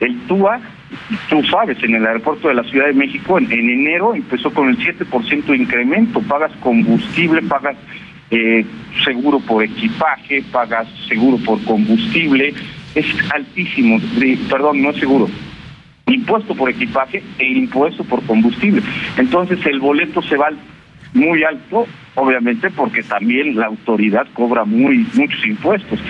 [0.00, 0.60] El TUA,
[1.28, 4.68] tú sabes, en el aeropuerto de la Ciudad de México en, en enero empezó con
[4.68, 6.20] el 7% de incremento.
[6.22, 7.76] Pagas combustible, pagas
[8.30, 8.64] eh,
[9.04, 12.54] seguro por equipaje, pagas seguro por combustible.
[12.94, 14.00] Es altísimo,
[14.50, 15.28] perdón, no es seguro,
[16.06, 18.82] impuesto por equipaje e impuesto por combustible.
[19.16, 20.48] Entonces el boleto se va
[21.14, 26.00] muy alto, obviamente porque también la autoridad cobra muy muchos impuestos.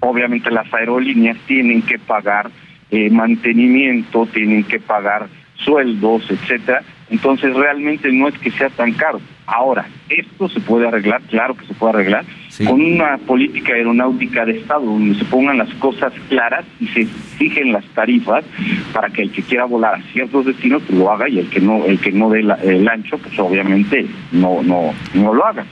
[0.00, 2.50] Obviamente las aerolíneas tienen que pagar
[2.90, 5.28] eh, mantenimiento, tienen que pagar
[5.64, 6.82] sueldos, etcétera.
[7.10, 9.20] Entonces realmente no es que sea tan caro.
[9.46, 12.24] Ahora, esto se puede arreglar, claro que se puede arreglar,
[12.66, 17.72] con una política aeronáutica de Estado donde se pongan las cosas claras y se fijen
[17.72, 18.44] las tarifas
[18.92, 21.60] para que el que quiera volar a ciertos destinos pues, lo haga y el que
[21.60, 25.64] no el que no dé la- el ancho pues obviamente no no no lo haga.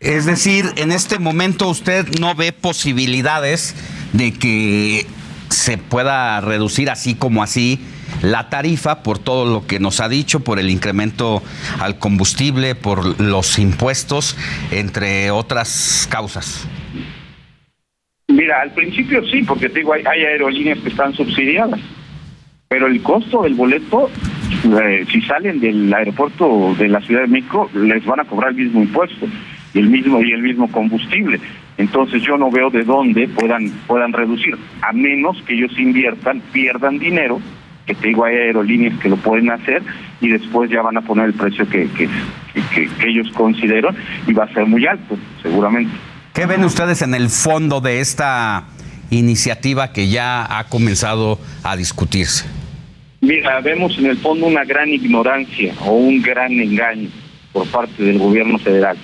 [0.00, 3.74] Es decir, en este momento usted no ve posibilidades
[4.12, 5.06] de que
[5.54, 7.78] se pueda reducir así como así
[8.22, 11.42] la tarifa por todo lo que nos ha dicho, por el incremento
[11.80, 14.36] al combustible, por los impuestos,
[14.70, 16.68] entre otras causas.
[18.28, 21.80] Mira, al principio sí, porque te digo, hay, aerolíneas que están subsidiadas,
[22.68, 24.10] pero el costo del boleto,
[24.82, 28.56] eh, si salen del aeropuerto de la Ciudad de México, les van a cobrar el
[28.56, 29.26] mismo impuesto
[29.74, 31.40] y el mismo y el mismo combustible.
[31.76, 36.98] Entonces yo no veo de dónde puedan puedan reducir, a menos que ellos inviertan, pierdan
[36.98, 37.40] dinero,
[37.86, 39.82] que te digo, hay aerolíneas que lo pueden hacer
[40.20, 42.08] y después ya van a poner el precio que, que,
[42.74, 43.94] que- que ellos consideran
[44.26, 45.92] y va a ser muy alto, seguramente.
[46.32, 48.64] ¿Qué ven ustedes en el fondo de esta
[49.10, 52.46] iniciativa que ya ha comenzado a discutirse?
[53.20, 57.08] Mira, vemos en el fondo una gran ignorancia o un gran engaño
[57.52, 58.96] por parte del gobierno federal.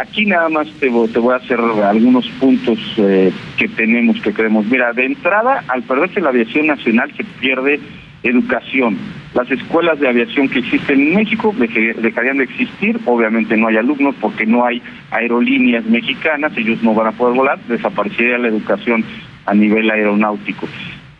[0.00, 4.32] Aquí nada más te, vo- te voy a hacer algunos puntos eh, que tenemos, que
[4.32, 4.64] creemos.
[4.66, 7.80] Mira, de entrada, al perderse la aviación nacional se pierde
[8.22, 8.96] educación.
[9.34, 12.98] Las escuelas de aviación que existen en México dejarían de existir.
[13.06, 14.80] Obviamente no hay alumnos porque no hay
[15.10, 19.04] aerolíneas mexicanas, ellos no van a poder volar, desaparecería la educación
[19.46, 20.68] a nivel aeronáutico.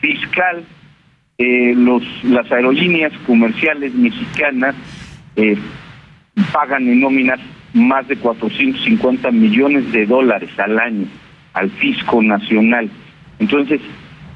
[0.00, 0.62] Fiscal,
[1.38, 4.74] eh, los, las aerolíneas comerciales mexicanas
[5.36, 5.56] eh,
[6.52, 7.40] pagan en nóminas
[7.74, 11.06] más de 450 millones de dólares al año
[11.54, 12.88] al fisco nacional.
[13.38, 13.80] Entonces,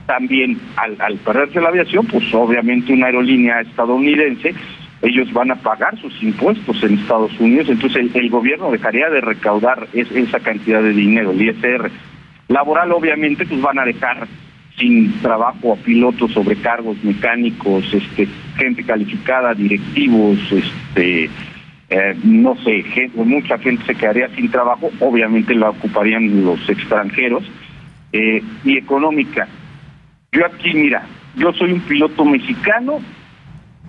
[0.06, 4.54] también al, al perderse la aviación, pues obviamente una aerolínea estadounidense,
[5.02, 9.86] ellos van a pagar sus impuestos en Estados Unidos, entonces el, gobierno dejaría de recaudar
[9.92, 11.90] es- esa cantidad de dinero, el ISR.
[12.48, 14.26] Laboral, obviamente, pues van a dejar
[14.78, 18.26] sin trabajo a pilotos, sobrecargos, mecánicos, este,
[18.56, 21.28] gente calificada, directivos, este,
[21.94, 22.82] eh, no sé,
[23.14, 27.42] mucha gente se quedaría sin trabajo, obviamente la ocuparían los extranjeros,
[28.14, 29.46] eh, y económica.
[30.32, 31.04] Yo aquí, mira,
[31.36, 33.00] yo soy un piloto mexicano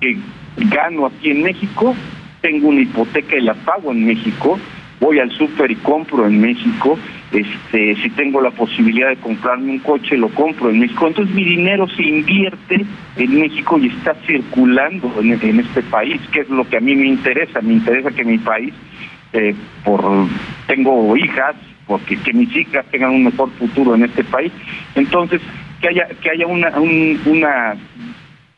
[0.01, 0.17] que
[0.57, 1.95] gano aquí en México,
[2.41, 4.59] tengo una hipoteca y la pago en México,
[4.99, 6.99] voy al súper y compro en México,
[7.33, 11.07] este, si tengo la posibilidad de comprarme un coche, lo compro en México.
[11.07, 12.85] Entonces mi dinero se invierte
[13.17, 17.07] en México y está circulando en, este país, que es lo que a mí me
[17.07, 17.61] interesa.
[17.61, 18.73] Me interesa que mi país,
[19.33, 20.03] eh, por
[20.67, 21.55] tengo hijas,
[21.87, 24.51] porque que mis hijas tengan un mejor futuro en este país.
[24.95, 25.41] Entonces,
[25.81, 27.75] que haya, que haya una, un- una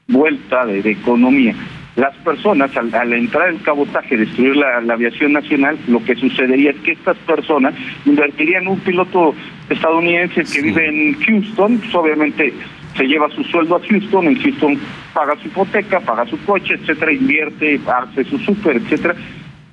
[0.07, 1.55] vuelta de economía.
[1.95, 6.71] Las personas, al, al entrar el cabotaje, destruir la, la aviación nacional, lo que sucedería
[6.71, 7.73] es que estas personas
[8.05, 9.33] invertirían un piloto
[9.69, 12.53] estadounidense que vive en Houston, pues obviamente
[12.97, 14.77] se lleva su sueldo a Houston, en Houston
[15.13, 19.15] paga su hipoteca, paga su coche, etcétera, invierte, hace su súper, etcétera.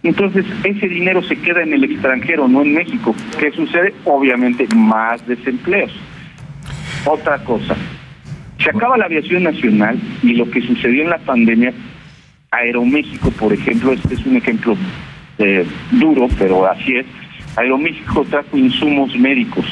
[0.05, 3.15] Entonces, ese dinero se queda en el extranjero, no en México.
[3.39, 3.95] ¿Qué sucede?
[4.05, 5.93] Obviamente, más desempleos.
[7.05, 7.77] Otra cosa,
[8.59, 11.73] se acaba la aviación nacional y lo que sucedió en la pandemia,
[12.53, 14.77] Aeroméxico, por ejemplo, este es un ejemplo
[15.39, 17.07] eh, duro, pero así es.
[17.57, 19.65] Aeroméxico trajo insumos médicos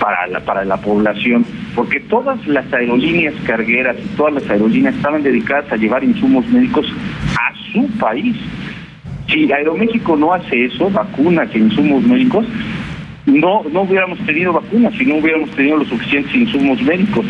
[0.00, 5.22] para la, para la población porque todas las aerolíneas cargueras y todas las aerolíneas estaban
[5.22, 6.86] dedicadas a llevar insumos médicos
[7.38, 8.36] a su país.
[9.28, 12.44] Si Aeroméxico no hace eso, vacunas e insumos médicos,
[13.26, 17.26] no no hubiéramos tenido vacunas si no hubiéramos tenido los suficientes insumos médicos.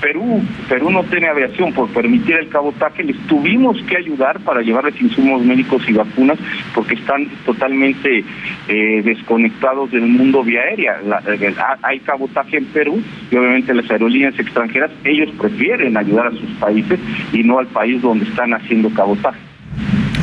[0.00, 5.00] Perú, Perú no tiene aviación por permitir el cabotaje, les tuvimos que ayudar para llevarles
[5.00, 6.38] insumos médicos y vacunas
[6.74, 8.24] porque están totalmente
[8.68, 11.00] eh, desconectados del mundo vía aérea.
[11.26, 16.50] Eh, hay cabotaje en Perú y obviamente las aerolíneas extranjeras, ellos prefieren ayudar a sus
[16.60, 16.98] países
[17.32, 19.38] y no al país donde están haciendo cabotaje.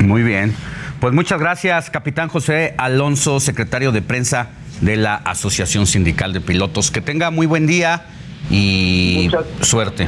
[0.04, 0.54] Muy bien.
[1.00, 4.50] Pues muchas gracias, capitán José Alonso, secretario de prensa
[4.82, 6.92] de la Asociación Sindical de Pilotos.
[6.92, 8.06] Que tenga muy buen día
[8.50, 9.30] y
[9.62, 10.08] suerte.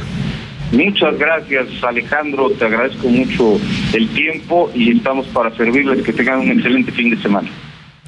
[0.72, 3.58] Muchas gracias Alejandro, te agradezco mucho
[3.92, 7.50] el tiempo y estamos para servirles, que tengan un excelente fin de semana.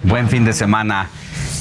[0.05, 1.09] Buen fin de semana.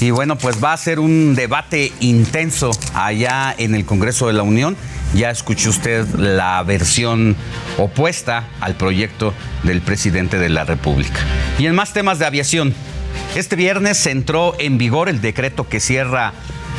[0.00, 4.42] Y bueno, pues va a ser un debate intenso allá en el Congreso de la
[4.42, 4.76] Unión.
[5.14, 7.36] Ya escuchó usted la versión
[7.78, 9.32] opuesta al proyecto
[9.62, 11.20] del presidente de la República.
[11.58, 12.74] Y en más temas de aviación,
[13.34, 16.32] este viernes entró en vigor el decreto que cierra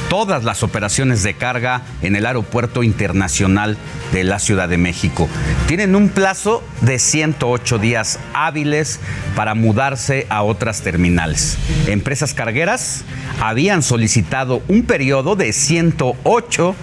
[0.09, 3.77] todas las operaciones de carga en el Aeropuerto Internacional
[4.11, 5.27] de la Ciudad de México.
[5.67, 8.99] Tienen un plazo de 108 días hábiles
[9.35, 11.57] para mudarse a otras terminales.
[11.87, 13.03] Empresas cargueras
[13.41, 16.75] habían solicitado un periodo de 108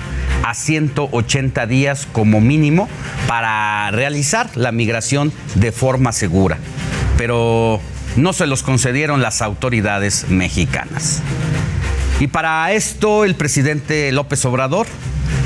[0.42, 2.88] a 180 días como mínimo
[3.28, 6.59] para realizar la migración de forma segura,
[7.16, 7.80] pero
[8.20, 11.22] no se los concedieron las autoridades mexicanas.
[12.20, 14.86] Y para esto el presidente López Obrador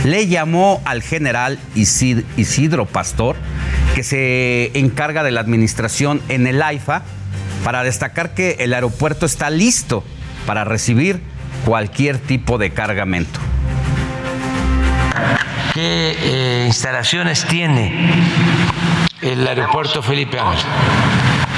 [0.05, 3.37] le llamó al general Isid- Isidro Pastor,
[3.95, 7.03] que se encarga de la administración en el AIFA,
[7.65, 10.05] para destacar que el aeropuerto está listo
[10.47, 11.21] para recibir
[11.65, 13.41] cualquier tipo de cargamento.
[15.73, 17.93] ¿Qué eh, instalaciones tiene
[19.23, 20.67] el aeropuerto Felipe Ángeles?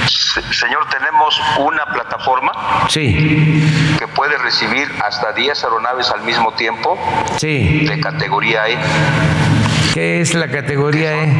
[0.07, 2.51] Se- Señor, tenemos una plataforma
[2.89, 6.97] Sí, que puede recibir hasta 10 aeronaves al mismo tiempo
[7.37, 7.85] sí.
[7.87, 8.77] de categoría E.
[9.93, 11.33] ¿Qué es la categoría E?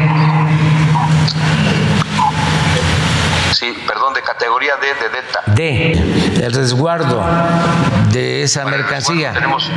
[3.54, 5.42] Sí, perdón, de categoría D de Delta.
[5.48, 7.24] D, el resguardo
[8.12, 9.34] de esa mercancía.
[9.34, 9.72] Tenemos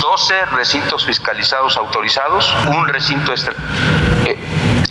[0.00, 3.54] 12 recintos fiscalizados autorizados, un recinto extra-
[4.26, 4.38] eh,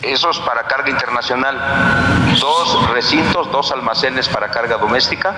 [0.02, 1.58] esos para carga internacional,
[2.40, 5.36] dos recintos, dos almacenes para carga doméstica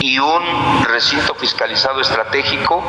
[0.00, 2.82] y un recinto fiscalizado estratégico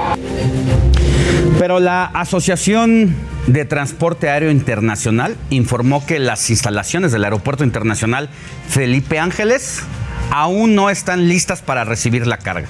[1.59, 3.16] Pero la Asociación
[3.47, 8.30] de Transporte Aéreo Internacional informó que las instalaciones del Aeropuerto Internacional
[8.68, 9.84] Felipe Ángeles
[10.32, 12.68] aún no están listas para recibir la carga.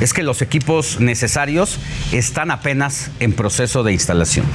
[0.00, 1.78] Es que los equipos necesarios
[2.12, 4.46] están apenas en proceso de instalación.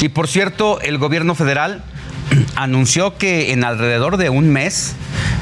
[0.00, 1.82] Y por cierto, el gobierno federal
[2.56, 4.94] anunció que en alrededor de un mes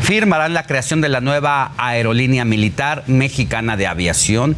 [0.03, 4.57] firmarán la creación de la nueva aerolínea militar mexicana de aviación,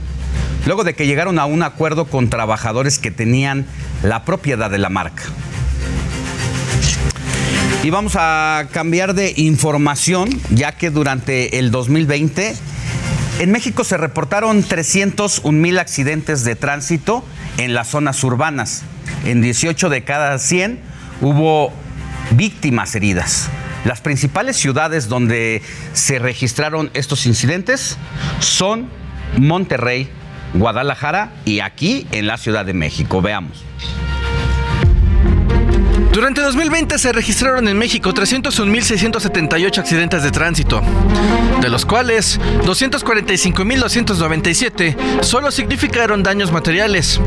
[0.67, 3.67] luego de que llegaron a un acuerdo con trabajadores que tenían
[4.03, 5.25] la propiedad de la marca.
[7.83, 12.55] Y vamos a cambiar de información, ya que durante el 2020
[13.41, 17.25] en México se reportaron 301 mil accidentes de tránsito
[17.57, 18.85] en las zonas urbanas.
[19.25, 20.81] En 18 de cada 100
[21.21, 21.73] hubo
[22.33, 23.49] víctimas heridas.
[23.85, 27.97] Las principales ciudades donde se registraron estos incidentes
[28.39, 28.89] son
[29.39, 30.09] Monterrey,
[30.55, 33.23] Guadalajara y aquí en la Ciudad de México.
[33.23, 33.65] Veamos.
[36.13, 40.83] Durante 2020 se registraron en México 301.678 accidentes de tránsito,
[41.63, 47.19] de los cuales 245.297 solo significaron daños materiales,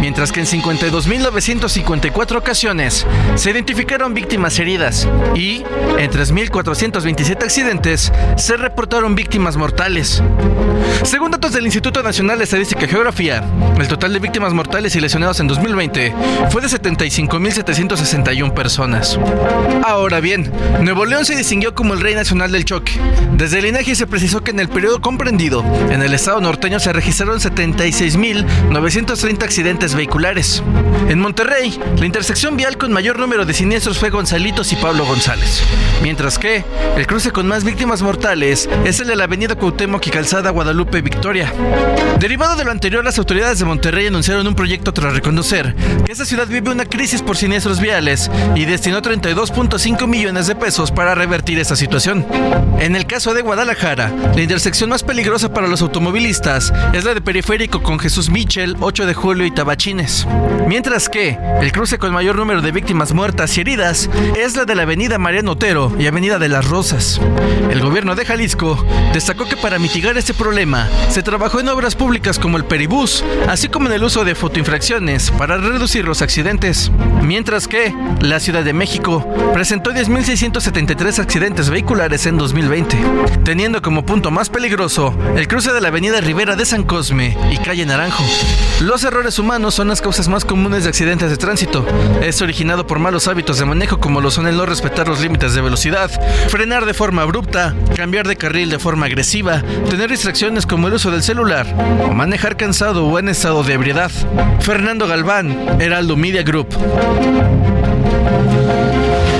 [0.00, 3.04] mientras que en 52.954 ocasiones
[3.34, 5.64] se identificaron víctimas heridas y
[5.98, 10.22] en 3.427 accidentes se reportaron víctimas mortales.
[11.02, 13.42] Según datos del Instituto Nacional de Estadística y Geografía,
[13.78, 16.14] el total de víctimas mortales y lesionados en 2020
[16.50, 16.68] fue de
[18.28, 19.18] 75.761 personas.
[19.84, 20.50] Ahora bien,
[20.82, 22.92] Nuevo León se distinguió como el rey nacional del choque.
[23.36, 26.92] Desde el INEGI se precisó que en el periodo comprendido, en el estado norteño se
[26.92, 30.62] registraron 76.930 accidentes vehiculares.
[31.08, 35.62] En Monterrey, la intersección vial con mayor número de siniestros fue Gonzalitos y Pablo González.
[36.02, 36.64] Mientras que
[36.96, 41.00] el cruce con más víctimas mortales es el de la avenida Cuauhtémoc y Calzada Guadalupe
[41.00, 41.52] Victoria.
[42.18, 45.74] Derivado de lo anterior, las autoridades de Monterrey anunciaron un proyecto tras reconocer
[46.04, 48.17] que esta ciudad vive una crisis por siniestros viales
[48.54, 52.26] y destinó 32.5 millones de pesos para revertir esta situación.
[52.80, 57.20] En el caso de Guadalajara, la intersección más peligrosa para los automovilistas es la de
[57.20, 60.26] Periférico con Jesús Michel, 8 de julio y Tabachines.
[60.66, 64.74] Mientras que el cruce con mayor número de víctimas muertas y heridas es la de
[64.74, 67.20] la avenida Mariano Otero y avenida de las Rosas.
[67.70, 72.38] El gobierno de Jalisco destacó que para mitigar este problema se trabajó en obras públicas
[72.38, 76.90] como el Peribús, así como en el uso de fotoinfracciones para reducir los accidentes.
[77.22, 82.96] Mientras que la Ciudad de México presentó 10.673 accidentes vehiculares en 2020,
[83.44, 87.56] teniendo como punto más peligroso el cruce de la avenida Rivera de San Cosme y
[87.58, 88.24] calle Naranjo.
[88.80, 91.86] Los errores humanos son las causas más comunes de accidentes de tránsito.
[92.22, 95.54] Es originado por malos hábitos de manejo como lo son el no respetar los límites
[95.54, 96.10] de velocidad,
[96.48, 101.10] frenar de forma abrupta, cambiar de carril de forma agresiva, tener distracciones como el uso
[101.10, 101.66] del celular
[102.08, 104.10] o manejar cansado o en estado de ebriedad.
[104.60, 106.68] Fernando Galván, Heraldo Media Group.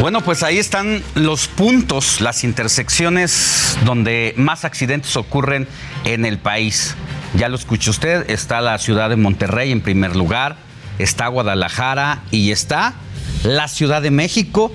[0.00, 5.68] Bueno, pues ahí están los puntos, las intersecciones donde más accidentes ocurren
[6.04, 6.94] en el país.
[7.34, 10.56] Ya lo escuchó usted, está la ciudad de Monterrey en primer lugar,
[10.98, 12.94] está Guadalajara y está
[13.42, 14.72] la Ciudad de México,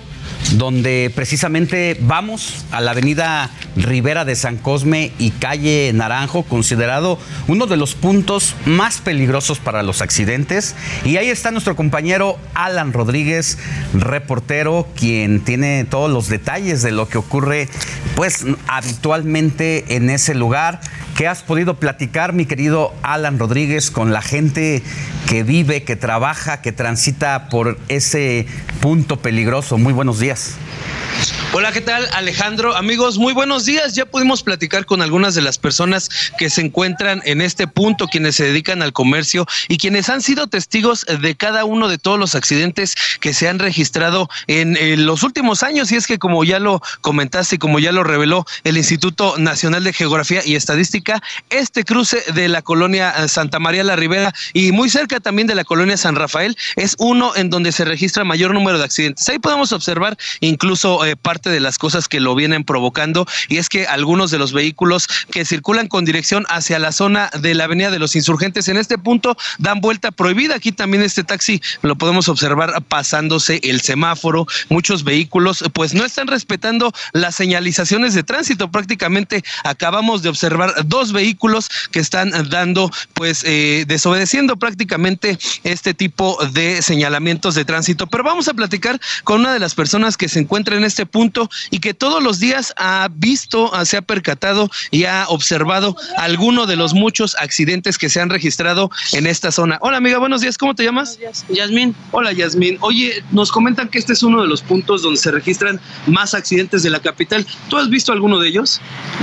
[0.51, 7.17] donde precisamente vamos a la avenida Rivera de San Cosme y calle Naranjo, considerado
[7.47, 10.75] uno de los puntos más peligrosos para los accidentes.
[11.05, 13.57] Y ahí está nuestro compañero Alan Rodríguez,
[13.93, 17.67] reportero, quien tiene todos los detalles de lo que ocurre
[18.15, 20.81] pues habitualmente en ese lugar.
[21.15, 24.81] ¿Qué has podido platicar, mi querido Alan Rodríguez, con la gente
[25.29, 28.47] que vive, que trabaja, que transita por ese
[28.81, 29.77] punto peligroso?
[29.77, 30.32] Muy buenos días.
[30.35, 31.42] 10.
[31.55, 32.75] Hola, ¿qué tal Alejandro?
[32.75, 33.93] Amigos, muy buenos días.
[33.93, 36.09] Ya pudimos platicar con algunas de las personas
[36.39, 40.47] que se encuentran en este punto, quienes se dedican al comercio y quienes han sido
[40.47, 45.21] testigos de cada uno de todos los accidentes que se han registrado en, eh, los
[45.21, 45.91] últimos años.
[45.91, 49.83] Y es que como ya lo comentaste y como ya lo reveló el Instituto Nacional
[49.83, 51.21] de Geografía y Estadística,
[51.51, 55.53] este cruce de la colonia eh, Santa María la Ribera y muy cerca también de
[55.53, 59.29] la colonia San Rafael es uno en donde se registra mayor número de accidentes.
[59.29, 63.69] Ahí podemos observar incluso eh, parte de las cosas que lo vienen provocando y es
[63.69, 67.91] que algunos de los vehículos que circulan con dirección hacia la zona de la Avenida
[67.91, 70.55] de los Insurgentes en este punto dan vuelta prohibida.
[70.55, 74.47] Aquí también este taxi lo podemos observar pasándose el semáforo.
[74.69, 78.71] Muchos vehículos pues no están respetando las señalizaciones de tránsito.
[78.71, 86.37] Prácticamente acabamos de observar dos vehículos que están dando pues eh, desobedeciendo prácticamente este tipo
[86.51, 88.07] de señalamientos de tránsito.
[88.07, 91.32] Pero vamos a platicar con una de las personas que se encuentra en este punto
[91.71, 96.65] y que todos los días ha visto, ah, se ha percatado y ha observado alguno
[96.65, 99.77] de los muchos accidentes que se han registrado en esta zona.
[99.81, 101.19] Hola amiga, buenos días, ¿cómo te llamas?
[101.49, 101.95] Yasmín.
[102.11, 102.77] Hola Yasmín.
[102.81, 106.83] Oye, nos comentan que este es uno de los puntos donde se registran más accidentes
[106.83, 107.45] de la capital.
[107.69, 108.81] ¿Tú has visto alguno de ellos?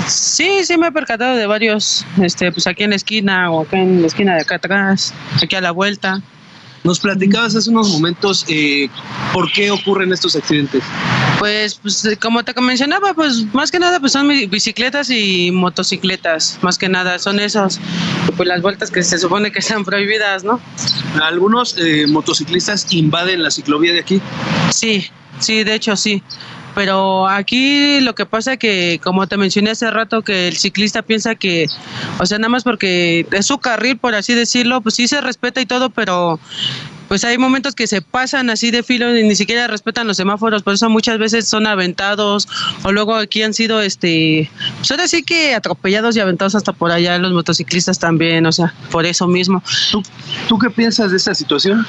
[0.09, 3.79] Sí, sí me he percatado de varios, este, pues aquí en la esquina o acá
[3.79, 6.23] en la esquina de acá atrás, aquí a la vuelta.
[6.83, 8.89] Nos platicabas hace unos momentos eh,
[9.33, 10.83] por qué ocurren estos accidentes.
[11.39, 16.79] Pues, pues como te mencionaba, pues más que nada pues son bicicletas y motocicletas, más
[16.79, 17.81] que nada son esos,
[18.37, 20.61] pues las vueltas que se supone que están prohibidas, ¿no?
[21.23, 24.21] Algunos eh, motociclistas invaden la ciclovía de aquí.
[24.71, 26.23] Sí, sí, de hecho sí.
[26.81, 31.35] Pero aquí lo que pasa que, como te mencioné hace rato, que el ciclista piensa
[31.35, 31.67] que,
[32.19, 35.61] o sea, nada más porque es su carril, por así decirlo, pues sí se respeta
[35.61, 36.41] y todo, pero
[37.11, 40.63] pues hay momentos que se pasan así de filo y ni siquiera respetan los semáforos,
[40.63, 42.47] por eso muchas veces son aventados
[42.85, 46.93] o luego aquí han sido, este, pues ahora sí que atropellados y aventados hasta por
[46.93, 49.61] allá los motociclistas también, o sea, por eso mismo.
[49.91, 50.05] ¿Tú,
[50.47, 51.85] tú qué piensas de esta situación?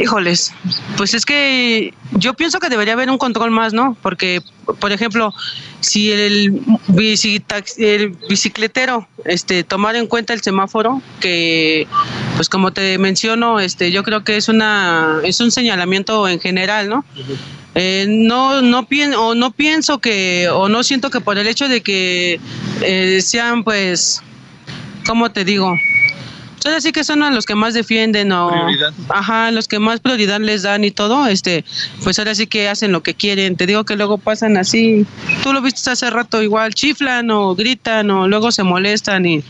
[0.00, 0.52] Híjoles,
[0.96, 3.96] pues es que yo pienso que debería haber un control más, ¿no?
[4.02, 5.32] Porque, por ejemplo,
[5.80, 6.60] si el,
[8.28, 11.86] bicicletero este, tomara en cuenta el semáforo, que,
[12.36, 16.88] pues como te menciono, este, yo creo que es una es un señalamiento en general,
[16.88, 17.04] ¿no?
[17.74, 21.68] Eh, no no pien- o no pienso que o no siento que por el hecho
[21.68, 22.38] de que
[22.82, 24.22] eh, sean pues
[25.06, 25.74] cómo te digo
[26.64, 28.94] Entonces sí que son a los que más defienden o Prioridad.
[29.10, 31.62] ajá, los que más prioridad les dan y todo, este,
[32.02, 33.54] pues ahora sí que hacen lo que quieren.
[33.56, 35.04] Te digo que luego pasan así.
[35.42, 39.44] Tú lo viste hace rato igual, chiflan o gritan o luego se molestan y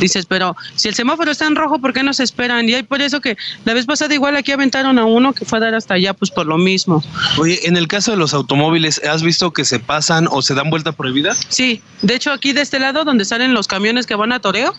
[0.00, 2.66] dices, pero si el semáforo está en rojo, ¿por qué no se esperan?
[2.66, 3.36] Y hay por eso que
[3.66, 6.30] la vez pasada igual aquí aventaron a uno que fue a dar hasta allá, pues
[6.30, 7.04] por lo mismo.
[7.36, 10.70] Oye, en el caso de los automóviles, ¿has visto que se pasan o se dan
[10.70, 11.34] vuelta prohibida?
[11.34, 14.74] Sí, de hecho aquí de este lado donde salen los camiones que van a toreo,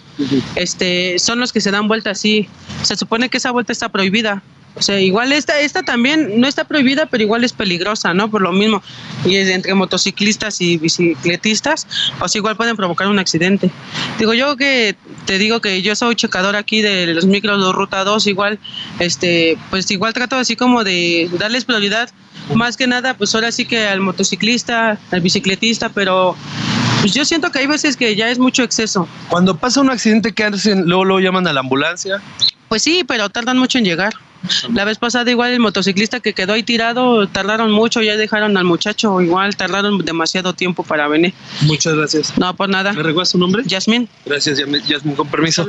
[0.56, 2.47] este, son los que se dan vuelta así.
[2.84, 4.43] Se supone que esa vuelta está prohibida.
[4.77, 8.30] O sea, igual esta, esta también no está prohibida, pero igual es peligrosa, ¿no?
[8.30, 8.84] Por lo mismo.
[9.23, 11.88] Y es entre motociclistas y bicicletistas,
[12.19, 13.72] o sea, igual pueden provocar un accidente.
[14.19, 18.03] Digo, yo que te digo que yo soy checador aquí de los micros de Ruta
[18.03, 18.60] 2, igual,
[18.99, 22.10] este, pues igual trato así como de darles prioridad,
[22.53, 26.35] más que nada, pues ahora sí que al motociclista, al bicicletista, pero
[27.06, 29.07] pues yo siento que hay veces que ya es mucho exceso.
[29.30, 30.88] Cuando pasa un accidente, ¿qué hacen?
[30.88, 32.19] Luego lo llaman a la ambulancia.
[32.68, 34.11] Pues sí, pero tardan mucho en llegar.
[34.74, 38.66] La vez pasada igual el motociclista que quedó ahí tirado, tardaron mucho, ya dejaron al
[38.66, 41.34] muchacho, igual tardaron demasiado tiempo para venir.
[41.62, 42.38] Muchas gracias.
[42.38, 42.94] No, por nada.
[42.94, 43.64] ¿Me recuerdas su nombre?
[43.66, 44.08] Yasmín.
[44.26, 45.66] Gracias, Yasmín, con permiso.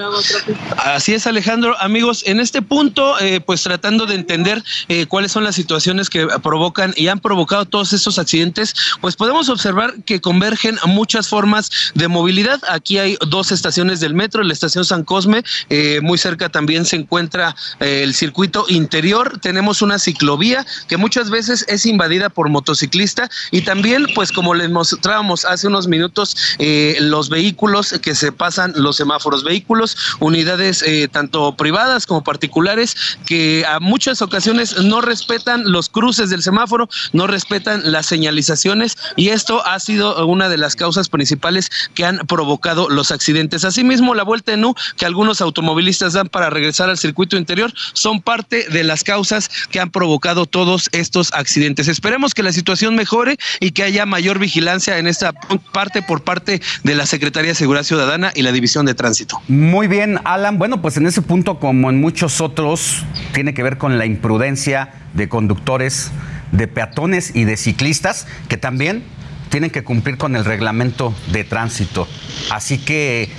[0.77, 1.77] Así es, Alejandro.
[1.81, 6.27] Amigos, en este punto, eh, pues tratando de entender eh, cuáles son las situaciones que
[6.43, 12.09] provocan y han provocado todos estos accidentes, pues podemos observar que convergen muchas formas de
[12.09, 12.61] movilidad.
[12.69, 16.97] Aquí hay dos estaciones del metro, la estación San Cosme, eh, muy cerca también se
[16.97, 23.28] encuentra eh, el circuito interior, tenemos una ciclovía que muchas veces es invadida por motociclista
[23.51, 28.72] y también, pues como les mostrábamos hace unos minutos, eh, los vehículos que se pasan
[28.76, 35.70] los semáforos, vehículos, unidades eh, tanto privadas como particulares que a muchas ocasiones no respetan
[35.70, 40.76] los cruces del semáforo, no respetan las señalizaciones y esto ha sido una de las
[40.76, 43.64] causas principales que han provocado los accidentes.
[43.64, 48.22] Asimismo, la vuelta en U que algunos automovilistas dan para regresar al circuito interior son
[48.22, 51.89] parte de las causas que han provocado todos estos accidentes.
[51.89, 55.32] Esperemos que la situación mejore y que haya mayor vigilancia en esta
[55.73, 59.40] parte por parte de la Secretaría de Seguridad Ciudadana y la División de Tránsito.
[59.48, 60.59] Muy bien, Alan.
[60.59, 64.90] Bueno, pues en ese punto, como en muchos otros, tiene que ver con la imprudencia
[65.14, 66.10] de conductores,
[66.52, 69.05] de peatones y de ciclistas, que también
[69.48, 72.09] tienen que cumplir con el reglamento de tránsito.
[72.51, 73.31] Así que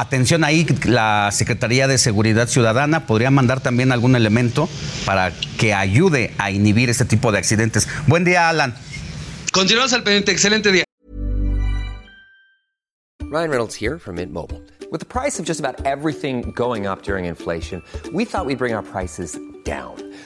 [0.00, 4.68] atención ahí, la Secretaría de Seguridad Ciudadana podría mandar también algún elemento
[5.04, 7.88] para que ayude a inhibir este tipo de accidentes.
[8.06, 8.74] Buen día, Alan.
[9.52, 10.32] Continuamos al pendiente.
[10.32, 10.84] Excelente día.
[13.30, 14.60] Ryan Reynolds here from Mint Mobile.
[14.90, 17.82] With the price of just about everything going up during inflation,
[18.12, 20.11] we thought we'd bring our prices down.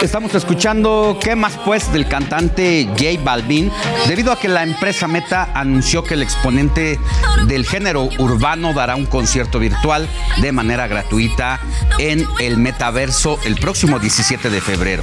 [0.00, 1.92] Estamos escuchando ¿Qué más pues?
[1.92, 3.70] del cantante J Balvin,
[4.06, 6.98] debido a que la empresa Meta anunció que el exponente
[7.46, 10.08] del género urbano dará un concierto virtual
[10.40, 11.60] de manera gratuita
[11.98, 15.02] en el metaverso el próximo 17 de febrero.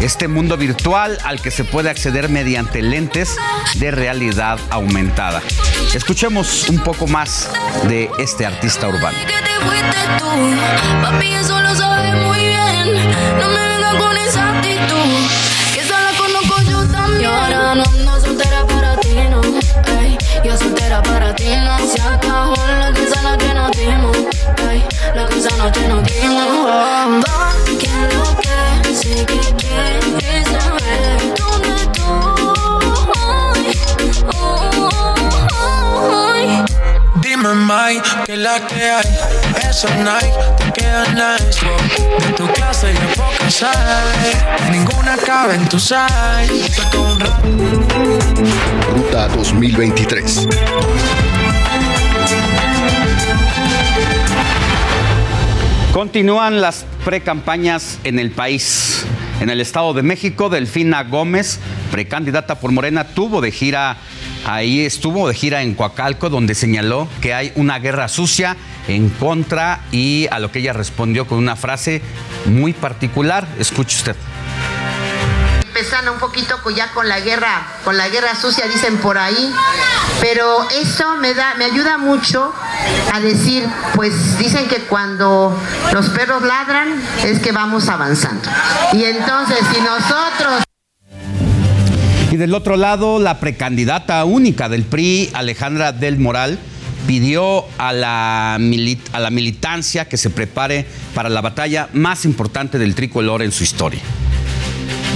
[0.00, 3.36] Este mundo virtual al que se puede acceder mediante lentes
[3.76, 5.42] de realidad aumentada.
[5.94, 7.50] Escuchemos un poco más
[7.88, 9.16] de este artista urbano.
[9.64, 11.02] fuiste tú.
[11.02, 12.94] Papi, eso lo sabes muy bien.
[13.38, 15.30] No me vengas con esa actitud.
[15.74, 17.22] Que esa la conozco yo también.
[17.22, 19.40] Y ahora no ando soltera para ti, no.
[20.00, 21.78] Ey, yo soltera para ti, no.
[21.86, 22.54] Se acabó
[23.22, 24.16] la que nos dimos.
[24.70, 26.66] Ey, la que esa noche nos dimos.
[26.66, 28.45] Va, que lo que sé
[38.26, 39.04] que la que hay.
[39.68, 41.64] Esos Nike te quedan nice.
[41.64, 42.18] wow.
[42.18, 44.70] De tu clase ya pocas hay.
[44.70, 45.96] Ninguna cabe en tu size.
[48.92, 50.48] Ruta 2023.
[55.96, 59.06] Continúan las precampañas en el país.
[59.40, 61.58] En el Estado de México, Delfina Gómez,
[61.90, 63.96] precandidata por Morena, tuvo de gira,
[64.44, 68.58] ahí estuvo de gira en Coacalco, donde señaló que hay una guerra sucia
[68.88, 72.02] en contra y a lo que ella respondió con una frase
[72.44, 73.48] muy particular.
[73.58, 74.16] Escuche usted
[75.76, 79.52] empezando un poquito ya con la guerra, con la guerra sucia dicen por ahí,
[80.22, 82.50] pero eso me da, me ayuda mucho
[83.12, 85.54] a decir, pues dicen que cuando
[85.92, 88.48] los perros ladran es que vamos avanzando.
[88.94, 90.62] Y entonces si nosotros
[92.30, 96.58] y del otro lado, la precandidata única del PRI, Alejandra del Moral,
[97.06, 102.94] pidió a la, a la militancia que se prepare para la batalla más importante del
[102.94, 104.00] tricolor en su historia.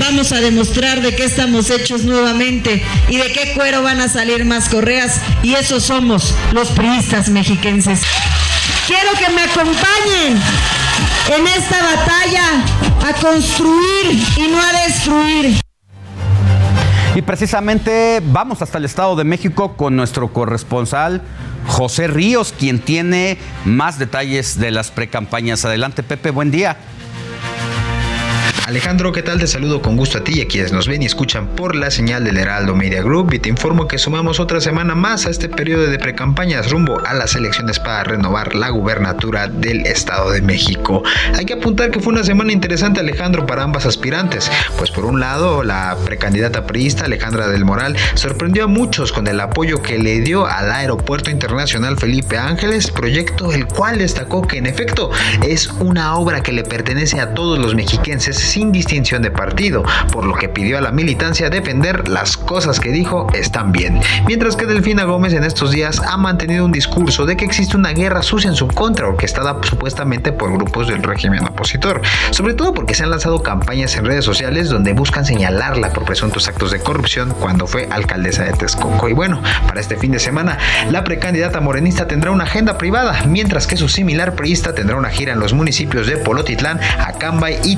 [0.00, 4.44] Vamos a demostrar de qué estamos hechos nuevamente y de qué cuero van a salir
[4.44, 5.20] más correas.
[5.42, 8.00] Y esos somos los priistas mexiquenses.
[8.86, 10.42] Quiero que me acompañen
[11.36, 12.64] en esta batalla
[13.06, 15.60] a construir y no a destruir.
[17.14, 21.22] Y precisamente vamos hasta el Estado de México con nuestro corresponsal
[21.66, 25.64] José Ríos, quien tiene más detalles de las precampañas.
[25.64, 26.76] Adelante, Pepe, buen día.
[28.70, 29.40] Alejandro, ¿qué tal?
[29.40, 31.90] Te saludo con gusto a ti y a quienes nos ven y escuchan por la
[31.90, 35.48] señal del Heraldo Media Group y te informo que sumamos otra semana más a este
[35.48, 41.02] periodo de precampañas rumbo a las elecciones para renovar la gubernatura del Estado de México.
[41.36, 44.48] Hay que apuntar que fue una semana interesante, Alejandro, para ambas aspirantes,
[44.78, 49.40] pues por un lado la precandidata priista Alejandra del Moral sorprendió a muchos con el
[49.40, 54.66] apoyo que le dio al Aeropuerto Internacional Felipe Ángeles, proyecto el cual destacó que en
[54.66, 55.10] efecto
[55.42, 59.82] es una obra que le pertenece a todos los mexiquenses sin distinción de partido,
[60.12, 64.02] por lo que pidió a la militancia defender las cosas que dijo están bien.
[64.26, 67.94] Mientras que Delfina Gómez en estos días ha mantenido un discurso de que existe una
[67.94, 72.92] guerra sucia en su contra, orquestada supuestamente por grupos del régimen opositor, sobre todo porque
[72.92, 77.32] se han lanzado campañas en redes sociales donde buscan señalarla por presuntos actos de corrupción
[77.40, 79.08] cuando fue alcaldesa de Texcoco.
[79.08, 80.58] Y bueno, para este fin de semana,
[80.90, 85.32] la precandidata morenista tendrá una agenda privada, mientras que su similar priista tendrá una gira
[85.32, 87.76] en los municipios de Polotitlán, Acambay y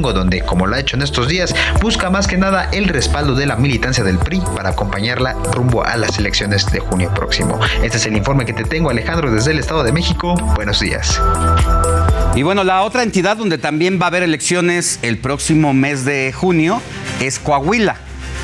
[0.00, 3.44] Donde, como lo ha hecho en estos días, busca más que nada el respaldo de
[3.44, 7.60] la militancia del PRI para acompañarla rumbo a las elecciones de junio próximo.
[7.82, 10.34] Este es el informe que te tengo, Alejandro, desde el Estado de México.
[10.54, 11.20] Buenos días.
[12.34, 16.32] Y bueno, la otra entidad donde también va a haber elecciones el próximo mes de
[16.32, 16.80] junio
[17.20, 17.96] es Coahuila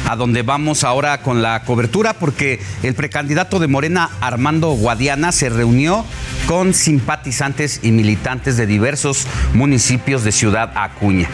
[0.06, 5.48] a donde vamos ahora con la cobertura, porque el precandidato de Morena, Armando Guadiana, se
[5.48, 6.04] reunió
[6.46, 11.28] con simpatizantes y militantes de diversos municipios de Ciudad Acuña.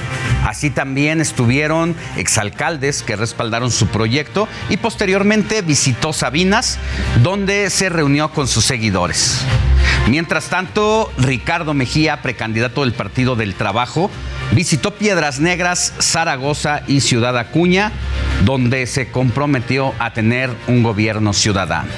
[0.44, 6.78] Así también estuvieron exalcaldes que respaldaron su proyecto y posteriormente visitó Sabinas,
[7.22, 9.44] donde se reunió con sus seguidores.
[10.08, 14.10] Mientras tanto, Ricardo Mejía, precandidato del Partido del Trabajo,
[14.52, 17.90] visitó Piedras Negras, Zaragoza y Ciudad Acuña,
[18.44, 21.88] donde se comprometió a tener un gobierno ciudadano.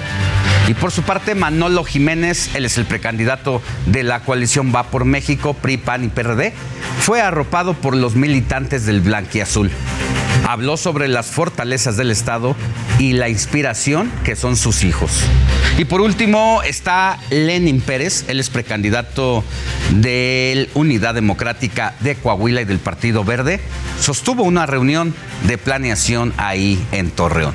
[0.69, 5.05] Y por su parte, Manolo Jiménez, él es el precandidato de la coalición Va por
[5.05, 6.55] México, PRI, PAN y PRD,
[7.01, 9.71] fue arropado por los militantes del Blanquiazul.
[10.47, 12.55] Habló sobre las fortalezas del Estado
[13.01, 15.11] y la inspiración que son sus hijos.
[15.77, 19.43] Y por último está Lenin Pérez, él es precandidato
[19.91, 23.61] de Unidad Democrática de Coahuila y del Partido Verde.
[24.01, 25.15] Sostuvo una reunión
[25.49, 27.55] de planeación ahí en Torreón.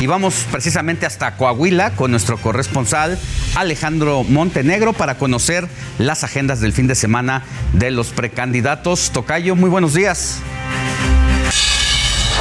[0.00, 3.18] Y vamos precisamente hasta Coahuila con nuestro corresponsal
[3.54, 5.66] Alejandro Montenegro para conocer
[5.98, 9.10] las agendas del fin de semana de los precandidatos.
[9.12, 10.42] Tocayo, muy buenos días.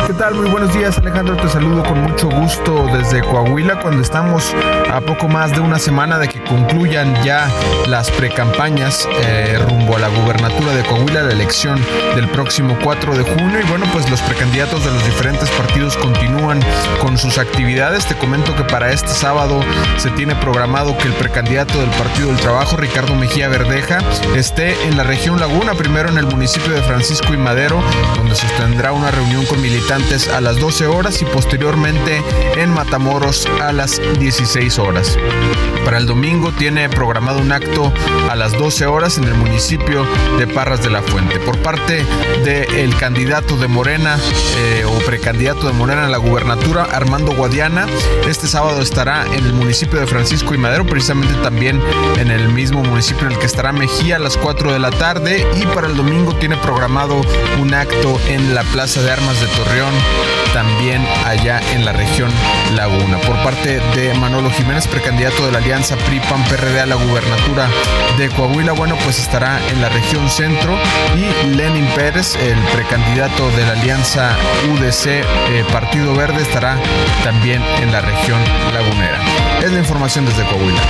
[0.08, 0.36] ¿Qué tal?
[0.36, 4.54] Muy buenos días Alejandro, te saludo con mucho gusto desde Coahuila cuando estamos
[4.92, 7.50] a poco más de una semana de que concluyan ya
[7.88, 11.84] las precampañas eh, rumbo a la gubernatura de Coahuila, la elección
[12.16, 16.60] del próximo 4 de junio y bueno pues los precandidatos de los diferentes partidos continúan
[17.02, 18.06] con sus actividades.
[18.06, 19.62] Te comento que para este sábado
[19.98, 23.98] se tiene programado que el precandidato del Partido del Trabajo, Ricardo Mejía Verdeja,
[24.36, 27.82] esté en la región Laguna, primero en el municipio de Francisco y Madero,
[28.16, 32.22] donde sostendrá una reunión con militares a las 12 horas y posteriormente
[32.58, 35.18] en Matamoros a las 16 horas.
[35.84, 37.94] Para el domingo tiene programado un acto
[38.30, 40.06] a las 12 horas en el municipio
[40.38, 41.40] de Parras de la Fuente.
[41.40, 42.06] Por parte
[42.44, 44.18] del candidato de Morena
[44.58, 47.88] eh, o precandidato de Morena a la gubernatura, Armando Guadiana,
[48.28, 51.82] este sábado estará en el municipio de Francisco y Madero, precisamente también
[52.18, 55.48] en el mismo municipio en el que estará Mejía a las 4 de la tarde
[55.56, 57.22] y para el domingo tiene programado
[57.60, 59.94] un acto en la Plaza de Armas de Torreón
[60.54, 62.32] también allá en la región
[62.76, 63.18] Laguna.
[63.22, 67.70] Por parte de Manolo Jiménez, precandidato de la Alianza PRI-PAN-PRD a la gubernatura
[68.18, 70.78] de Coahuila, bueno, pues estará en la región centro
[71.16, 74.36] y Lenin Pérez, el precandidato de la alianza
[74.74, 75.24] UDC eh,
[75.72, 76.78] Partido Verde, estará
[77.24, 78.40] también en la región
[78.74, 79.20] lagunera.
[79.64, 80.82] Es la información desde Coahuila.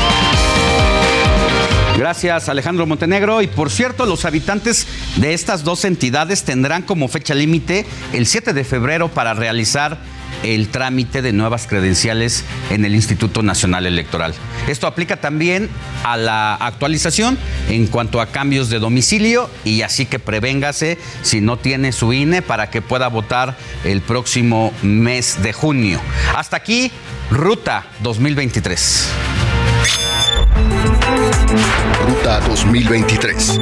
[1.97, 3.41] Gracias Alejandro Montenegro.
[3.41, 4.87] Y por cierto, los habitantes
[5.17, 9.99] de estas dos entidades tendrán como fecha límite el 7 de febrero para realizar
[10.43, 14.33] el trámite de nuevas credenciales en el Instituto Nacional Electoral.
[14.67, 15.69] Esto aplica también
[16.03, 17.37] a la actualización
[17.69, 22.41] en cuanto a cambios de domicilio y así que prevéngase si no tiene su INE
[22.41, 25.99] para que pueda votar el próximo mes de junio.
[26.35, 26.91] Hasta aquí,
[27.31, 29.09] Ruta 2023.
[32.07, 33.59] Ruta 2023.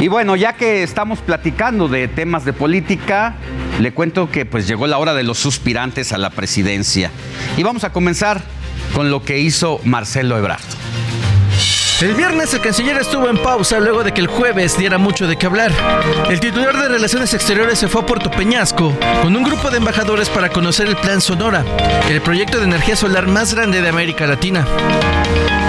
[0.00, 3.34] Y bueno, ya que estamos platicando de temas de política,
[3.80, 7.10] le cuento que pues llegó la hora de los suspirantes a la presidencia.
[7.56, 8.40] Y vamos a comenzar
[8.94, 10.62] con lo que hizo Marcelo Ebrard.
[12.00, 15.36] El viernes el canciller estuvo en pausa luego de que el jueves diera mucho de
[15.36, 15.72] qué hablar.
[16.30, 20.28] El titular de Relaciones Exteriores se fue a Puerto Peñasco con un grupo de embajadores
[20.28, 21.64] para conocer el Plan Sonora,
[22.08, 24.64] el proyecto de energía solar más grande de América Latina.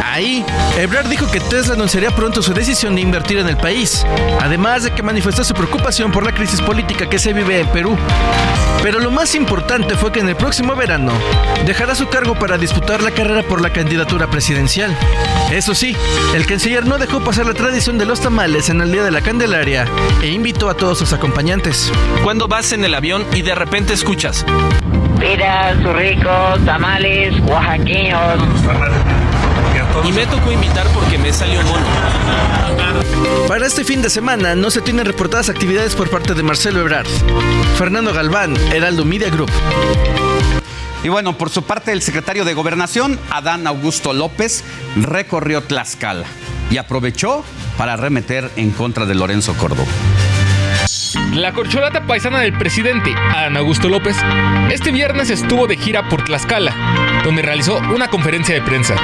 [0.06, 0.46] Ahí,
[0.78, 4.06] Ebrard dijo que Tesla anunciaría pronto su decisión de invertir en el país,
[4.40, 7.98] además de que manifestó su preocupación por la crisis política que se vive en Perú.
[8.82, 11.12] Pero lo más importante fue que en el próximo verano
[11.66, 14.96] dejará su cargo para disputar la carrera por la candidatura presidencial.
[15.52, 15.96] Eso sí,
[16.36, 19.22] el canciller no dejó pasar la tradición de los tamales en el Día de la
[19.22, 19.86] Candelaria
[20.22, 21.92] e invitó a todos sus acompañantes.
[22.24, 24.46] Cuando vas en el avión y de repente escuchas.
[25.20, 28.42] Mira, sus ricos tamales oaxaqueños.
[30.06, 31.86] Y me tocó invitar porque me salió mono.
[33.48, 37.08] Para este fin de semana no se tienen reportadas actividades por parte de Marcelo Ebrard.
[37.78, 39.52] Fernando Galván, Heraldo Media Group.
[41.04, 44.64] Y bueno, por su parte, el secretario de Gobernación, Adán Augusto López,
[44.98, 46.26] recorrió Tlaxcala
[46.70, 47.44] y aprovechó
[47.78, 49.88] para arremeter en contra de Lorenzo Córdoba.
[51.34, 54.18] La corcholata paisana del presidente, Adán Augusto López,
[54.72, 56.74] este viernes estuvo de gira por Tlaxcala,
[57.30, 58.96] donde realizó una conferencia de prensa.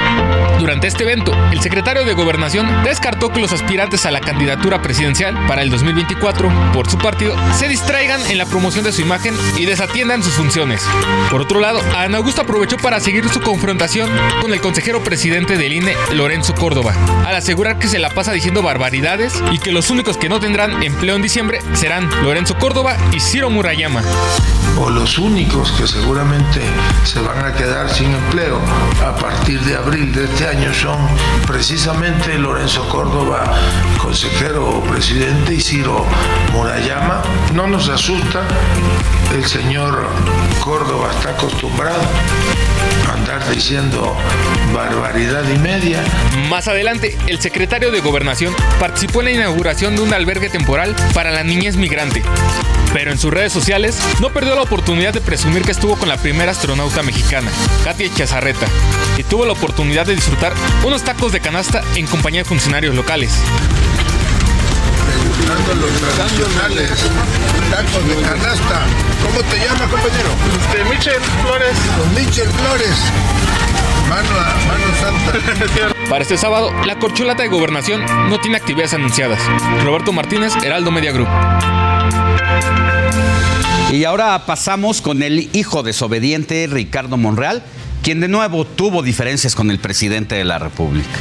[0.58, 5.46] Durante este evento, el secretario de Gobernación descartó que los aspirantes a la candidatura presidencial
[5.46, 9.64] para el 2024 por su partido se distraigan en la promoción de su imagen y
[9.64, 10.82] desatiendan sus funciones.
[11.30, 14.10] Por otro lado, Adán Augusto aprovechó para seguir su confrontación
[14.42, 16.94] con el consejero presidente del INE, Lorenzo Córdoba,
[17.24, 20.82] al asegurar que se la pasa diciendo barbaridades y que los únicos que no tendrán
[20.82, 24.02] empleo en diciembre serán Lorenzo Córdoba y Ciro Murayama.
[24.78, 26.60] O los únicos que seguramente
[27.04, 28.60] se van a quedar sin empleo
[29.04, 30.98] a partir de abril de este año son
[31.46, 33.44] precisamente Lorenzo Córdoba,
[33.98, 36.04] consejero presidente, y Ciro
[36.52, 37.22] Murayama.
[37.54, 38.42] No nos asusta,
[39.34, 40.06] el señor
[40.60, 42.00] Córdoba está acostumbrado
[43.08, 44.16] a andar diciendo
[44.74, 46.02] barbaridad y media.
[46.48, 51.30] Más adelante, el secretario de Gobernación participó en la inauguración de un albergue temporal para
[51.30, 52.22] la niñez migrante.
[52.92, 56.16] Pero en sus redes sociales no perdió la oportunidad de presumir que estuvo con la
[56.16, 57.50] primera astronauta mexicana,
[57.84, 58.66] Katia Chazarreta,
[59.16, 60.52] y tuvo la oportunidad de disfrutar
[60.84, 63.32] unos tacos de canasta en compañía de funcionarios locales.
[65.46, 66.90] Dando los tradicionales
[67.70, 68.80] tacos de canasta.
[69.24, 70.30] ¿Cómo te llamas, compañero?
[70.90, 71.76] Michel Flores.
[71.98, 72.96] Con Michel Flores.
[74.08, 75.94] Mano, a- mano santa.
[76.10, 79.40] Para este sábado, la corcholata de gobernación no tiene actividades anunciadas.
[79.84, 81.28] Roberto Martínez, Heraldo Media Group.
[83.92, 87.62] Y ahora pasamos con el hijo desobediente, Ricardo Monreal,
[88.02, 91.18] quien de nuevo tuvo diferencias con el presidente de la República.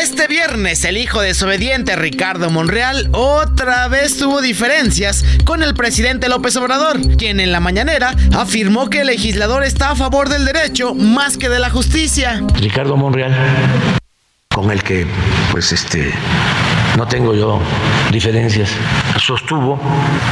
[0.00, 6.56] Este viernes, el hijo desobediente Ricardo Monreal otra vez tuvo diferencias con el presidente López
[6.56, 11.36] Obrador, quien en la mañanera afirmó que el legislador está a favor del derecho más
[11.36, 12.42] que de la justicia.
[12.54, 13.36] Ricardo Monreal,
[14.48, 15.06] con el que
[15.52, 16.12] pues este
[16.96, 17.60] no tengo yo
[18.10, 18.70] diferencias,
[19.18, 19.80] sostuvo,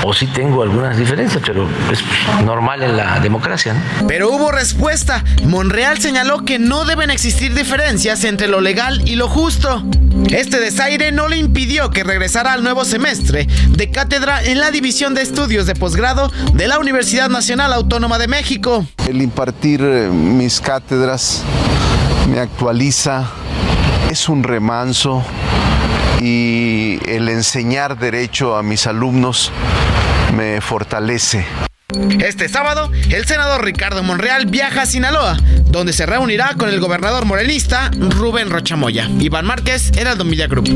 [0.05, 2.05] o sí tengo algunas diferencias, pero es
[2.45, 3.75] normal en la democracia.
[3.75, 4.07] ¿no?
[4.07, 5.25] Pero hubo respuesta.
[5.47, 9.83] Monreal señaló que no deben existir diferencias entre lo legal y lo justo.
[10.31, 15.15] Este desaire no le impidió que regresara al nuevo semestre de cátedra en la División
[15.15, 18.85] de Estudios de Posgrado de la Universidad Nacional Autónoma de México.
[19.09, 21.43] El impartir eh, mis cátedras
[22.31, 23.31] me actualiza,
[24.11, 25.25] es un remanso
[26.21, 29.51] y el enseñar derecho a mis alumnos
[30.37, 31.47] me fortalece.
[32.21, 37.25] Este sábado, el senador Ricardo Monreal viaja a Sinaloa, donde se reunirá con el gobernador
[37.25, 39.09] morenista Rubén Rochamoya.
[39.19, 40.69] Iván Márquez, Heraldo Media Group.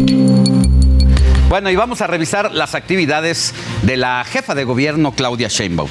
[1.48, 5.90] Bueno, y vamos a revisar las actividades de la jefa de gobierno Claudia Sheinbaum.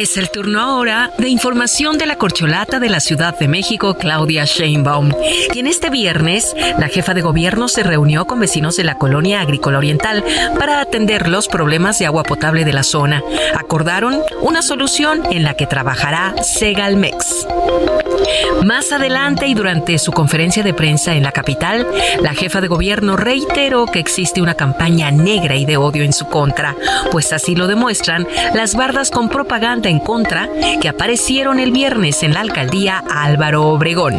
[0.00, 4.46] Es el turno ahora de información de la corcholata de la Ciudad de México, Claudia
[4.46, 5.12] Sheinbaum.
[5.52, 9.42] Y en este viernes, la jefa de gobierno se reunió con vecinos de la colonia
[9.42, 10.24] agrícola oriental
[10.58, 13.22] para atender los problemas de agua potable de la zona.
[13.54, 17.46] Acordaron una solución en la que trabajará Segalmex.
[18.64, 21.86] Más adelante y durante su conferencia de prensa en la capital,
[22.22, 26.26] la jefa de gobierno reiteró que existe una campaña negra y de odio en su
[26.26, 26.76] contra,
[27.10, 30.48] pues así lo demuestran las bardas con propaganda en contra
[30.80, 34.16] que aparecieron el viernes en la alcaldía Álvaro Obregón.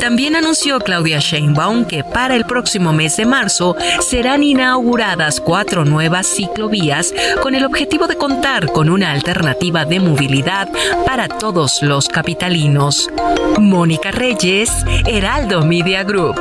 [0.00, 6.26] También anunció Claudia Sheinbaum que para el próximo mes de marzo serán inauguradas cuatro nuevas
[6.26, 7.12] ciclovías
[7.42, 10.68] con el objetivo de contar con una alternativa de movilidad
[11.04, 13.10] para todos los capitalinos.
[13.58, 14.70] Mónica Reyes,
[15.06, 16.36] Heraldo Media Group.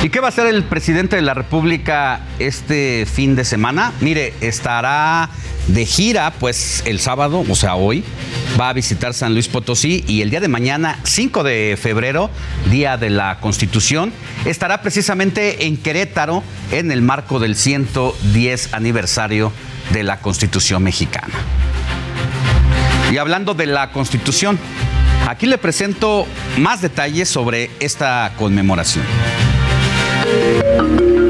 [0.00, 3.92] ¿Y qué va a hacer el presidente de la República este fin de semana?
[4.00, 5.28] Mire, estará
[5.66, 8.04] de gira, pues el sábado, o sea, hoy,
[8.58, 12.30] va a visitar San Luis Potosí y el día de mañana, 5 de febrero,
[12.70, 14.12] Día de la Constitución,
[14.44, 19.52] estará precisamente en Querétaro en el marco del 110 aniversario
[19.90, 21.34] de la Constitución mexicana.
[23.10, 24.60] Y hablando de la Constitución,
[25.26, 26.24] aquí le presento
[26.56, 29.04] más detalles sobre esta conmemoración.
[30.58, 31.27] Música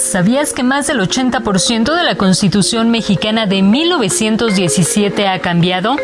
[0.00, 5.96] ¿Sabías que más del 80% de la Constitución mexicana de 1917 ha cambiado?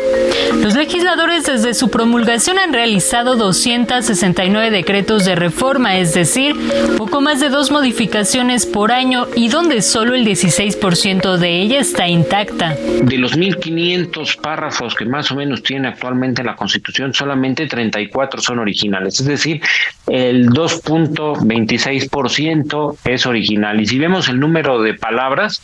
[0.61, 6.55] Los legisladores desde su promulgación han realizado 269 decretos de reforma, es decir,
[6.97, 12.07] poco más de dos modificaciones por año y donde solo el 16% de ella está
[12.07, 12.75] intacta.
[13.01, 18.59] De los 1.500 párrafos que más o menos tiene actualmente la Constitución, solamente 34 son
[18.59, 19.61] originales, es decir,
[20.07, 23.79] el 2.26% es original.
[23.87, 25.61] Si vemos el número de palabras,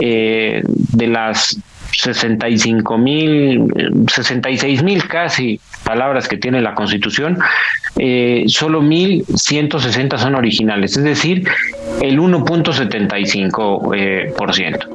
[0.00, 1.58] eh, de las
[1.92, 3.72] 65 mil,
[4.12, 7.38] 66 mil casi palabras que tiene la Constitución,
[7.98, 11.48] eh, solo 1.160 son originales, es decir,
[12.02, 13.94] el 1.75%.
[13.96, 14.86] Eh, por ciento.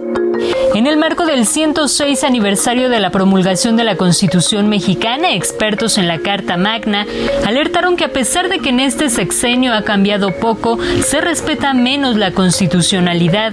[0.80, 6.08] En el marco del 106 aniversario de la promulgación de la Constitución mexicana, expertos en
[6.08, 7.06] la Carta Magna
[7.46, 12.16] alertaron que a pesar de que en este sexenio ha cambiado poco, se respeta menos
[12.16, 13.52] la constitucionalidad.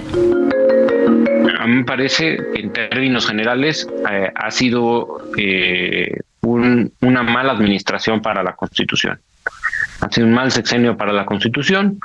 [1.59, 7.51] A mí me parece que en términos generales eh, ha sido eh, un- una mala
[7.51, 9.19] administración para la Constitución.
[9.99, 11.99] Ha sido un mal sexenio para la Constitución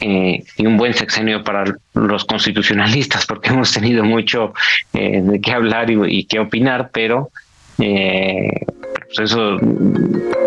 [0.00, 1.64] eh, y un buen sexenio para
[1.94, 4.54] los constitucionalistas, porque hemos tenido mucho
[4.92, 7.30] eh, de qué hablar y, qué opinar, pero
[7.78, 8.64] eh,
[9.14, 9.56] pues eso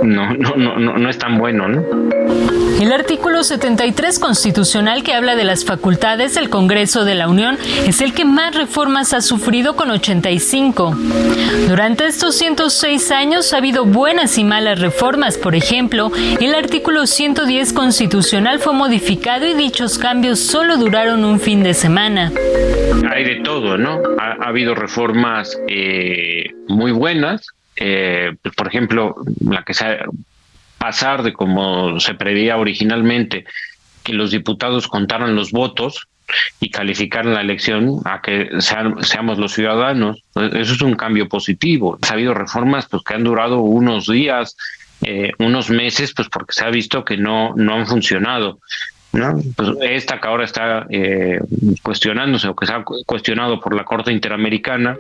[0.04, 1.84] no, no, no, no, no es tan bueno, ¿no?
[2.82, 8.02] El artículo 73 constitucional que habla de las facultades del Congreso de la Unión es
[8.02, 10.96] el que más reformas ha sufrido con 85.
[11.68, 15.38] Durante estos 106 años ha habido buenas y malas reformas.
[15.38, 21.64] Por ejemplo, el artículo 110 constitucional fue modificado y dichos cambios solo duraron un fin
[21.64, 22.32] de semana.
[23.10, 24.00] Hay de todo, ¿no?
[24.20, 30.06] Ha, ha habido reformas eh, muy buenas, eh, por ejemplo, la que sea
[30.78, 33.46] pasar de como se preveía originalmente,
[34.04, 36.08] que los diputados contaran los votos
[36.60, 40.24] y calificaran la elección a que sean- seamos los ciudadanos.
[40.36, 41.98] Eso es un cambio positivo.
[42.10, 44.56] Ha habido reformas pues, que han durado unos días,
[45.02, 48.60] eh, unos meses, pues porque se ha visto que no, no han funcionado.
[49.14, 49.40] ¿No?
[49.56, 51.40] Pues esta que ahora está eh,
[51.82, 54.98] cuestionándose o que se ha cu- cuestionado por la Corte Interamericana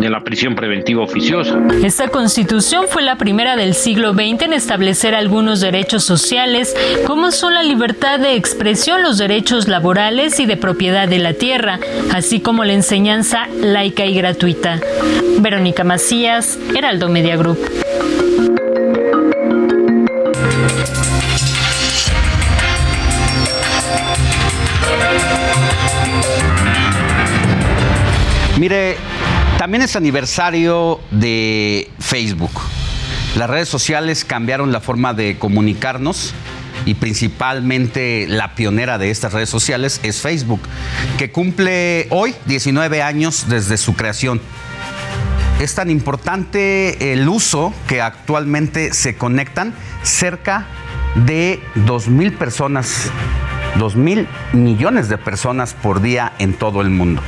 [0.00, 1.58] de la prisión preventiva oficiosa.
[1.82, 6.74] Esta constitución fue la primera del siglo XX en establecer algunos derechos sociales,
[7.06, 11.78] como son la libertad de expresión, los derechos laborales y de propiedad de la tierra,
[12.12, 14.80] así como la enseñanza laica y gratuita.
[15.38, 17.58] Verónica Macías, Heraldo Media Group.
[28.64, 28.96] Mire,
[29.58, 32.50] también es aniversario de Facebook.
[33.36, 36.32] Las redes sociales cambiaron la forma de comunicarnos
[36.86, 40.62] y principalmente la pionera de estas redes sociales es Facebook,
[41.18, 44.40] que cumple hoy 19 años desde su creación.
[45.60, 50.68] Es tan importante el uso que actualmente se conectan cerca
[51.26, 53.10] de 2 mil personas,
[53.78, 57.20] 2 mil millones de personas por día en todo el mundo.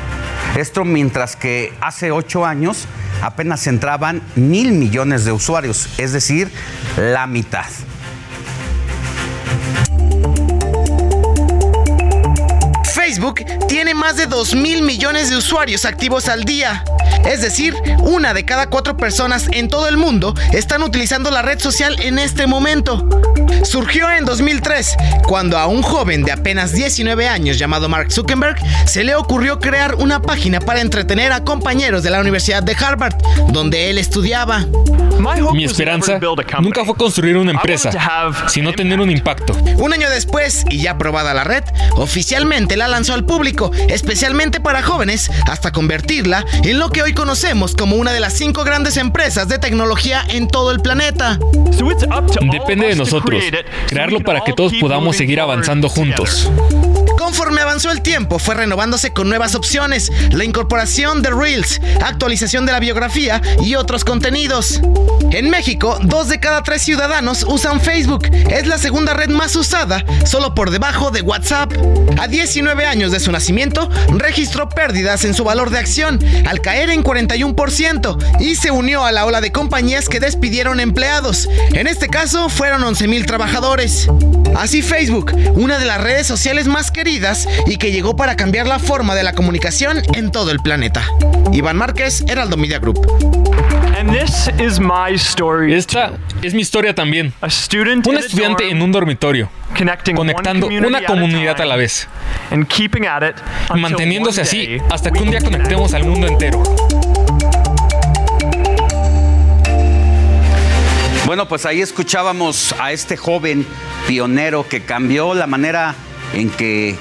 [0.57, 2.87] Esto mientras que hace ocho años
[3.21, 6.51] apenas entraban mil millones de usuarios, es decir,
[6.97, 7.67] la mitad.
[12.85, 16.83] Facebook tiene más de 2 mil millones de usuarios activos al día.
[17.25, 21.59] Es decir, una de cada cuatro personas en todo el mundo están utilizando la red
[21.59, 23.09] social en este momento.
[23.65, 29.05] Surgió en 2003, cuando a un joven de apenas 19 años llamado Mark Zuckerberg se
[29.05, 33.15] le ocurrió crear una página para entretener a compañeros de la Universidad de Harvard,
[33.49, 34.65] donde él estudiaba.
[35.53, 36.19] Mi esperanza
[36.61, 37.91] nunca fue construir una empresa,
[38.49, 39.55] sino tener un impacto.
[39.77, 44.83] Un año después, y ya aprobada la red, oficialmente la lanzó al público, especialmente para
[44.83, 49.47] jóvenes, hasta convertirla en lo que hoy conocemos como una de las cinco grandes empresas
[49.47, 51.39] de tecnología en todo el planeta.
[52.51, 53.45] Depende de nosotros,
[53.87, 56.51] crearlo para que todos podamos seguir avanzando juntos.
[57.17, 62.73] Conforme avanzó el tiempo, fue renovándose con nuevas opciones, la incorporación de Reels, actualización de
[62.73, 64.81] la biografía y otros contenidos.
[65.33, 68.27] En México, dos de cada tres ciudadanos usan Facebook.
[68.49, 71.73] Es la segunda red más usada, solo por debajo de WhatsApp.
[72.19, 76.91] A 19 años de su nacimiento, registró pérdidas en su valor de acción, al caer
[76.91, 81.49] en 41%, y se unió a la ola de compañías que despidieron empleados.
[81.73, 84.09] En este caso, fueron 11.000 trabajadores.
[84.57, 88.79] Así Facebook, una de las redes sociales más queridas y que llegó para cambiar la
[88.79, 91.05] forma de la comunicación en todo el planeta.
[91.53, 93.07] Iván Márquez, Heraldo Media Group.
[95.75, 96.13] Esta
[96.43, 97.33] es mi historia también.
[98.11, 99.49] Un estudiante en un dormitorio,
[100.15, 102.09] conectando una comunidad a la vez,
[103.75, 106.63] manteniéndose así hasta que un día conectemos al mundo entero.
[111.27, 113.67] Bueno, pues ahí escuchábamos a este joven
[114.07, 115.97] pionero que cambió la manera
[116.33, 116.97] en que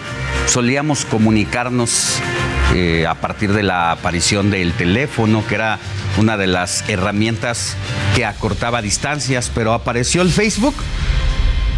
[0.47, 2.19] solíamos comunicarnos
[2.73, 5.77] eh, a partir de la aparición del teléfono, que era
[6.17, 7.77] una de las herramientas
[8.15, 10.75] que acortaba distancias, pero apareció el Facebook,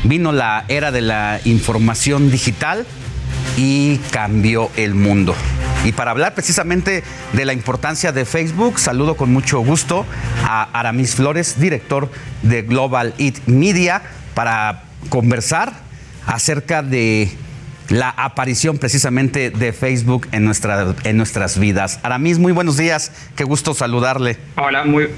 [0.04, 2.86] vino la era de la información digital
[3.58, 5.36] y cambió el mundo.
[5.84, 7.04] Y para hablar precisamente
[7.34, 10.06] de la importancia de Facebook, saludo con mucho gusto
[10.44, 12.10] a Aramis Flores, director
[12.42, 14.02] de Global It Media,
[14.34, 15.74] para conversar
[16.26, 17.32] acerca de
[17.90, 20.52] la aparición precisamente de Facebook en,
[21.04, 22.00] en nuestras vidas.
[22.04, 24.38] Aramis, muy buenos días, qué gusto saludarle.
[24.58, 25.10] Hola, muy,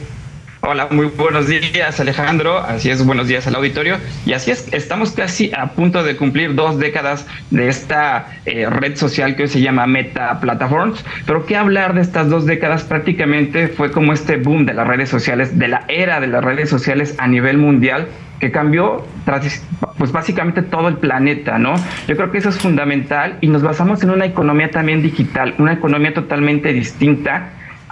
[0.61, 3.95] Hola, muy buenos días Alejandro, así es, buenos días al auditorio.
[4.25, 8.97] Y así es, estamos casi a punto de cumplir dos décadas de esta eh, red
[8.97, 11.05] social que hoy se llama Meta Platforms.
[11.25, 15.07] Pero qué hablar de estas dos décadas prácticamente fue como este boom de las redes
[15.07, 18.09] sociales, de la era de las redes sociales a nivel mundial
[18.41, 19.05] que cambió
[19.97, 21.75] pues básicamente todo el planeta, ¿no?
[22.07, 25.73] Yo creo que eso es fundamental y nos basamos en una economía también digital, una
[25.73, 27.49] economía totalmente distinta,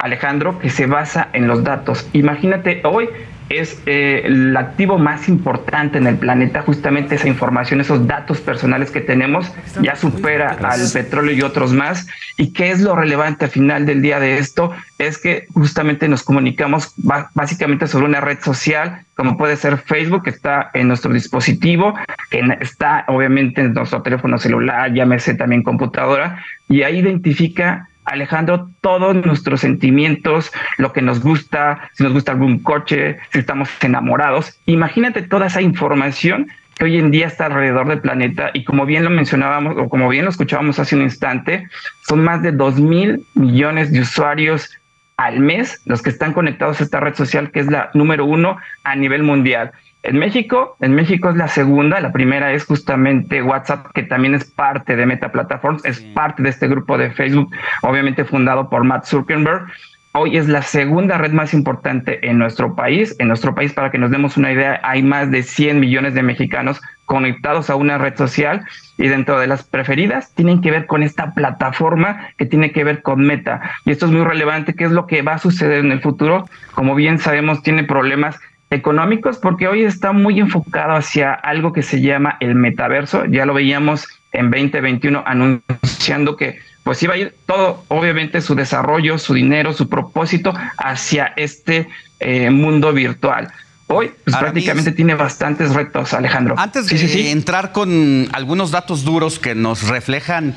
[0.07, 2.09] Alejandro, que se basa en los datos.
[2.13, 3.09] Imagínate, hoy
[3.49, 8.91] es eh, el activo más importante en el planeta, justamente esa información, esos datos personales
[8.91, 12.07] que tenemos, ya supera al petróleo y otros más.
[12.37, 14.73] ¿Y qué es lo relevante al final del día de esto?
[14.97, 16.93] Es que justamente nos comunicamos
[17.33, 21.93] básicamente sobre una red social, como puede ser Facebook, que está en nuestro dispositivo,
[22.29, 29.15] que está obviamente en nuestro teléfono celular, llámese también computadora, y ahí identifica Alejandro, todos
[29.15, 34.59] nuestros sentimientos, lo que nos gusta, si nos gusta algún coche, si estamos enamorados.
[34.65, 39.03] Imagínate toda esa información que hoy en día está alrededor del planeta y como bien
[39.03, 41.67] lo mencionábamos o como bien lo escuchábamos hace un instante,
[42.07, 44.71] son más de 2 mil millones de usuarios
[45.17, 48.57] al mes los que están conectados a esta red social que es la número uno
[48.83, 49.71] a nivel mundial.
[50.07, 54.45] En México, en México es la segunda, la primera es justamente WhatsApp, que también es
[54.45, 59.03] parte de Meta Platforms, es parte de este grupo de Facebook, obviamente fundado por Matt
[59.03, 59.65] Zuckerberg.
[60.13, 63.17] Hoy es la segunda red más importante en nuestro país.
[63.19, 66.23] En nuestro país, para que nos demos una idea, hay más de 100 millones de
[66.23, 68.65] mexicanos conectados a una red social
[68.97, 73.01] y dentro de las preferidas tienen que ver con esta plataforma que tiene que ver
[73.01, 73.61] con Meta.
[73.83, 76.47] Y esto es muy relevante, ¿qué es lo que va a suceder en el futuro?
[76.73, 78.39] Como bien sabemos, tiene problemas
[78.69, 83.25] económicos porque hoy está muy enfocado hacia algo que se llama el metaverso.
[83.25, 89.17] Ya lo veíamos en 2021 anunciando que pues iba a ir todo, obviamente su desarrollo,
[89.17, 91.89] su dinero, su propósito hacia este
[92.19, 93.51] eh, mundo virtual.
[93.87, 96.55] Hoy pues, prácticamente tiene bastantes retos, Alejandro.
[96.57, 100.55] Antes de entrar con algunos datos duros que nos reflejan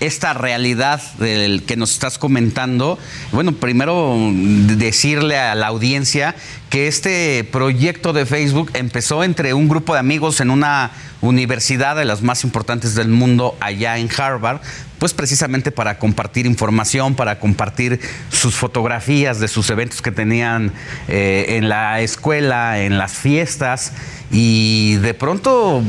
[0.00, 2.98] esta realidad del que nos estás comentando,
[3.32, 6.34] bueno, primero decirle a la audiencia
[6.70, 12.04] que este proyecto de Facebook empezó entre un grupo de amigos en una universidad de
[12.04, 14.60] las más importantes del mundo allá en Harvard,
[14.98, 18.00] pues precisamente para compartir información, para compartir
[18.30, 20.72] sus fotografías de sus eventos que tenían
[21.08, 23.92] eh, en la escuela, en las fiestas,
[24.30, 25.82] y de pronto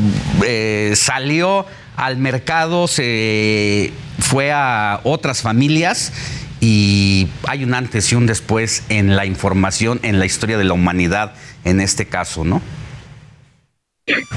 [0.45, 1.65] eh, salió
[1.99, 6.13] al mercado, se fue a otras familias
[6.61, 10.73] y hay un antes y un después en la información, en la historia de la
[10.73, 11.33] humanidad,
[11.65, 12.61] en este caso, ¿no?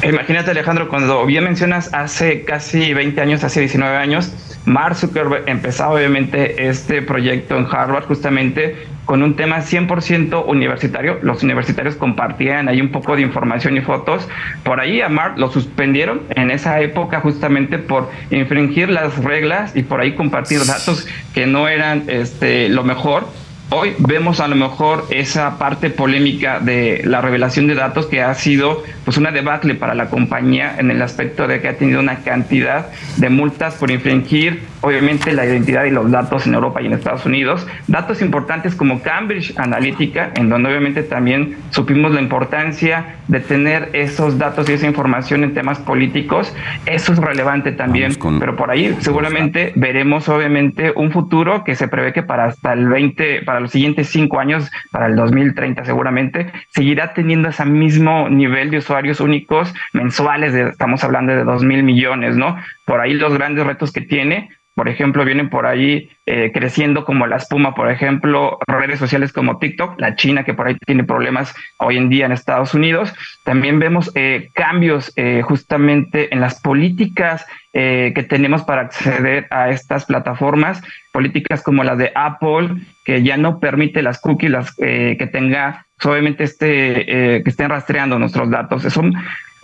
[0.03, 4.33] Imagínate Alejandro, cuando bien mencionas hace casi 20 años, hace 19 años,
[4.65, 11.19] Mark Zuckerberg empezaba obviamente este proyecto en Harvard justamente con un tema 100% universitario.
[11.23, 14.29] Los universitarios compartían ahí un poco de información y fotos.
[14.63, 19.83] Por ahí a Mark lo suspendieron en esa época justamente por infringir las reglas y
[19.83, 23.27] por ahí compartir datos que no eran este, lo mejor.
[23.75, 28.35] Hoy vemos a lo mejor esa parte polémica de la revelación de datos que ha
[28.35, 32.17] sido pues una debacle para la compañía en el aspecto de que ha tenido una
[32.17, 36.93] cantidad de multas por infringir obviamente la identidad y los datos en Europa y en
[36.93, 37.67] Estados Unidos.
[37.87, 44.39] Datos importantes como Cambridge Analytica, en donde obviamente también supimos la importancia de tener esos
[44.39, 46.55] datos y esa información en temas políticos.
[46.85, 52.13] Eso es relevante también, pero por ahí seguramente veremos obviamente un futuro que se prevé
[52.13, 57.15] que para hasta el 20, para los siguientes cinco años, para el 2030 seguramente, seguirá
[57.15, 62.37] teniendo ese mismo nivel de usuarios únicos mensuales, de, estamos hablando de dos mil millones,
[62.37, 62.57] ¿no?
[62.85, 67.27] Por ahí los grandes retos que tiene, por ejemplo, vienen por ahí eh, creciendo como
[67.27, 71.55] la espuma, por ejemplo, redes sociales como TikTok, la China que por ahí tiene problemas
[71.79, 73.13] hoy en día en Estados Unidos.
[73.45, 77.45] También vemos eh, cambios eh, justamente en las políticas
[77.75, 82.69] que tenemos para acceder a estas plataformas, políticas como las de Apple,
[83.03, 88.51] que ya no permite las cookies las, que tenga, obviamente, este, que estén rastreando nuestros
[88.51, 88.83] datos.
[88.83, 89.15] Son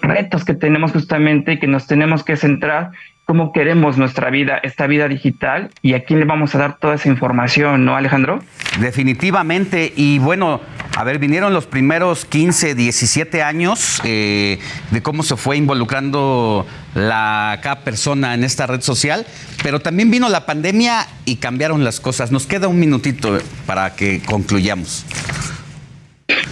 [0.01, 2.93] retos que tenemos justamente y que nos tenemos que centrar
[3.29, 6.95] cómo queremos nuestra vida, esta vida digital y a quién le vamos a dar toda
[6.95, 8.43] esa información, ¿no, Alejandro?
[8.81, 9.93] Definitivamente.
[9.95, 10.63] Y bueno,
[10.97, 14.59] a ver, vinieron los primeros 15, 17 años eh,
[14.91, 19.27] de cómo se fue involucrando la cada persona en esta red social,
[19.63, 22.33] pero también vino la pandemia y cambiaron las cosas.
[22.33, 23.37] Nos queda un minutito
[23.67, 25.05] para que concluyamos.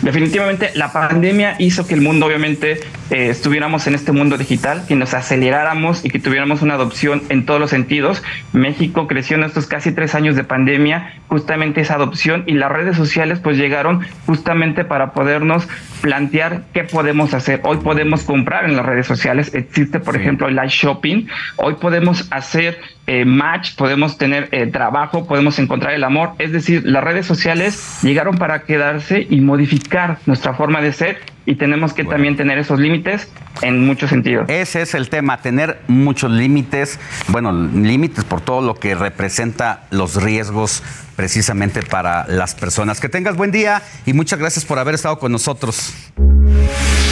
[0.03, 2.81] Definitivamente la pandemia hizo que el mundo obviamente
[3.11, 7.45] eh, estuviéramos en este mundo digital, que nos aceleráramos y que tuviéramos una adopción en
[7.45, 8.23] todos los sentidos.
[8.53, 12.97] México creció en estos casi tres años de pandemia, justamente esa adopción y las redes
[12.97, 15.67] sociales pues llegaron justamente para podernos
[16.01, 17.61] plantear qué podemos hacer.
[17.65, 21.27] Hoy podemos comprar en las redes sociales, existe por ejemplo el live shopping,
[21.57, 26.33] hoy podemos hacer eh, match, podemos tener eh, trabajo, podemos encontrar el amor.
[26.39, 31.55] Es decir, las redes sociales llegaron para quedarse y modificar nuestra forma de ser y
[31.55, 33.31] tenemos que también tener esos límites
[33.63, 34.49] en muchos sentidos.
[34.49, 40.21] Ese es el tema, tener muchos límites, bueno, límites por todo lo que representa los
[40.21, 40.83] riesgos
[41.15, 43.01] precisamente para las personas.
[43.01, 45.95] Que tengas buen día y muchas gracias por haber estado con nosotros.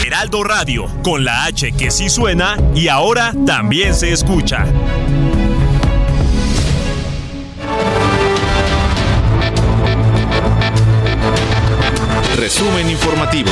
[0.04, 4.66] Heraldo Radio, con la H que sí suena y ahora también se escucha.
[12.44, 13.50] Resumen informativo.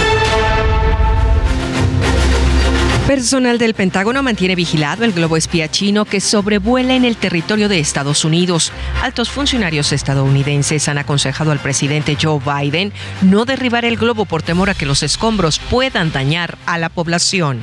[3.06, 7.78] Personal del Pentágono mantiene vigilado el globo espía chino que sobrevuela en el territorio de
[7.78, 8.70] Estados Unidos.
[9.00, 12.92] Altos funcionarios estadounidenses han aconsejado al presidente Joe Biden
[13.22, 17.60] no derribar el globo por temor a que los escombros puedan dañar a la población.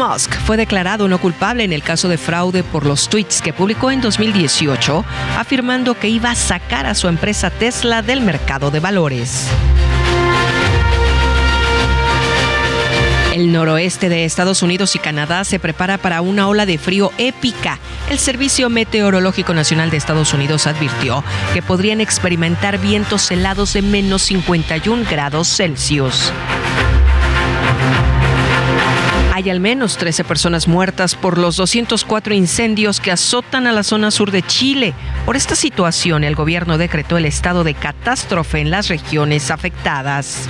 [0.00, 3.90] Musk fue declarado no culpable en el caso de fraude por los tweets que publicó
[3.90, 5.04] en 2018,
[5.36, 9.48] afirmando que iba a sacar a su empresa Tesla del mercado de valores.
[13.34, 17.78] El noroeste de Estados Unidos y Canadá se prepara para una ola de frío épica.
[18.08, 21.22] El Servicio Meteorológico Nacional de Estados Unidos advirtió
[21.52, 26.32] que podrían experimentar vientos helados de menos 51 grados Celsius.
[29.40, 34.10] Hay al menos 13 personas muertas por los 204 incendios que azotan a la zona
[34.10, 34.92] sur de Chile.
[35.24, 40.46] Por esta situación, el gobierno decretó el estado de catástrofe en las regiones afectadas.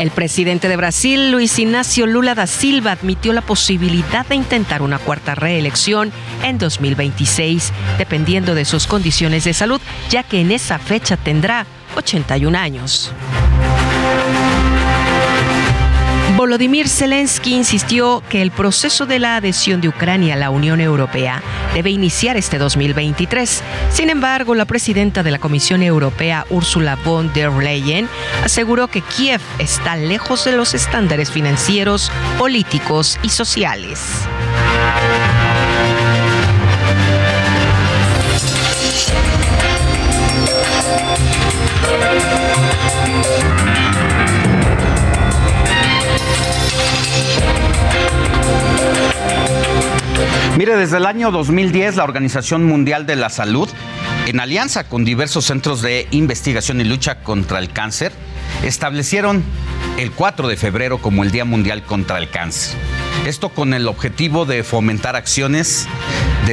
[0.00, 4.98] El presidente de Brasil, Luis Ignacio Lula da Silva, admitió la posibilidad de intentar una
[4.98, 6.10] cuarta reelección
[6.42, 11.66] en 2026, dependiendo de sus condiciones de salud, ya que en esa fecha tendrá
[11.96, 13.12] 81 años.
[16.40, 21.42] Volodymyr Zelensky insistió que el proceso de la adhesión de Ucrania a la Unión Europea
[21.74, 23.62] debe iniciar este 2023.
[23.90, 28.08] Sin embargo, la presidenta de la Comisión Europea, Ursula von der Leyen,
[28.42, 34.00] aseguró que Kiev está lejos de los estándares financieros, políticos y sociales.
[50.56, 53.68] Mire, desde el año 2010 la Organización Mundial de la Salud,
[54.26, 58.12] en alianza con diversos centros de investigación y lucha contra el cáncer,
[58.64, 59.42] establecieron
[59.96, 62.76] el 4 de febrero como el Día Mundial contra el Cáncer.
[63.26, 65.86] Esto con el objetivo de fomentar acciones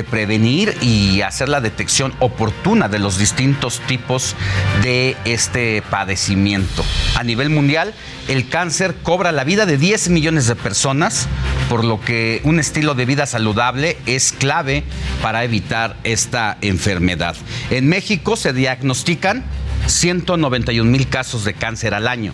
[0.03, 4.36] prevenir y hacer la detección oportuna de los distintos tipos
[4.84, 6.84] de este padecimiento.
[7.15, 7.94] A nivel mundial,
[8.28, 11.28] el cáncer cobra la vida de 10 millones de personas,
[11.69, 14.84] por lo que un estilo de vida saludable es clave
[15.22, 17.36] para evitar esta enfermedad.
[17.69, 19.44] En México se diagnostican
[19.86, 22.34] 191 mil casos de cáncer al año,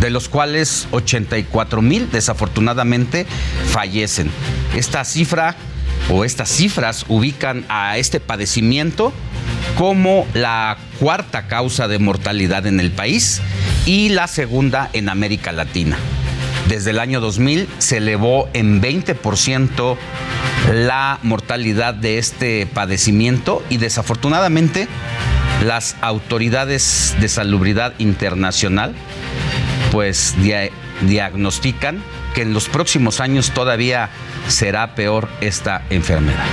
[0.00, 3.26] de los cuales 84 mil desafortunadamente
[3.70, 4.30] fallecen.
[4.74, 5.56] Esta cifra
[6.10, 9.12] o estas cifras ubican a este padecimiento
[9.76, 13.40] como la cuarta causa de mortalidad en el país
[13.86, 15.96] y la segunda en América Latina.
[16.68, 19.96] Desde el año 2000 se elevó en 20%
[20.72, 24.88] la mortalidad de este padecimiento y desafortunadamente
[25.64, 28.94] las autoridades de salubridad internacional
[29.90, 30.34] pues
[31.02, 32.02] diagnostican
[32.34, 34.10] que en los próximos años todavía
[34.48, 36.44] será peor esta enfermedad.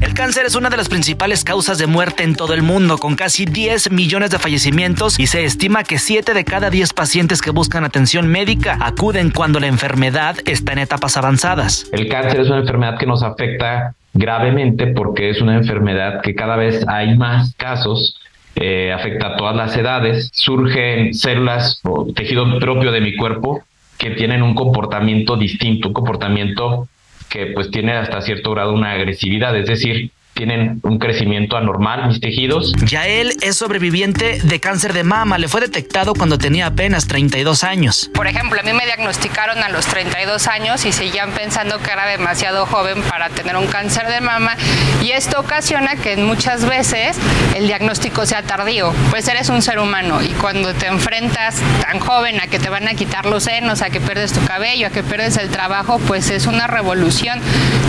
[0.00, 3.16] El cáncer es una de las principales causas de muerte en todo el mundo, con
[3.16, 7.50] casi 10 millones de fallecimientos y se estima que 7 de cada 10 pacientes que
[7.50, 11.86] buscan atención médica acuden cuando la enfermedad está en etapas avanzadas.
[11.92, 16.56] El cáncer es una enfermedad que nos afecta gravemente porque es una enfermedad que cada
[16.56, 18.20] vez hay más casos
[18.56, 23.62] eh, afecta a todas las edades, surgen células o tejido propio de mi cuerpo
[23.98, 26.88] que tienen un comportamiento distinto, un comportamiento
[27.28, 32.20] que pues tiene hasta cierto grado una agresividad, es decir, tienen un crecimiento anormal mis
[32.20, 32.72] tejidos.
[32.84, 35.38] Yael es sobreviviente de cáncer de mama.
[35.38, 38.10] Le fue detectado cuando tenía apenas 32 años.
[38.14, 42.06] Por ejemplo, a mí me diagnosticaron a los 32 años y seguían pensando que era
[42.06, 44.56] demasiado joven para tener un cáncer de mama
[45.02, 47.18] y esto ocasiona que muchas veces
[47.54, 48.92] el diagnóstico sea tardío.
[49.10, 52.88] Pues eres un ser humano y cuando te enfrentas tan joven a que te van
[52.88, 56.30] a quitar los senos, a que pierdes tu cabello, a que pierdes el trabajo, pues
[56.30, 57.40] es una revolución.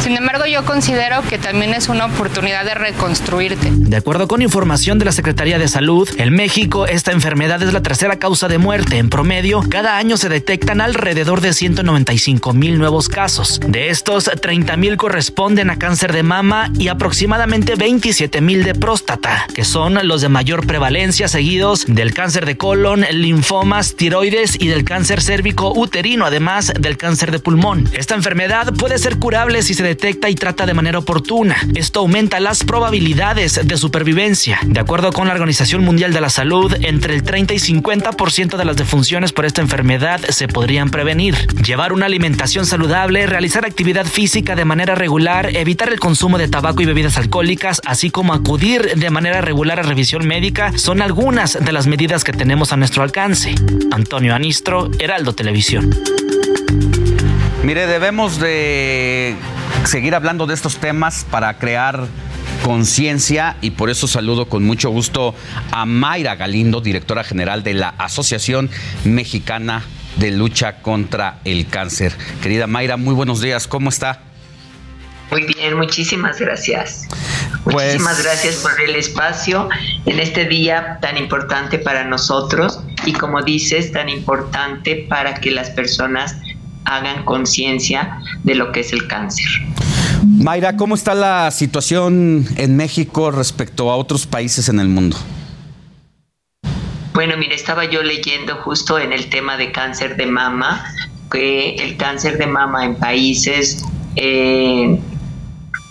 [0.02, 3.70] Sin embargo, yo considero que también es una oportunidad de reconstruirte.
[3.72, 7.84] De acuerdo con información de la Secretaría de Salud, en México esta enfermedad es la
[7.84, 8.98] tercera causa de muerte.
[8.98, 13.60] En promedio, cada año se detectan alrededor de 195 mil nuevos casos.
[13.68, 19.46] De estos, 30 mil corresponden a cáncer de mama y aproximadamente 27 mil de próstata,
[19.54, 24.84] que son los de mayor prevalencia seguidos del cáncer de colon, linfomas, tiroides y del
[24.84, 27.88] cáncer cérvico uterino, además del cáncer de pulmón.
[27.94, 31.56] Esta enfermedad puede ser curable si se detecta y trata de manera oportuna.
[31.76, 34.60] Esto aumenta las probabilidades de supervivencia.
[34.64, 38.65] De acuerdo con la Organización Mundial de la Salud, entre el 30 y 50% de
[38.65, 41.35] las defunciones por esta enfermedad se podrían prevenir.
[41.65, 46.84] Llevar una alimentación saludable, realizar actividad física de manera regular, evitar el consumo de tabaco
[46.84, 51.72] y bebidas alcohólicas, así como acudir de manera regular a revisión médica, son algunas de
[51.72, 53.56] las medidas que tenemos a nuestro alcance.
[53.91, 55.89] Antonio Anistro, Heraldo Televisión.
[57.64, 59.35] Mire, debemos de
[59.86, 62.08] seguir hablando de estos temas para crear
[62.64, 65.34] conciencia y por eso saludo con mucho gusto
[65.72, 68.70] a Mayra Galindo, directora general de la Asociación
[69.03, 69.84] Mexicana
[70.18, 72.14] de Lucha contra el Cáncer.
[72.41, 74.22] Querida Mayra, muy buenos días, ¿cómo está?
[75.32, 77.08] Muy bien, muchísimas gracias.
[77.64, 79.70] Pues muchísimas gracias por el espacio
[80.06, 85.70] en este día tan importante para nosotros y como dices, tan importante para que las
[85.70, 86.36] personas
[86.86, 89.48] hagan conciencia de lo que es el cáncer.
[90.26, 95.18] Mayra, ¿cómo está la situación en México respecto a otros países en el mundo?
[97.14, 100.86] Bueno, mire, estaba yo leyendo justo en el tema de cáncer de mama,
[101.32, 103.84] que el cáncer de mama en países
[104.16, 104.99] eh,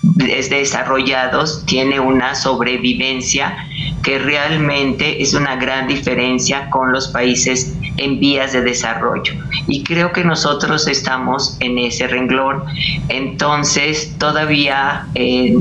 [0.03, 3.67] desarrollados tiene una sobrevivencia
[4.03, 9.35] que realmente es una gran diferencia con los países en vías de desarrollo.
[9.67, 12.65] Y creo que nosotros estamos en ese renglón.
[13.09, 15.55] Entonces, todavía eh,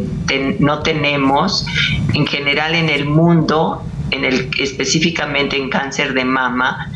[0.59, 1.65] no tenemos,
[2.13, 6.89] en general en el mundo, en el específicamente en cáncer de mama,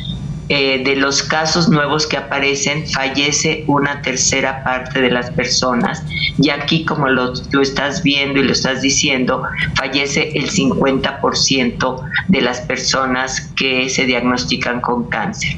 [0.49, 6.03] eh, de los casos nuevos que aparecen, fallece una tercera parte de las personas.
[6.38, 9.44] Y aquí, como lo, lo estás viendo y lo estás diciendo,
[9.76, 15.56] fallece el 50% de las personas que se diagnostican con cáncer.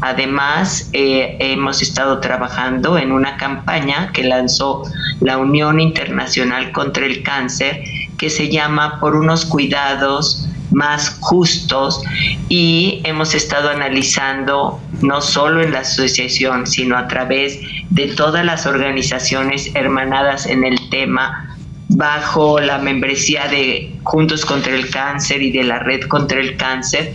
[0.00, 4.82] Además, eh, hemos estado trabajando en una campaña que lanzó
[5.20, 7.82] la Unión Internacional contra el Cáncer,
[8.18, 12.02] que se llama Por unos cuidados más justos
[12.48, 17.58] y hemos estado analizando no solo en la asociación, sino a través
[17.90, 21.56] de todas las organizaciones hermanadas en el tema
[21.88, 27.14] bajo la membresía de Juntos contra el Cáncer y de la Red contra el Cáncer,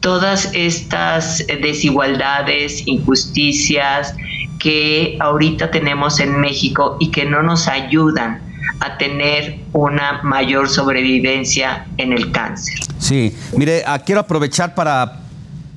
[0.00, 4.14] todas estas desigualdades, injusticias
[4.58, 8.45] que ahorita tenemos en México y que no nos ayudan
[8.80, 12.78] a tener una mayor sobrevivencia en el cáncer.
[12.98, 15.20] Sí, mire, ah, quiero aprovechar para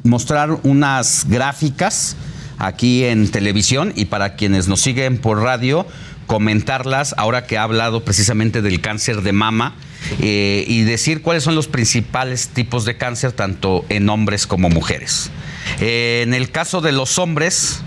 [0.03, 2.15] mostrar unas gráficas
[2.57, 5.85] aquí en televisión y para quienes nos siguen por radio,
[6.27, 9.75] comentarlas ahora que ha hablado precisamente del cáncer de mama
[10.21, 15.31] eh, y decir cuáles son los principales tipos de cáncer, tanto en hombres como mujeres.
[15.79, 17.81] Eh, en el caso de los hombres,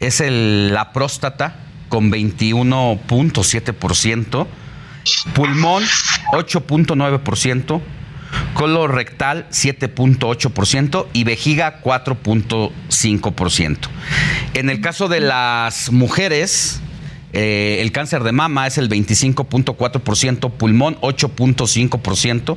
[0.00, 1.56] es la próstata,
[1.88, 4.46] con 21.7%,
[5.34, 5.84] pulmón
[6.32, 7.80] 8.9%,
[8.54, 13.78] color rectal 7.8% y vejiga 4.5%.
[14.54, 16.80] En el caso de las mujeres,
[17.32, 22.56] eh, el cáncer de mama es el 25.4%, pulmón 8.5%,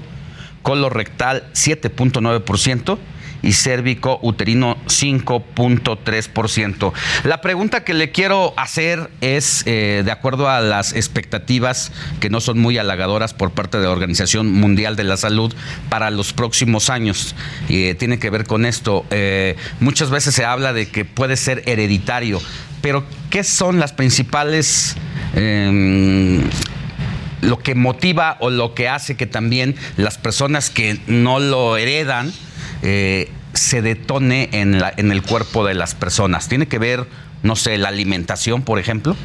[0.62, 2.98] color rectal 7.9%
[3.42, 6.94] y cérvico uterino 5.3%.
[7.24, 12.42] La pregunta que le quiero hacer es, eh, de acuerdo a las expectativas que no
[12.42, 15.54] son muy halagadoras por parte de la Organización Mundial de la Salud
[15.90, 17.36] para los próximos años,
[17.68, 19.06] y tiene que ver con esto.
[19.12, 22.42] Eh, muchas veces se habla de que puede ser hereditario,
[22.82, 24.96] pero ¿qué son las principales...
[25.36, 26.42] Em,
[27.42, 32.34] lo que motiva o lo que hace que también las personas que no lo heredan
[32.82, 36.48] eh, se detone en, la, en el cuerpo de las personas?
[36.48, 37.08] ¿Tiene que ver,
[37.44, 39.16] no sé, la alimentación, por ejemplo?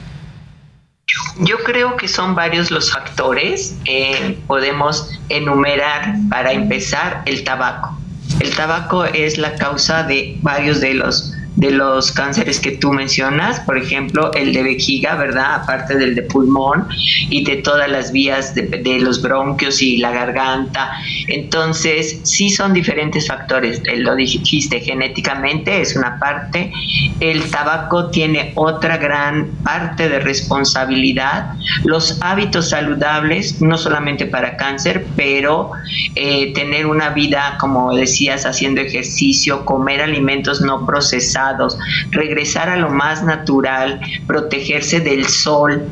[1.40, 3.76] Yo creo que son varios los factores.
[3.84, 7.98] Eh, podemos enumerar para empezar el tabaco.
[8.40, 13.60] El tabaco es la causa de varios de los de los cánceres que tú mencionas,
[13.60, 15.54] por ejemplo, el de vejiga, ¿verdad?
[15.54, 16.88] Aparte del de pulmón
[17.30, 20.92] y de todas las vías de, los bronquios y la garganta.
[21.28, 23.80] Entonces, sí son diferentes factores.
[23.84, 26.72] Eh, lo dijiste, genéticamente es una parte.
[27.20, 31.54] El tabaco tiene otra gran parte de responsabilidad.
[31.84, 35.72] Los hábitos saludables, no solamente para cáncer, pero
[36.14, 41.43] eh, tener una vida, como decías, haciendo ejercicio, comer alimentos no procesados,
[42.10, 45.88] regresar a lo más natural, protegerse del sol,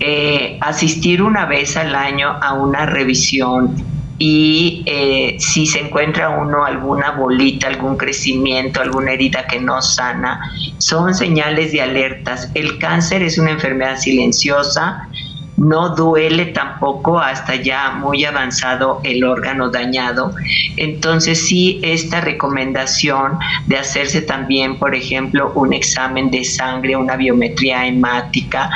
[0.00, 3.74] eh, asistir una vez al año a una revisión
[4.18, 10.52] y eh, si se encuentra uno alguna bolita, algún crecimiento, alguna herida que no sana,
[10.78, 12.50] son señales de alertas.
[12.54, 15.08] El cáncer es una enfermedad silenciosa,
[15.56, 20.34] no duele tampoco hasta ya muy avanzado el órgano dañado.
[20.76, 27.86] Entonces sí, esta recomendación de hacerse también, por ejemplo, un examen de sangre, una biometría
[27.86, 28.70] hemática,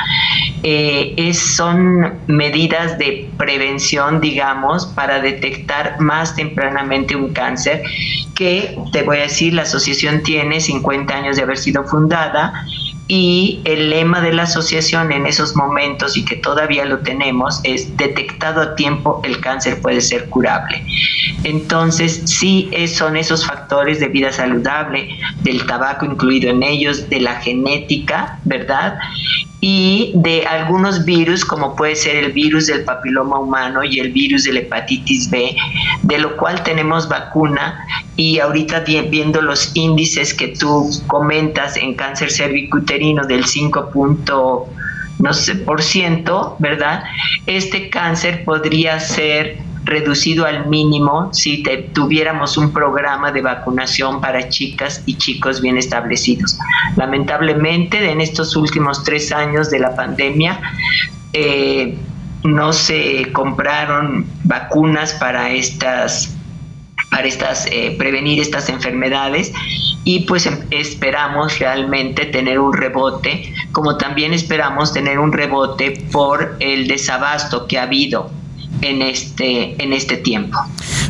[0.63, 7.81] eh, es, son medidas de prevención, digamos, para detectar más tempranamente un cáncer
[8.35, 12.53] que, te voy a decir, la asociación tiene 50 años de haber sido fundada
[13.11, 17.97] y el lema de la asociación en esos momentos y que todavía lo tenemos es
[17.97, 20.85] detectado a tiempo el cáncer puede ser curable.
[21.43, 25.09] Entonces sí son esos factores de vida saludable,
[25.41, 28.99] del tabaco incluido en ellos, de la genética, ¿verdad?
[29.61, 34.45] y de algunos virus, como puede ser el virus del papiloma humano y el virus
[34.45, 35.55] de la hepatitis B,
[36.03, 37.85] de lo cual tenemos vacuna
[38.19, 43.89] y ahorita viendo los índices que tú comentas en cáncer cervicuterino del 5.
[45.19, 47.05] no sé, por ciento, ¿verdad?
[47.45, 51.63] Este cáncer podría ser reducido al mínimo si
[51.93, 56.59] tuviéramos un programa de vacunación para chicas y chicos bien establecidos.
[56.97, 60.59] Lamentablemente, en estos últimos tres años de la pandemia,
[61.31, 61.97] eh,
[62.43, 66.35] no se compraron vacunas para estas
[67.09, 69.51] para estas eh, prevenir estas enfermedades
[70.03, 76.57] y pues em, esperamos realmente tener un rebote como también esperamos tener un rebote por
[76.59, 78.31] el desabasto que ha habido
[78.81, 80.57] en este, en este tiempo.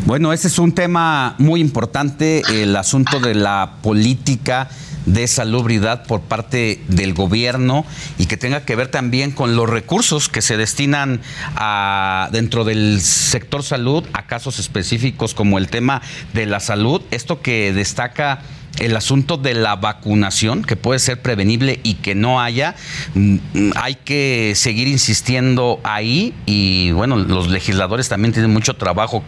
[0.05, 4.69] Bueno, ese es un tema muy importante, el asunto de la política
[5.05, 7.85] de salubridad por parte del gobierno
[8.17, 11.21] y que tenga que ver también con los recursos que se destinan
[11.55, 16.01] a, dentro del sector salud a casos específicos como el tema
[16.33, 17.01] de la salud.
[17.11, 18.41] Esto que destaca
[18.79, 22.75] el asunto de la vacunación, que puede ser prevenible y que no haya,
[23.13, 23.37] mm,
[23.75, 29.23] hay que seguir insistiendo ahí y bueno, los legisladores también tienen mucho trabajo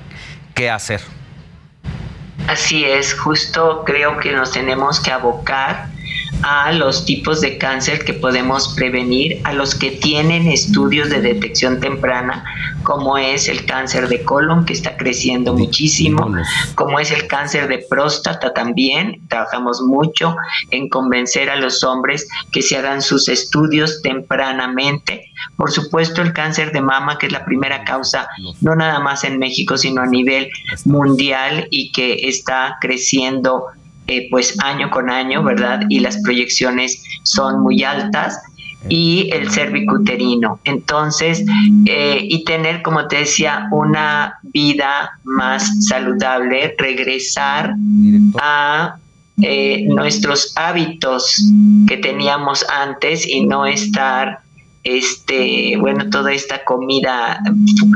[0.54, 1.02] que hacer.
[2.48, 5.91] Así es, justo creo que nos tenemos que abocar
[6.44, 11.80] a los tipos de cáncer que podemos prevenir, a los que tienen estudios de detección
[11.80, 12.44] temprana,
[12.84, 16.34] como es el cáncer de colon, que está creciendo muchísimo,
[16.76, 19.22] como es el cáncer de próstata también.
[19.28, 20.36] Trabajamos mucho
[20.72, 25.26] en convencer a los hombres que se hagan sus estudios tempranamente.
[25.58, 28.28] Por supuesto, el cáncer de mama, que es la primera causa,
[28.62, 30.50] no nada más en México, sino a nivel
[30.86, 33.68] mundial y que está creciendo
[34.12, 35.84] eh, pues año con año, ¿verdad?
[35.88, 38.38] Y las proyecciones son muy altas
[38.90, 40.60] y el cervicuterino.
[40.66, 41.46] Entonces,
[41.86, 47.74] eh, y tener, como te decía, una vida más saludable, regresar
[48.42, 48.98] a
[49.42, 51.42] eh, nuestros hábitos
[51.88, 54.40] que teníamos antes y no estar,
[54.84, 57.42] este, bueno, toda esta comida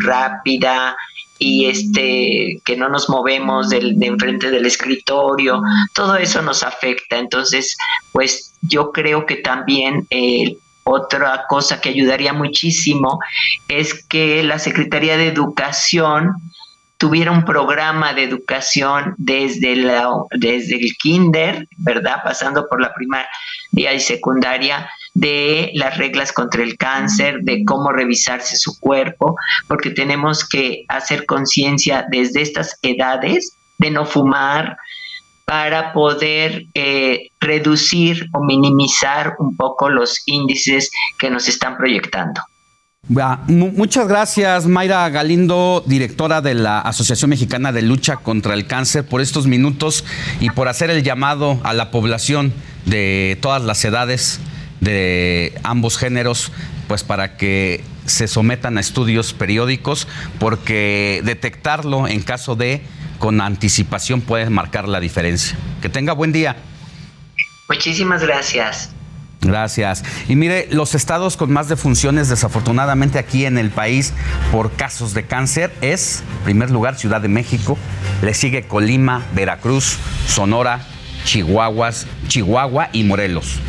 [0.02, 0.96] rápida,
[1.38, 5.62] y este que no nos movemos del, de enfrente del escritorio,
[5.94, 7.18] todo eso nos afecta.
[7.18, 7.76] Entonces,
[8.12, 13.20] pues yo creo que también eh, otra cosa que ayudaría muchísimo
[13.68, 16.36] es que la Secretaría de Educación
[16.98, 20.07] tuviera un programa de educación desde, la,
[20.40, 22.22] desde el kinder, ¿verdad?
[22.24, 28.58] Pasando por la primaria y secundaria, de las reglas contra el cáncer, de cómo revisarse
[28.58, 29.36] su cuerpo,
[29.68, 34.78] porque tenemos que hacer conciencia desde estas edades de no fumar
[35.46, 42.42] para poder eh, reducir o minimizar un poco los índices que nos están proyectando.
[43.48, 49.22] Muchas gracias, Mayra Galindo, directora de la Asociación Mexicana de Lucha contra el Cáncer, por
[49.22, 50.04] estos minutos
[50.40, 52.52] y por hacer el llamado a la población
[52.86, 54.42] de todas las edades
[54.81, 56.52] de ambos géneros,
[56.88, 60.07] pues para que se sometan a estudios periódicos,
[60.39, 62.81] porque detectarlo en caso de
[63.19, 65.57] con anticipación puede marcar la diferencia.
[65.81, 66.56] Que tenga buen día.
[67.69, 68.91] Muchísimas gracias.
[69.41, 70.03] Gracias.
[70.27, 74.14] Y mire, los estados con más defunciones desafortunadamente aquí en el país
[74.52, 77.77] por casos de cáncer es, en primer lugar, Ciudad de México,
[78.22, 79.97] le sigue Colima, Veracruz,
[80.27, 80.85] Sonora,
[81.26, 83.60] Chihuahuas, Chihuahua y Morelos.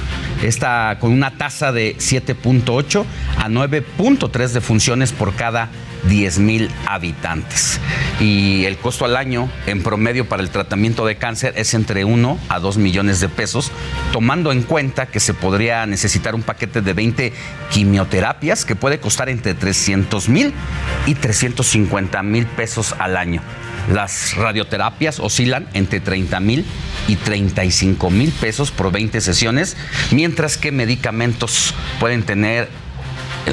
[0.43, 3.05] Está con una tasa de 7.8
[3.39, 5.71] a 9.3 defunciones por cada
[6.09, 7.81] 10 mil habitantes.
[8.21, 12.39] Y el costo al año en promedio para el tratamiento de cáncer es entre 1
[12.49, 13.73] a 2 millones de pesos,
[14.13, 17.33] tomando en cuenta que se podría necesitar un paquete de 20
[17.71, 20.53] quimioterapias que puede costar entre 300 mil
[21.07, 23.41] y 350 mil pesos al año.
[23.93, 26.65] Las radioterapias oscilan entre 30 mil
[27.07, 29.77] y 35 mil pesos por 20 sesiones,
[30.11, 32.69] mientras que medicamentos pueden tener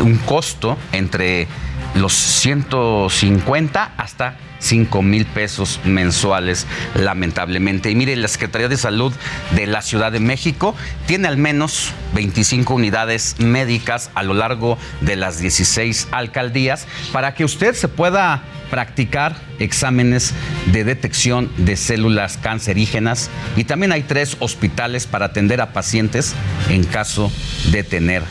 [0.02, 1.48] un costo entre
[1.96, 6.66] los 150 hasta 5 mil pesos mensuales,
[6.96, 7.92] lamentablemente.
[7.92, 9.14] Y mire, la Secretaría de Salud
[9.52, 10.76] de la Ciudad de México
[11.06, 17.44] tiene al menos 25 unidades médicas a lo largo de las 16 alcaldías para que
[17.44, 20.34] usted se pueda practicar exámenes
[20.72, 26.34] de detección de células cancerígenas y también hay tres hospitales para atender a pacientes
[26.70, 27.32] en caso
[27.72, 28.24] de tener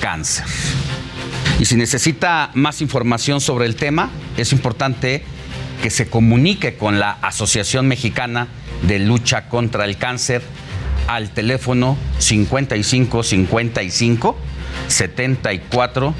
[0.00, 0.46] cáncer.
[1.60, 5.24] Y si necesita más información sobre el tema, es importante
[5.84, 8.48] que se comunique con la Asociación Mexicana
[8.88, 10.40] de Lucha contra el Cáncer
[11.08, 14.34] al teléfono 5555
[14.88, 16.14] 74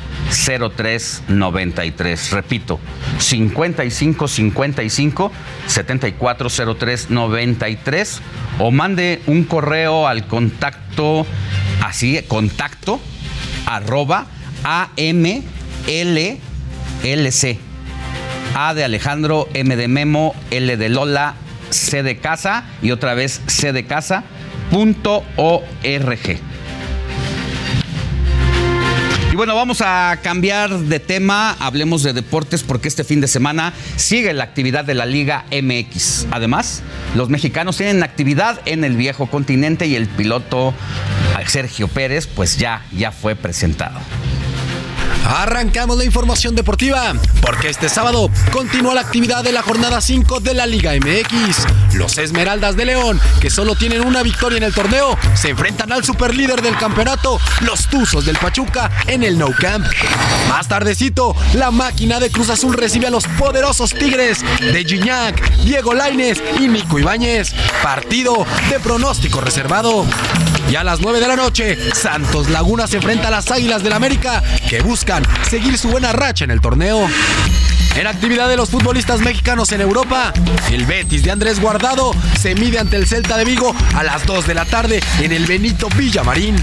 [0.76, 2.30] 03 93.
[2.32, 2.78] Repito,
[3.16, 5.32] 55 55
[5.66, 8.20] 74 03 93
[8.58, 11.24] o mande un correo al contacto
[11.82, 13.00] así contacto
[13.64, 14.26] arroba
[14.62, 16.34] AMLLC.
[18.54, 21.34] A de Alejandro, M de Memo, L de Lola,
[21.70, 24.24] C de Casa y otra vez C de Casa,
[24.70, 26.38] punto ORG.
[29.32, 33.72] Y bueno, vamos a cambiar de tema, hablemos de deportes porque este fin de semana
[33.96, 36.28] sigue la actividad de la Liga MX.
[36.30, 36.82] Además,
[37.16, 40.72] los mexicanos tienen actividad en el viejo continente y el piloto
[41.46, 44.00] Sergio Pérez pues ya, ya fue presentado.
[45.24, 50.54] Arrancamos la información deportiva, porque este sábado continúa la actividad de la jornada 5 de
[50.54, 51.94] la Liga MX.
[51.94, 56.04] Los Esmeraldas de León, que solo tienen una victoria en el torneo, se enfrentan al
[56.04, 59.86] superlíder del campeonato, los Tuzos del Pachuca, en el No Camp.
[60.48, 65.94] Más tardecito, la máquina de Cruz Azul recibe a los poderosos Tigres de Gignac, Diego
[65.94, 67.54] Laines y Nico Ibáñez.
[67.82, 70.04] Partido de pronóstico reservado.
[70.70, 73.92] Y a las 9 de la noche, Santos Laguna se enfrenta a las Águilas del
[73.92, 74.80] América, que
[75.48, 77.06] seguir su buena racha en el torneo.
[77.96, 80.32] En actividad de los futbolistas mexicanos en Europa,
[80.72, 84.46] el Betis de Andrés Guardado se mide ante el Celta de Vigo a las 2
[84.48, 86.56] de la tarde en el Benito Villamarín.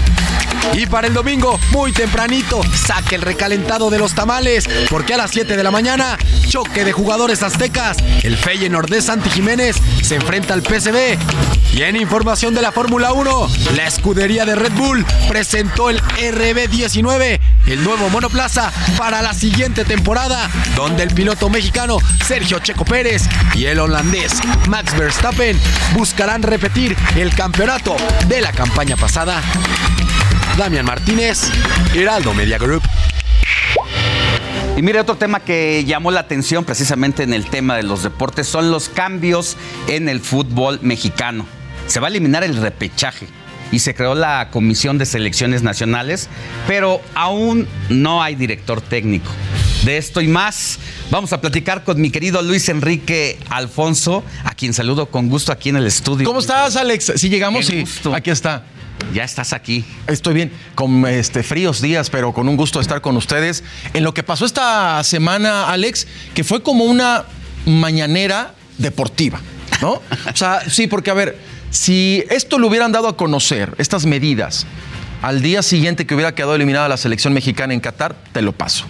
[0.74, 5.30] Y para el domingo, muy tempranito, saque el recalentado de los tamales, porque a las
[5.30, 6.16] 7 de la mañana,
[6.48, 7.96] choque de jugadores aztecas.
[8.22, 11.18] El Feyenoord de Santi Jiménez se enfrenta al PSV.
[11.74, 17.40] Y en información de la Fórmula 1, la escudería de Red Bull presentó el RB19,
[17.66, 23.66] el nuevo monoplaza para la siguiente temporada, donde el piloto mexicano Sergio Checo Pérez y
[23.66, 25.56] el holandés Max Verstappen
[25.94, 27.94] buscarán repetir el campeonato
[28.26, 29.40] de la campaña pasada.
[30.58, 31.44] Damián Martínez,
[31.94, 32.82] Heraldo Media Group.
[34.76, 38.48] Y mire, otro tema que llamó la atención precisamente en el tema de los deportes
[38.48, 41.46] son los cambios en el fútbol mexicano.
[41.86, 43.28] Se va a eliminar el repechaje
[43.70, 46.28] y se creó la Comisión de Selecciones Nacionales,
[46.66, 49.30] pero aún no hay director técnico.
[49.84, 50.78] De esto y más,
[51.10, 55.70] vamos a platicar con mi querido Luis Enrique Alfonso, a quien saludo con gusto aquí
[55.70, 56.24] en el estudio.
[56.24, 57.14] ¿Cómo estás, Alex?
[57.16, 57.82] Si llegamos, sí,
[58.14, 58.62] aquí está.
[59.12, 59.84] Ya estás aquí.
[60.06, 63.64] Estoy bien, con este fríos días, pero con un gusto estar con ustedes.
[63.92, 67.24] En lo que pasó esta semana, Alex, que fue como una
[67.66, 69.40] mañanera deportiva,
[69.80, 69.94] ¿no?
[69.94, 71.36] o sea, sí, porque a ver,
[71.70, 74.64] si esto lo hubieran dado a conocer, estas medidas,
[75.22, 78.86] al día siguiente que hubiera quedado eliminada la selección mexicana en Qatar, te lo paso.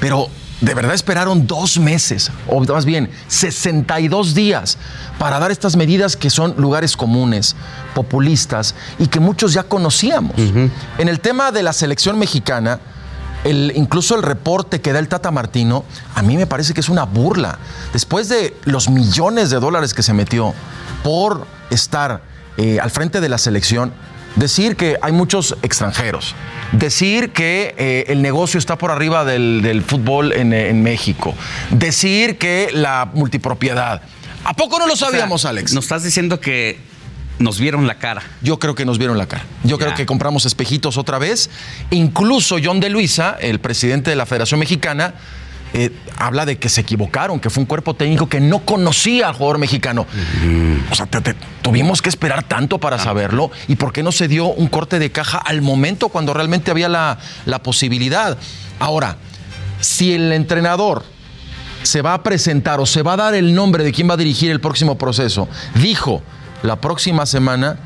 [0.00, 0.28] Pero
[0.60, 4.78] de verdad esperaron dos meses, o más bien 62 días,
[5.18, 7.56] para dar estas medidas que son lugares comunes,
[7.94, 10.36] populistas y que muchos ya conocíamos.
[10.36, 12.80] En el tema de la selección mexicana,
[13.44, 16.88] el, incluso el reporte que da el Tata Martino, a mí me parece que es
[16.88, 17.58] una burla.
[17.92, 20.54] Después de los millones de dólares que se metió
[21.04, 22.22] por estar
[22.56, 23.92] eh, al frente de la selección,
[24.36, 26.34] decir que hay muchos extranjeros,
[26.72, 31.34] decir que eh, el negocio está por arriba del, fútbol en, México,
[31.70, 34.02] decir que la multipropiedad.
[34.44, 35.72] ¿A poco no lo sabíamos, Alex?
[35.72, 36.78] Nos estás diciendo que
[37.38, 38.22] nos vieron la cara.
[38.42, 39.44] Yo creo que nos vieron la cara.
[39.64, 41.50] Yo creo que compramos espejitos otra vez.
[41.90, 45.14] Incluso John de Luisa, el presidente de la Federación Mexicana,
[45.72, 49.34] eh, habla de que se equivocaron, que fue un cuerpo técnico que no conocía al
[49.34, 50.06] jugador mexicano.
[50.90, 51.06] O sea,
[51.62, 53.50] tuvimos que esperar tanto para saberlo.
[53.68, 56.88] ¿Y por qué no se dio un corte de caja al momento cuando realmente había
[56.88, 58.38] la, la posibilidad?
[58.78, 59.16] Ahora,
[59.80, 61.04] si el entrenador
[61.82, 64.16] se va a presentar o se va a dar el nombre de quién va a
[64.16, 66.22] dirigir el próximo proceso, dijo
[66.62, 67.78] la próxima semana,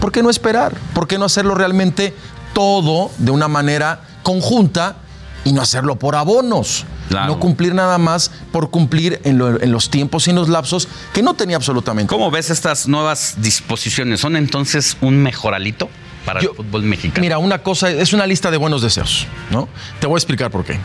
[0.00, 0.74] ¿por qué no esperar?
[0.94, 2.14] ¿Por qué no hacerlo realmente
[2.52, 4.96] todo de una manera conjunta
[5.44, 6.84] y no hacerlo por abonos?
[7.10, 11.34] No cumplir nada más por cumplir en, los tiempos y en los lapsos que no
[11.34, 12.08] tenía absolutamente.
[12.08, 14.20] ¿Cómo ves estas nuevas disposiciones?
[14.20, 15.88] ¿Son entonces un mejoralito?
[16.24, 17.22] Para el fútbol mexicano.
[17.22, 19.66] Mira, una cosa es una lista de buenos deseos, ¿no?
[19.98, 20.78] Te voy a explicar por qué.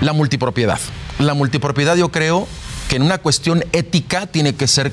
[0.00, 0.78] La multipropiedad.
[1.18, 2.48] La multipropiedad, yo creo
[2.88, 4.90] que en una cuestión ética tiene que ser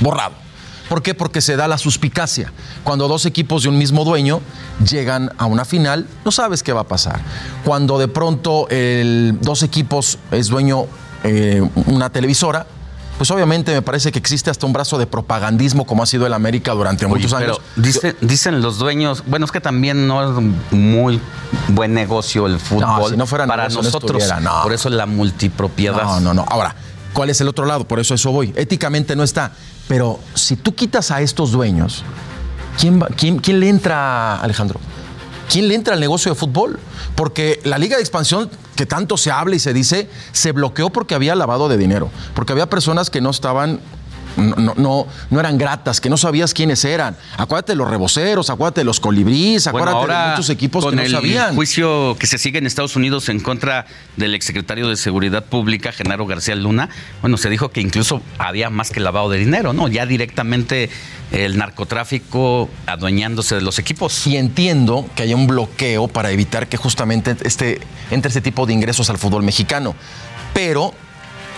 [0.00, 0.45] borrado.
[0.88, 1.14] ¿Por qué?
[1.14, 2.52] Porque se da la suspicacia.
[2.84, 4.40] Cuando dos equipos de un mismo dueño
[4.88, 7.20] llegan a una final, no sabes qué va a pasar.
[7.64, 10.86] Cuando de pronto el, dos equipos es dueño
[11.24, 12.66] eh, una televisora,
[13.18, 16.34] pues obviamente me parece que existe hasta un brazo de propagandismo como ha sido el
[16.34, 17.60] América durante muchos años.
[18.20, 21.20] dicen los dueños, bueno, es que también no es muy
[21.68, 24.22] buen negocio el fútbol si no fuera para nosotros.
[24.62, 26.02] Por eso la multipropiedad.
[26.02, 26.44] No, no, no.
[26.48, 26.76] Ahora,
[27.12, 27.88] ¿cuál es el otro lado?
[27.88, 28.52] Por eso eso voy.
[28.54, 29.52] Éticamente no está.
[29.88, 32.02] Pero si tú quitas a estos dueños,
[32.78, 34.80] ¿quién, quién, quién le entra, Alejandro?
[35.50, 36.78] ¿Quién le entra al negocio de fútbol?
[37.14, 41.14] Porque la liga de expansión, que tanto se habla y se dice, se bloqueó porque
[41.14, 43.80] había lavado de dinero, porque había personas que no estaban
[44.36, 47.16] no, no, no, eran gratas, que no sabías quiénes eran.
[47.36, 51.50] Acuérdate de los reboceros, acuérdate de los colibríes, acuérdate de muchos equipos que no sabían.
[51.50, 53.86] El juicio que se sigue en Estados Unidos en contra
[54.16, 56.88] del exsecretario de Seguridad Pública, Genaro García Luna,
[57.20, 59.88] bueno, se dijo que incluso había más que lavado de dinero, ¿no?
[59.88, 60.90] Ya directamente
[61.32, 64.26] el narcotráfico adueñándose de los equipos.
[64.26, 67.80] Y entiendo que haya un bloqueo para evitar que justamente este,
[68.10, 69.94] entre este tipo de ingresos al fútbol mexicano.
[70.54, 70.94] Pero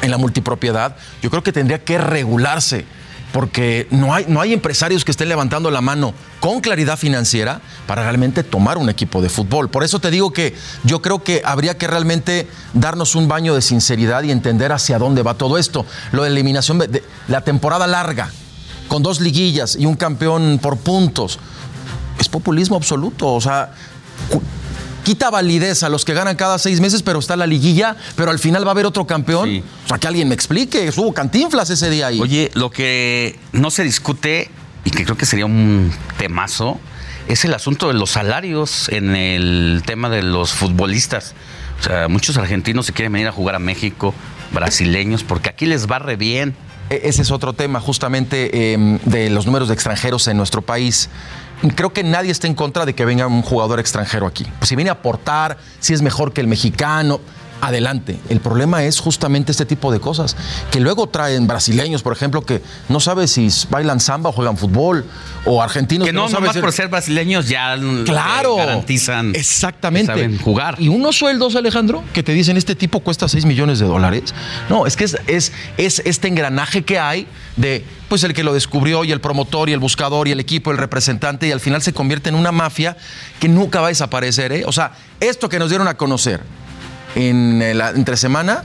[0.02, 2.84] en la multipropiedad, yo creo que tendría que regularse
[3.32, 8.02] porque no hay, no hay empresarios que estén levantando la mano con claridad financiera para
[8.02, 9.68] realmente tomar un equipo de fútbol.
[9.68, 10.54] Por eso te digo que
[10.84, 15.22] yo creo que habría que realmente darnos un baño de sinceridad y entender hacia dónde
[15.22, 15.84] va todo esto.
[16.12, 18.30] Lo de eliminación de la temporada larga,
[18.88, 21.38] con dos liguillas y un campeón por puntos,
[22.18, 23.34] es populismo absoluto.
[23.34, 23.72] O sea,
[25.04, 28.38] quita validez a los que ganan cada seis meses, pero está la liguilla, pero al
[28.38, 29.62] final va a haber otro campeón.
[29.84, 32.20] O sea, que alguien me explique, hubo cantinflas ese día ahí.
[32.20, 34.50] Oye, lo que no se discute
[34.84, 36.78] y que creo que sería un temazo
[37.28, 41.34] es el asunto de los salarios en el tema de los futbolistas.
[41.80, 44.14] O sea, muchos argentinos se quieren venir a jugar a México,
[44.52, 46.56] brasileños, porque aquí les va re bien.
[46.90, 51.08] E-, ese es otro tema, justamente em, de los números de extranjeros en nuestro país
[51.74, 54.46] creo que nadie está en contra de que venga un jugador extranjero aquí.
[54.58, 57.20] Pues si viene a aportar, si es mejor que el mexicano,
[57.60, 58.18] adelante.
[58.28, 60.36] El problema es justamente este tipo de cosas,
[60.70, 65.04] que luego traen brasileños, por ejemplo, que no sabe si bailan samba o juegan fútbol,
[65.44, 70.38] o argentinos que no, que no, más por ser brasileños ya claro, garantizan exactamente saben
[70.38, 70.76] jugar.
[70.78, 74.34] Y unos sueldos, Alejandro, que te dicen este tipo cuesta 6 millones de dólares.
[74.68, 77.26] No, es que es, es, es este engranaje que hay
[77.56, 80.70] de pues el que lo descubrió y el promotor y el buscador y el equipo,
[80.70, 82.96] el representante y al final se convierte en una mafia
[83.38, 84.52] que nunca va a desaparecer.
[84.52, 84.64] ¿eh?
[84.66, 86.40] O sea, esto que nos dieron a conocer,
[87.14, 88.64] en la entre semana,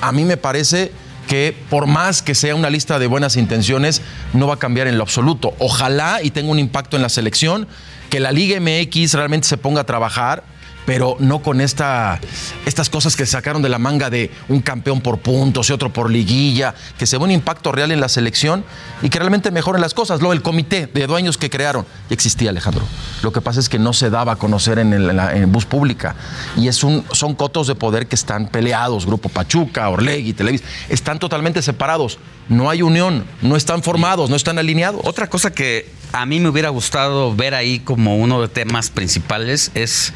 [0.00, 0.92] a mí me parece
[1.28, 4.02] que por más que sea una lista de buenas intenciones,
[4.32, 5.54] no va a cambiar en lo absoluto.
[5.58, 7.68] Ojalá y tenga un impacto en la selección,
[8.08, 10.42] que la Liga MX realmente se ponga a trabajar
[10.86, 12.20] pero no con esta,
[12.66, 16.10] estas cosas que sacaron de la manga de un campeón por puntos y otro por
[16.10, 18.64] liguilla, que se ve un impacto real en la selección
[19.02, 20.20] y que realmente mejoren las cosas.
[20.20, 22.84] Lo del comité de dueños que crearon ya existía, Alejandro.
[23.22, 26.14] Lo que pasa es que no se daba a conocer en, el, bus pública
[26.56, 29.06] y es un, son cotos de poder que están peleados.
[29.06, 32.18] Grupo Pachuca, Orlegui, Televis, están totalmente separados.
[32.48, 35.00] No hay unión, no están formados, no están alineados.
[35.04, 39.70] Otra cosa que a mí me hubiera gustado ver ahí como uno de temas principales
[39.74, 40.12] es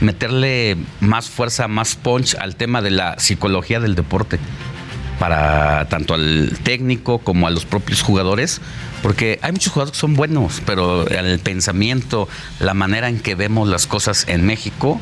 [0.00, 4.38] meterle más fuerza, más punch al tema de la psicología del deporte
[5.18, 8.60] para tanto al técnico como a los propios jugadores,
[9.02, 12.28] porque hay muchos jugadores que son buenos, pero el pensamiento,
[12.60, 15.00] la manera en que vemos las cosas en México,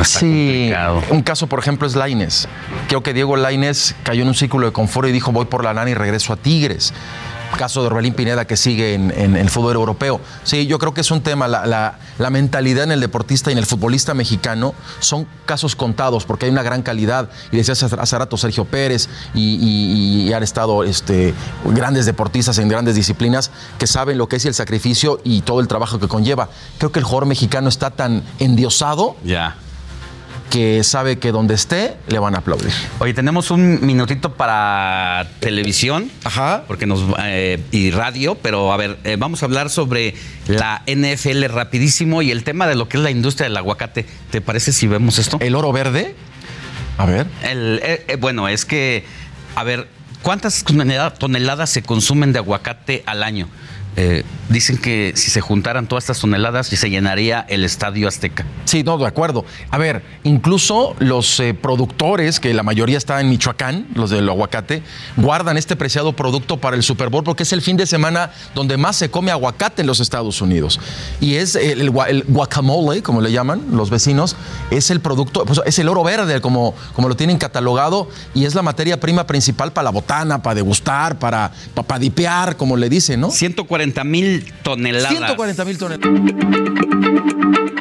[0.00, 0.72] Está sí,
[1.10, 2.48] un caso, por ejemplo, es Laines.
[2.88, 5.72] Creo que Diego Laines cayó en un círculo de confort y dijo: Voy por la
[5.72, 6.92] lana y regreso a Tigres
[7.56, 10.20] caso de Orbelín Pineda que sigue en, el fútbol europeo.
[10.42, 13.66] Sí, yo creo que es un tema, la, mentalidad en el deportista y en el
[13.66, 17.28] futbolista mexicano son casos contados porque hay una gran calidad.
[17.52, 21.32] Y decía hace rato Sergio Pérez y, han estado este,
[21.64, 25.68] grandes deportistas en grandes disciplinas que saben lo que es el sacrificio y todo el
[25.68, 26.48] trabajo que conlleva.
[26.78, 29.16] Creo que el jugador mexicano está tan endiosado.
[29.22, 29.56] Ya
[30.50, 32.70] que sabe que donde esté le van a aplaudir.
[32.98, 36.10] Oye, tenemos un minutito para televisión.
[36.24, 36.64] Ajá.
[36.66, 40.14] Porque nos eh, y radio, pero a ver, eh, vamos a hablar sobre
[40.46, 44.06] la NFL rapidísimo y el tema de lo que es la industria del aguacate.
[44.30, 45.38] ¿Te parece si vemos esto?
[45.40, 46.14] El oro verde.
[46.98, 47.26] A ver.
[47.42, 49.04] El, eh, bueno, es que,
[49.56, 49.88] a ver,
[50.22, 50.64] ¿cuántas
[51.18, 53.48] toneladas se consumen de aguacate al año?
[53.96, 58.44] Eh, dicen que si se juntaran todas estas toneladas se llenaría el estadio Azteca.
[58.64, 59.44] Sí, no, de acuerdo.
[59.70, 64.82] A ver, incluso los eh, productores, que la mayoría está en Michoacán, los del aguacate,
[65.16, 68.76] guardan este preciado producto para el Super Bowl porque es el fin de semana donde
[68.76, 70.80] más se come aguacate en los Estados Unidos.
[71.20, 74.36] Y es el, guacamole, como le llaman los vecinos,
[74.70, 78.54] es el producto, pues, es el oro verde, como, como lo tienen catalogado, y es
[78.54, 83.20] la materia prima principal para la botana, para degustar, para, para, dipear, como le dicen,
[83.20, 83.30] ¿no?
[83.30, 85.10] 140 mil toneladas.
[85.10, 86.10] 140 mil toneladas.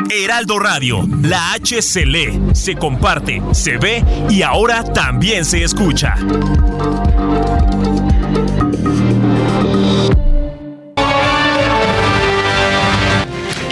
[0.09, 6.15] Heraldo Radio, la H se lee, se comparte, se ve y ahora también se escucha.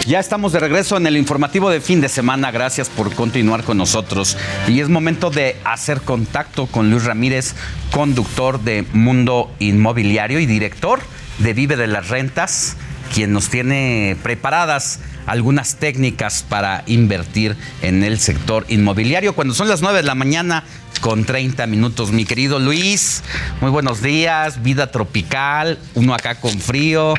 [0.08, 2.52] Ya estamos de regreso en el informativo de fin de semana.
[2.52, 4.36] Gracias por continuar con nosotros.
[4.68, 7.56] Y es momento de hacer contacto con Luis Ramírez,
[7.92, 11.00] conductor de Mundo Inmobiliario y director
[11.44, 12.76] de Vive de las Rentas,
[13.14, 19.34] quien nos tiene preparadas algunas técnicas para invertir en el sector inmobiliario.
[19.34, 20.64] Cuando son las 9 de la mañana
[21.00, 23.24] con 30 minutos, mi querido Luis,
[23.60, 27.16] muy buenos días, vida tropical, uno acá con frío.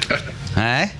[0.56, 0.90] ¿eh?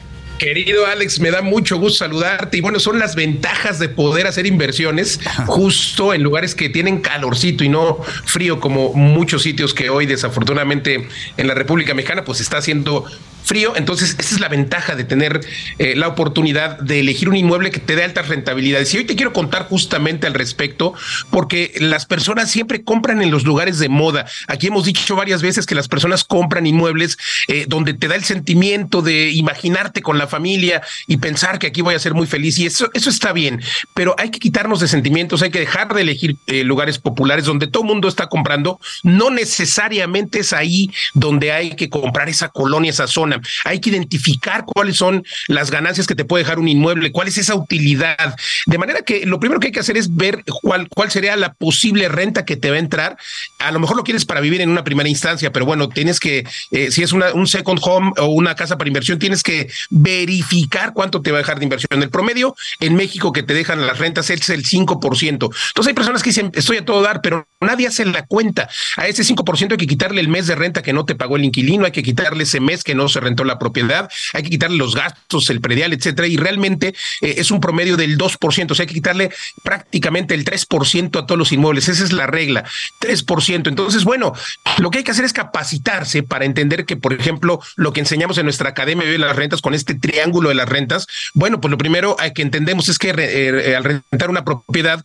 [0.43, 2.56] Querido Alex, me da mucho gusto saludarte.
[2.56, 7.62] Y bueno, son las ventajas de poder hacer inversiones justo en lugares que tienen calorcito
[7.62, 11.06] y no frío, como muchos sitios que hoy, desafortunadamente,
[11.36, 13.05] en la República Mexicana, pues está haciendo
[13.44, 13.74] frío.
[13.77, 15.40] Entonces, esa es la ventaja de tener
[15.78, 18.93] eh, la oportunidad de elegir un inmueble que te dé altas rentabilidades.
[18.94, 20.94] Y hoy te quiero contar justamente al respecto,
[21.31, 24.27] porque las personas siempre compran en los lugares de moda.
[24.48, 27.16] Aquí hemos dicho varias veces que las personas compran inmuebles
[27.48, 31.81] eh, donde te da el sentimiento de imaginarte con la familia y pensar que aquí
[31.81, 32.59] voy a ser muy feliz.
[32.59, 33.60] Y eso, eso está bien,
[33.94, 37.66] pero hay que quitarnos de sentimientos, hay que dejar de elegir eh, lugares populares donde
[37.66, 38.81] todo el mundo está comprando.
[39.02, 43.31] No necesariamente es ahí donde hay que comprar esa colonia, esa zona.
[43.64, 47.38] Hay que identificar cuáles son las ganancias que te puede dejar un inmueble, cuál es
[47.38, 48.36] esa utilidad.
[48.66, 51.52] De manera que lo primero que hay que hacer es ver cuál, cuál sería la
[51.54, 53.16] posible renta que te va a entrar.
[53.59, 56.46] A lo mejor lo quieres para vivir en una primera instancia, pero bueno, tienes que,
[56.70, 61.22] eh, si es un second home o una casa para inversión, tienes que verificar cuánto
[61.22, 62.02] te va a dejar de inversión.
[62.02, 65.30] El promedio en México que te dejan las rentas es el 5%.
[65.32, 68.68] Entonces hay personas que dicen, estoy a todo dar, pero nadie hace la cuenta.
[68.96, 71.44] A ese 5% hay que quitarle el mes de renta que no te pagó el
[71.44, 74.77] inquilino, hay que quitarle ese mes que no se rentó la propiedad, hay que quitarle
[74.77, 78.82] los gastos, el predial, etcétera, y realmente eh, es un promedio del 2%, o sea,
[78.82, 79.31] hay que quitarle
[79.62, 82.65] prácticamente el 3% a todos los inmuebles, esa es la regla,
[83.01, 83.69] 3%.
[83.69, 84.32] Entonces, bueno,
[84.78, 88.39] lo que hay que hacer es capacitarse para entender que, por ejemplo, lo que enseñamos
[88.39, 91.78] en nuestra Academia de las Rentas con este triángulo de las rentas, bueno, pues lo
[91.78, 95.05] primero que entendemos es que eh, eh, al rentar una propiedad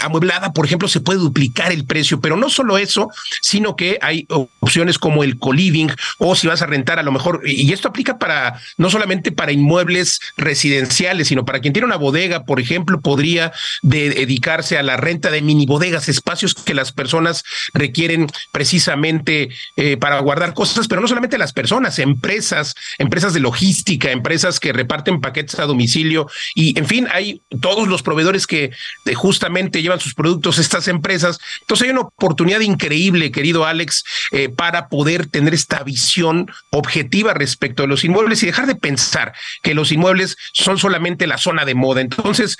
[0.00, 3.10] amueblada, por ejemplo, se puede duplicar el precio, pero no solo eso,
[3.42, 5.88] sino que hay opciones como el co-living
[6.18, 9.52] o si vas a rentar a lo mejor, y esto aplica para no solamente para
[9.52, 13.52] inmuebles residenciales, sino para quien tiene una bodega, por ejemplo, podría
[13.82, 17.44] dedicarse a la renta de mini bodegas, espacios que las personas
[17.74, 24.10] requieren precisamente eh, para guardar cosas, pero no solamente las personas, empresas, empresas de logística,
[24.10, 28.70] empresas que reparten paquetes a domicilio y en fin, hay todos los proveedores que
[29.04, 31.38] eh, justamente llevan sus productos estas empresas.
[31.60, 37.82] Entonces hay una oportunidad increíble, querido Alex, eh, para poder tener esta visión objetiva respecto
[37.82, 41.74] a los inmuebles y dejar de pensar que los inmuebles son solamente la zona de
[41.74, 42.02] moda.
[42.02, 42.58] Entonces,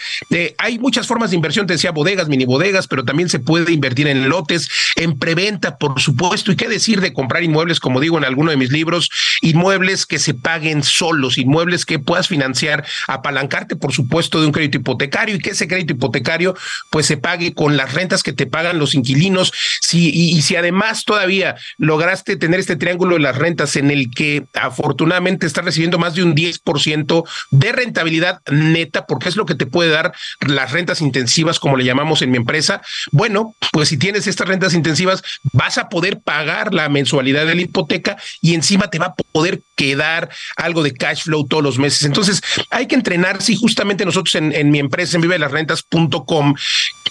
[0.56, 4.09] hay muchas formas de inversión, te decía bodegas, mini bodegas, pero también se puede invertir
[4.09, 6.52] en lotes, en preventa, por supuesto.
[6.52, 9.10] Y qué decir de comprar inmuebles, como digo en alguno de mis libros,
[9.43, 14.78] inmuebles que se paguen solos, inmuebles que puedas financiar, apalancarte, por supuesto, de un crédito
[14.78, 16.56] hipotecario y que ese crédito hipotecario
[16.90, 19.52] pues se pague con las rentas que te pagan los inquilinos.
[19.82, 24.47] Si, y si además todavía lograste tener este triángulo de las rentas en el que
[24.79, 29.67] afortunadamente está recibiendo más de un 10% de rentabilidad neta, porque es lo que te
[29.67, 30.13] puede dar
[30.47, 32.81] las rentas intensivas, como le llamamos en mi empresa.
[33.11, 35.23] Bueno, pues si tienes estas rentas intensivas,
[35.53, 39.63] vas a poder pagar la mensualidad de la hipoteca y encima te va a poder
[39.77, 42.03] quedar algo de cash flow todos los meses.
[42.03, 42.41] Entonces,
[42.71, 46.55] hay que entrenarse y justamente nosotros en, mi empresa, en vivelasrentas.com,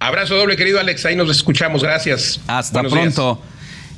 [0.00, 1.06] Abrazo doble, querido Alex.
[1.06, 1.84] Ahí nos escuchamos.
[1.84, 2.40] Gracias.
[2.48, 3.40] Hasta pronto.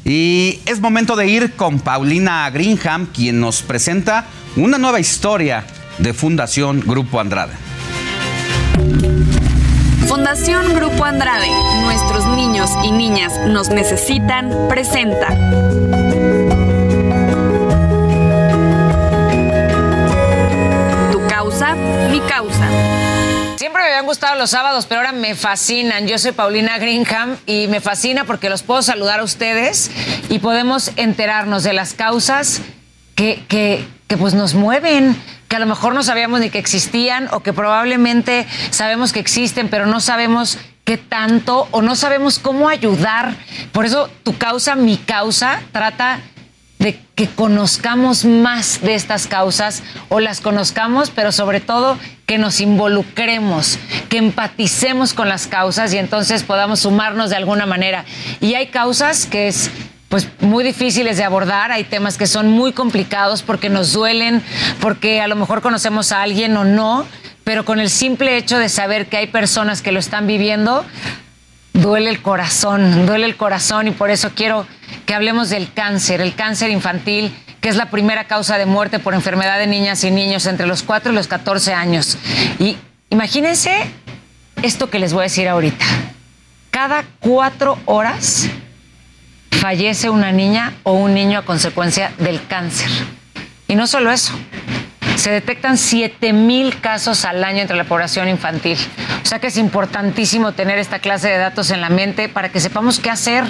[0.05, 4.27] Y es momento de ir con Paulina Greenham, quien nos presenta
[4.57, 5.65] una nueva historia
[5.97, 7.55] de Fundación Grupo Andrade.
[10.09, 11.51] Fundación Grupo Andrade,
[11.83, 15.29] nuestros niños y niñas nos necesitan, presenta.
[21.13, 21.75] Tu causa,
[22.11, 22.69] mi causa.
[23.57, 26.07] Siempre me habían gustado los sábados, pero ahora me fascinan.
[26.07, 29.91] Yo soy Paulina Greenham y me fascina porque los puedo saludar a ustedes
[30.31, 32.63] y podemos enterarnos de las causas
[33.15, 37.29] que, que, que pues nos mueven que a lo mejor no sabíamos ni que existían
[37.33, 42.69] o que probablemente sabemos que existen, pero no sabemos qué tanto o no sabemos cómo
[42.69, 43.35] ayudar.
[43.73, 46.21] Por eso tu causa, mi causa, trata
[46.79, 52.61] de que conozcamos más de estas causas o las conozcamos, pero sobre todo que nos
[52.61, 58.05] involucremos, que empaticemos con las causas y entonces podamos sumarnos de alguna manera.
[58.41, 59.71] Y hay causas que es
[60.09, 64.43] pues muy difíciles de abordar, hay temas que son muy complicados porque nos duelen,
[64.81, 67.07] porque a lo mejor conocemos a alguien o no,
[67.45, 70.85] pero con el simple hecho de saber que hay personas que lo están viviendo,
[71.75, 74.67] duele el corazón, duele el corazón y por eso quiero
[75.05, 79.15] que hablemos del cáncer, el cáncer infantil, que es la primera causa de muerte por
[79.15, 82.17] enfermedad de niñas y niños entre los 4 y los 14 años.
[82.59, 82.77] Y
[83.11, 83.91] imagínense
[84.63, 85.85] esto que les voy a decir ahorita.
[86.71, 88.49] Cada cuatro horas
[89.51, 92.91] fallece una niña o un niño a consecuencia del cáncer.
[93.67, 94.33] Y no solo eso,
[95.19, 98.79] se detectan 7 mil casos al año entre la población infantil.
[99.23, 102.61] O sea que es importantísimo tener esta clase de datos en la mente para que
[102.61, 103.45] sepamos qué hacer,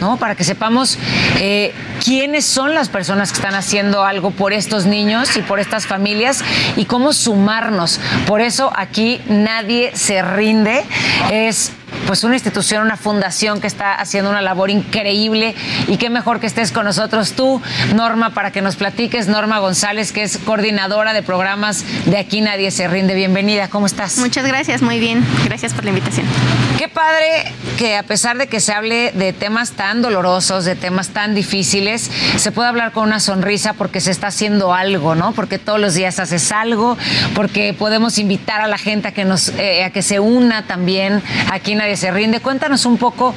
[0.00, 0.16] ¿no?
[0.16, 0.96] Para que sepamos
[1.38, 5.86] eh, quiénes son las personas que están haciendo algo por estos niños y por estas
[5.86, 6.42] familias
[6.76, 8.00] y cómo sumarnos.
[8.26, 10.84] Por eso aquí nadie se rinde.
[11.30, 11.72] Es
[12.06, 15.54] pues una institución, una fundación que está haciendo una labor increíble
[15.86, 17.60] y qué mejor que estés con nosotros tú,
[17.94, 19.28] Norma, para que nos platiques.
[19.28, 23.14] Norma González, que es coordinadora de programas de Aquí Nadie se rinde.
[23.14, 24.18] Bienvenida, ¿cómo estás?
[24.18, 25.24] Muchas gracias, muy bien.
[25.44, 26.26] Gracias por la invitación.
[26.78, 31.08] Qué padre que a pesar de que se hable de temas tan dolorosos, de temas
[31.08, 35.32] tan difíciles, se puede hablar con una sonrisa porque se está haciendo algo, ¿no?
[35.32, 36.96] Porque todos los días haces algo,
[37.34, 41.22] porque podemos invitar a la gente a que nos, eh, a que se una también.
[41.50, 42.40] Aquí Nadie se rinde.
[42.40, 43.34] Cuéntanos un poco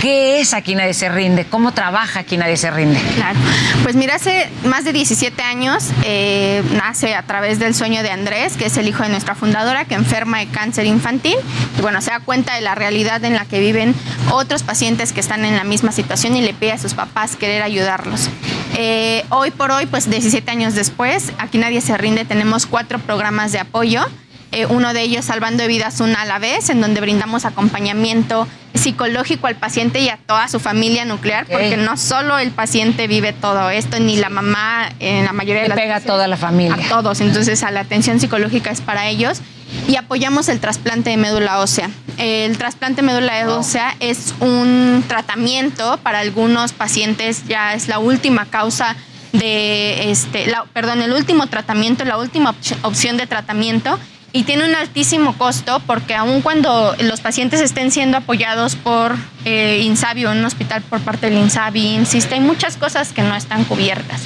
[0.00, 3.00] qué es Aquí Nadie se rinde, cómo trabaja Aquí Nadie se rinde.
[3.14, 3.38] Claro,
[3.82, 8.56] pues mira, hace más de 17 años eh, nace a través del sueño de Andrés,
[8.56, 11.36] que es el hijo de nuestra fundadora, que enferma de cáncer infantil.
[11.78, 13.94] Y bueno, se da cuenta de la realidad en la que viven
[14.32, 17.62] otros pacientes que están en la misma situación y le pide a sus papás querer
[17.62, 18.28] ayudarlos.
[18.76, 23.52] Eh, hoy por hoy, pues 17 años después, Aquí Nadie se rinde, tenemos cuatro programas
[23.52, 24.06] de apoyo
[24.54, 29.46] eh, uno de ellos Salvando Vidas una a la vez, en donde brindamos acompañamiento psicológico
[29.46, 33.70] al paciente y a toda su familia nuclear, porque no solo el paciente vive todo
[33.70, 36.74] esto, ni la mamá en la mayoría de las pega a toda la familia.
[36.74, 39.40] A todos, entonces a la atención psicológica es para ellos
[39.88, 41.90] y apoyamos el trasplante de médula ósea.
[42.18, 48.46] El trasplante de médula ósea es un tratamiento para algunos pacientes, ya es la última
[48.46, 48.96] causa
[49.32, 53.98] de este, perdón, el último tratamiento, la última opción de tratamiento
[54.34, 59.82] y tiene un altísimo costo porque aun cuando los pacientes estén siendo apoyados por eh,
[59.84, 63.36] INSABI o en un hospital por parte del INSABI, insiste, hay muchas cosas que no
[63.36, 64.22] están cubiertas.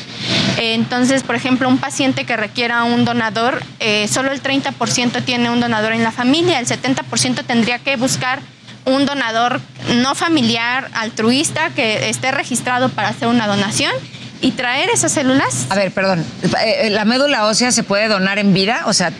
[0.57, 5.60] entonces, por ejemplo, un paciente que requiera un donador, eh, solo el 30% tiene un
[5.60, 8.41] donador en la familia, el 70% tendría que buscar
[8.86, 9.60] un donador
[9.97, 13.92] no familiar, altruista, que esté registrado para hacer una donación
[14.41, 15.66] y traer esas células.
[15.68, 16.24] A ver, perdón,
[16.65, 18.84] eh, ¿la médula ósea se puede donar en vida?
[18.86, 19.12] O sea,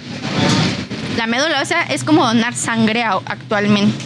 [1.19, 4.05] la médula ósea es como donar sangre actualmente.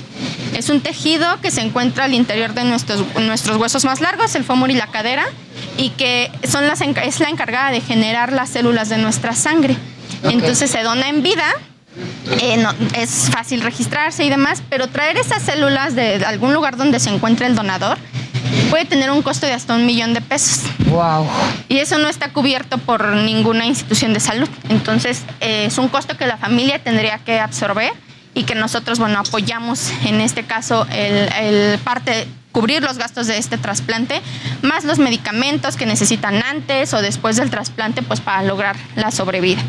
[0.56, 4.44] Es un tejido que se encuentra al interior de nuestros, nuestros huesos más largos, el
[4.44, 5.26] fémur y la cadera,
[5.76, 9.76] y que son las, es la encargada de generar las células de nuestra sangre.
[10.22, 11.44] Entonces se dona en vida,
[12.40, 17.10] eh, es fácil registrarse y demás, pero traer esas células de algún lugar donde se
[17.10, 17.98] encuentre el donador
[18.70, 20.64] puede tener un costo de hasta un millón de pesos.
[20.86, 21.26] Wow.
[21.68, 24.48] Y eso no está cubierto por ninguna institución de salud.
[24.68, 27.92] Entonces, eh, es un costo que la familia tendría que absorber
[28.34, 33.38] y que nosotros, bueno, apoyamos en este caso el, el parte cubrir los gastos de
[33.38, 34.20] este trasplante,
[34.60, 39.62] más los medicamentos que necesitan antes o después del trasplante, pues para lograr la sobrevida.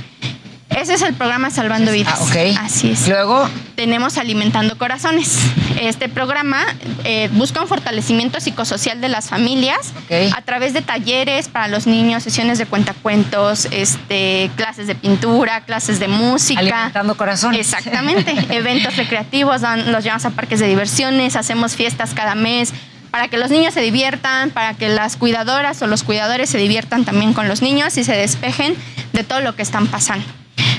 [0.75, 2.19] Ese es el programa Salvando Vidas.
[2.19, 2.57] Ah, ok.
[2.59, 3.07] Así es.
[3.07, 5.39] Luego tenemos Alimentando Corazones.
[5.79, 6.63] Este programa
[7.03, 9.93] eh, busca un fortalecimiento psicosocial de las familias
[10.35, 15.99] a través de talleres para los niños, sesiones de cuentacuentos, este, clases de pintura, clases
[15.99, 16.59] de música.
[16.59, 17.59] Alimentando Corazones.
[17.59, 18.33] Exactamente.
[18.55, 22.73] Eventos recreativos, los llevamos a parques de diversiones, hacemos fiestas cada mes
[23.11, 27.05] para que los niños se diviertan, para que las cuidadoras o los cuidadores se diviertan
[27.05, 28.75] también con los niños y se despejen
[29.11, 30.25] de todo lo que están pasando.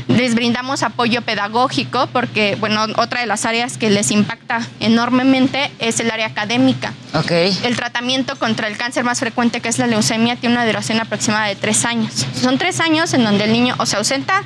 [0.08, 5.98] Les brindamos apoyo pedagógico porque, bueno, otra de las áreas que les impacta enormemente es
[6.00, 6.92] el área académica.
[7.14, 7.30] Ok.
[7.30, 11.46] El tratamiento contra el cáncer más frecuente, que es la leucemia, tiene una duración aproximada
[11.46, 12.26] de tres años.
[12.40, 14.42] Son tres años en donde el niño o se ausenta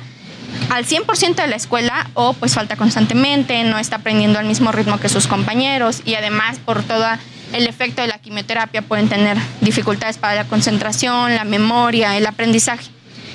[0.69, 4.99] al 100% de la escuela o pues falta constantemente, no está aprendiendo al mismo ritmo
[4.99, 7.05] que sus compañeros y además por todo
[7.53, 12.89] el efecto de la quimioterapia pueden tener dificultades para la concentración, la memoria, el aprendizaje.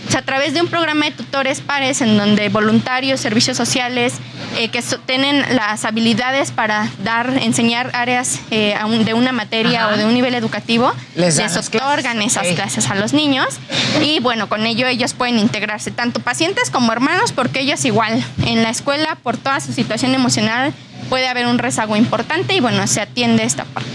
[0.07, 4.15] O sea, a través de un programa de tutores pares en donde voluntarios, servicios sociales
[4.57, 10.05] eh, que tienen las habilidades para dar, enseñar áreas eh, de una materia o de
[10.05, 13.47] un nivel educativo, les, otorgan esas clases a los niños
[14.03, 18.63] y bueno, con ello ellos pueden integrarse, tanto pacientes como hermanos, porque ellos igual en
[18.63, 20.73] la escuela, por toda su situación emocional,
[21.09, 23.91] puede haber un rezago importante y bueno, se atiende esta parte.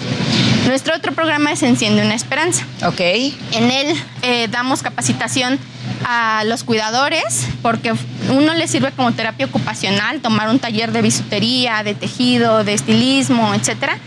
[0.68, 2.64] Nuestro otro programa es Enciende una Esperanza.
[2.86, 3.00] Ok.
[3.00, 5.58] En él eh, damos capacitación
[6.06, 7.94] a los cuidadores porque
[8.30, 13.53] uno les sirve como terapia ocupacional, tomar un taller de bisutería, de tejido, de estilismo,
[13.53, 13.98] etcétera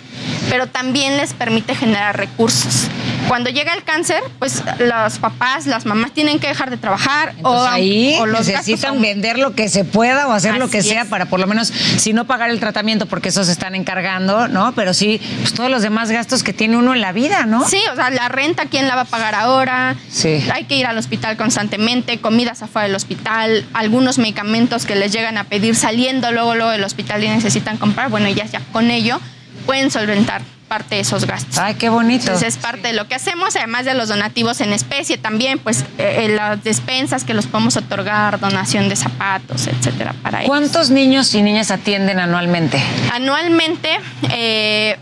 [0.53, 2.89] pero también les permite generar recursos.
[3.27, 7.63] Cuando llega el cáncer, pues los papás, las mamás tienen que dejar de trabajar o,
[7.63, 11.25] ahí o los necesitan vender lo que se pueda o hacer lo que sea para
[11.25, 14.75] por lo menos, si no pagar el tratamiento porque esos se están encargando, ¿no?
[14.75, 17.67] Pero sí, pues todos los demás gastos que tiene uno en la vida, ¿no?
[17.67, 19.97] Sí, o sea, la renta, ¿quién la va a pagar ahora?
[20.11, 20.45] Sí.
[20.53, 25.39] Hay que ir al hospital constantemente, comidas afuera del hospital, algunos medicamentos que les llegan
[25.39, 29.19] a pedir saliendo luego, luego del hospital y necesitan comprar, bueno, ya, ya con ello
[29.62, 30.42] pueden solventar
[30.73, 31.58] parte de esos gastos.
[31.58, 32.24] Ay, qué bonito.
[32.24, 35.82] Entonces es parte de lo que hacemos, además de los donativos en especie también, pues
[35.99, 40.49] eh, eh, las despensas que los podemos otorgar, donación de zapatos, etcétera, para ellos.
[40.49, 42.82] ¿Cuántos niños y niñas atienden anualmente?
[43.12, 44.00] Anualmente,
[44.31, 44.97] eh,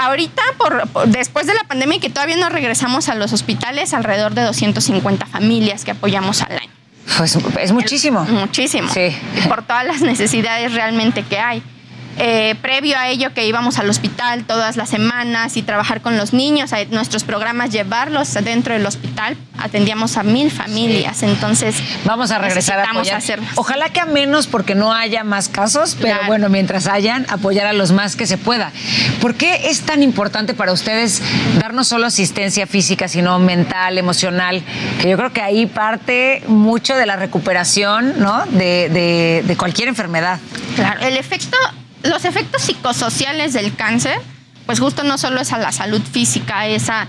[0.00, 4.32] ahorita, por, después de la pandemia y que todavía no regresamos a los hospitales, alrededor
[4.32, 6.72] de 250 familias que apoyamos al año.
[7.18, 8.24] Pues es muchísimo.
[8.24, 8.90] muchísimo.
[8.92, 9.14] Sí.
[9.46, 11.62] por todas las necesidades realmente que hay.
[12.18, 16.32] Eh, previo a ello que íbamos al hospital todas las semanas y trabajar con los
[16.32, 22.38] niños, a nuestros programas llevarlos dentro del hospital, atendíamos a mil familias, entonces vamos a
[22.38, 23.22] regresar a apoyar.
[23.56, 27.72] Ojalá que a menos porque no haya más casos, pero bueno, mientras hayan, apoyar a
[27.74, 28.72] los más que se pueda.
[29.20, 31.22] ¿Por qué es tan importante para ustedes
[31.58, 34.62] dar no solo asistencia física, sino mental, emocional?
[35.02, 38.46] Que yo creo que ahí parte mucho de la recuperación, ¿no?
[38.46, 40.38] De, de cualquier enfermedad.
[40.76, 41.56] Claro, el efecto
[42.06, 44.20] los efectos psicosociales del cáncer,
[44.66, 47.06] pues justo no solo es a la salud física, es a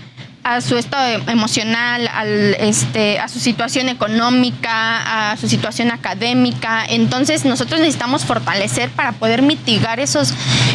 [0.48, 6.86] a su estado emocional, al, este, a su situación económica, a su situación académica.
[6.88, 10.32] Entonces nosotros necesitamos fortalecer para poder mitigar esos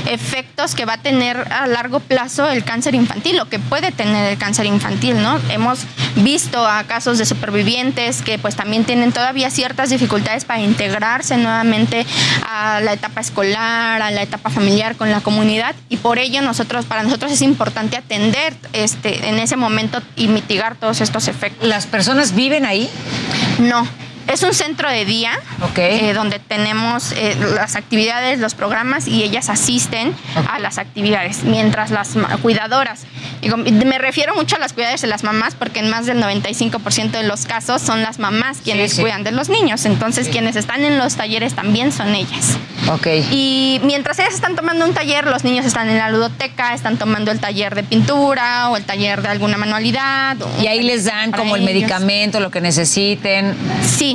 [0.07, 4.33] efectos que va a tener a largo plazo el cáncer infantil o que puede tener
[4.33, 5.39] el cáncer infantil, ¿no?
[5.49, 5.79] Hemos
[6.17, 12.05] visto casos de supervivientes que pues también tienen todavía ciertas dificultades para integrarse nuevamente
[12.47, 16.85] a la etapa escolar, a la etapa familiar con la comunidad y por ello nosotros,
[16.85, 19.62] para nosotros es importante atender este, en ese
[20.15, 21.67] y mitigar todos estos efectos.
[21.67, 22.89] ¿Las personas viven ahí?
[23.59, 23.87] No.
[24.27, 25.39] Es un centro de día
[25.75, 30.13] eh, donde tenemos eh, las actividades, los programas y ellas asisten
[30.49, 32.11] a las actividades, mientras las
[32.41, 33.05] cuidadoras,
[33.85, 37.23] me refiero mucho a las cuidadoras de las mamás porque en más del 95% de
[37.23, 41.15] los casos son las mamás quienes cuidan de los niños, entonces quienes están en los
[41.15, 42.57] talleres también son ellas.
[42.91, 43.07] Ok.
[43.31, 47.31] Y mientras ellas están tomando un taller, los niños están en la ludoteca, están tomando
[47.31, 50.37] el taller de pintura o el taller de alguna manualidad.
[50.61, 53.55] Y ahí les dan como el medicamento, lo que necesiten.
[53.85, 54.12] Sí,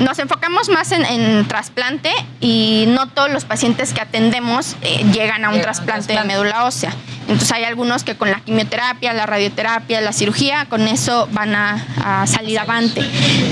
[0.00, 5.50] nos enfocamos más en, trasplante y no todos los pacientes que atendemos eh, llegan a
[5.50, 6.92] un trasplante, de médula ósea.
[7.30, 12.26] Entonces hay algunos que con la quimioterapia, la radioterapia, la cirugía, con eso van a,
[12.26, 13.02] salir avante.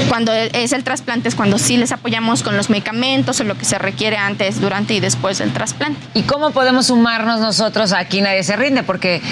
[0.08, 3.64] Cuando es el trasplante es cuando sí les apoyamos con los medicamentos o lo que
[3.64, 6.00] se requiere antes, durante y después del trasplante.
[6.14, 8.82] ¿Y cómo podemos sumarnos nosotros aquí Nadie se rinde?
[8.82, 9.22] Porque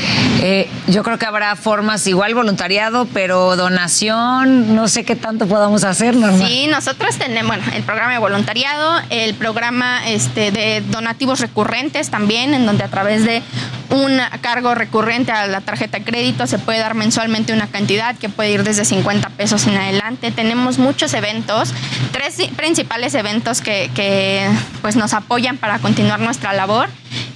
[0.42, 5.82] eh, yo creo que habrá formas igual voluntariado, pero donación, no sé qué tanto podamos
[5.82, 6.46] hacer, normal.
[6.46, 12.66] Sí, nosotros tenemos el programa de voluntariado, el programa este, de donativos recurrentes también, en
[12.66, 13.42] donde a través de
[13.90, 18.28] un cargo recurrente a la tarjeta de crédito, se puede dar mensualmente una cantidad que
[18.28, 20.30] puede ir desde 50 pesos en adelante.
[20.30, 21.72] Tenemos muchos eventos,
[22.12, 24.48] tres principales eventos que,
[24.82, 26.88] pues nos apoyan para continuar nuestra labor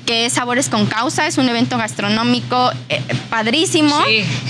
[0.07, 3.97] que es Sabores con Causa, es un evento gastronómico eh, padrísimo,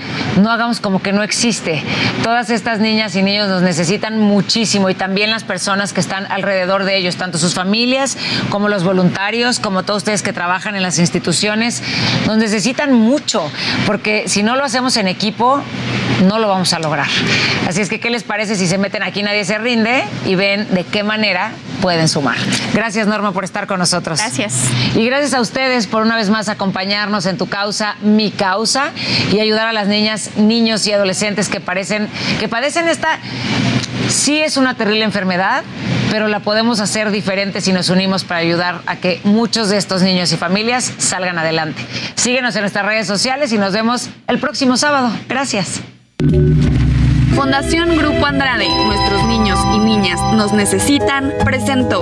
[0.41, 1.83] no hagamos como que no existe.
[2.23, 6.83] Todas estas niñas y niños nos necesitan muchísimo y también las personas que están alrededor
[6.85, 8.17] de ellos, tanto sus familias
[8.49, 11.83] como los voluntarios, como todos ustedes que trabajan en las instituciones,
[12.25, 13.49] nos necesitan mucho,
[13.85, 15.61] porque si no lo hacemos en equipo,
[16.21, 17.07] no lo vamos a lograr.
[17.67, 20.67] Así es que, ¿qué les parece si se meten aquí Nadie se rinde y ven
[20.73, 21.51] de qué manera
[21.81, 22.37] pueden sumar?
[22.73, 24.19] Gracias, Norma, por estar con nosotros.
[24.19, 24.65] Gracias.
[24.95, 28.91] Y gracias a ustedes por una vez más acompañarnos en tu causa, mi causa,
[29.31, 32.07] y ayudar a las niñas, niños y adolescentes que parecen,
[32.39, 33.19] que padecen esta.
[34.07, 35.63] Sí es una terrible enfermedad,
[36.11, 40.01] pero la podemos hacer diferente si nos unimos para ayudar a que muchos de estos
[40.01, 41.83] niños y familias salgan adelante.
[42.15, 45.11] Síguenos en nuestras redes sociales y nos vemos el próximo sábado.
[45.27, 45.81] Gracias.
[47.35, 52.01] Fundación Grupo Andrade, nuestros niños y niñas nos necesitan, presentó.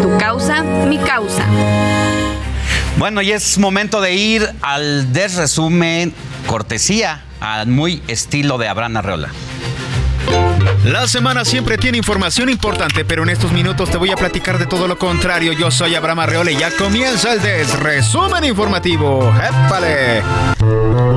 [0.00, 1.44] Tu causa, mi causa.
[2.98, 6.14] Bueno, y es momento de ir al desresumen
[6.46, 9.30] cortesía, al muy estilo de Abraham Arreola.
[10.84, 14.66] La semana siempre tiene información importante, pero en estos minutos te voy a platicar de
[14.66, 15.52] todo lo contrario.
[15.52, 19.32] Yo soy Abraham Arreola y ya comienza el desresumen informativo.
[19.32, 20.22] ¡Épale!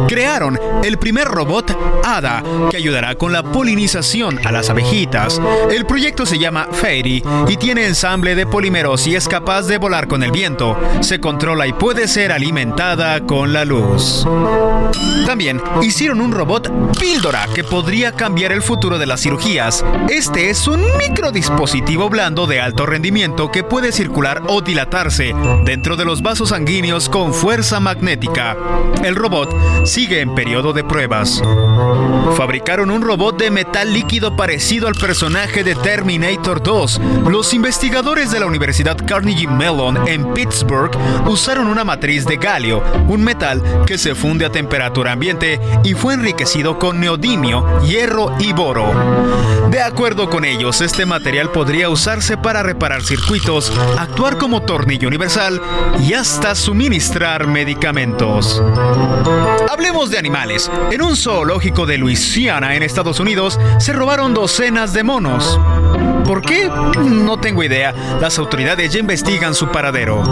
[0.07, 5.41] Crearon el primer robot Ada que ayudará con la polinización a las abejitas.
[5.71, 10.07] El proyecto se llama Fairy y tiene ensamble de polímeros y es capaz de volar
[10.07, 10.79] con el viento.
[11.01, 14.27] Se controla y puede ser alimentada con la luz.
[15.25, 19.25] También hicieron un robot píldora que podría cambiar el futuro de las
[20.09, 26.03] Este es un microdispositivo blando de alto rendimiento que puede circular o dilatarse dentro de
[26.03, 28.57] los vasos sanguíneos con fuerza magnética.
[29.01, 31.41] El robot sigue en periodo de pruebas.
[32.35, 36.99] Fabricaron un robot de metal líquido parecido al personaje de Terminator 2.
[37.29, 40.91] Los investigadores de la Universidad Carnegie Mellon en Pittsburgh
[41.27, 46.15] usaron una matriz de galio, un metal que se funde a temperatura ambiente y fue
[46.15, 49.44] enriquecido con neodimio, hierro y boro.
[49.69, 55.61] De acuerdo con ellos, este material podría usarse para reparar circuitos, actuar como tornillo universal
[55.99, 58.61] y hasta suministrar medicamentos.
[59.69, 60.71] Hablemos de animales.
[60.91, 65.59] En un zoológico de Luisiana, en Estados Unidos, se robaron docenas de monos.
[66.25, 66.69] ¿Por qué?
[67.03, 67.93] No tengo idea.
[68.19, 70.23] Las autoridades ya investigan su paradero.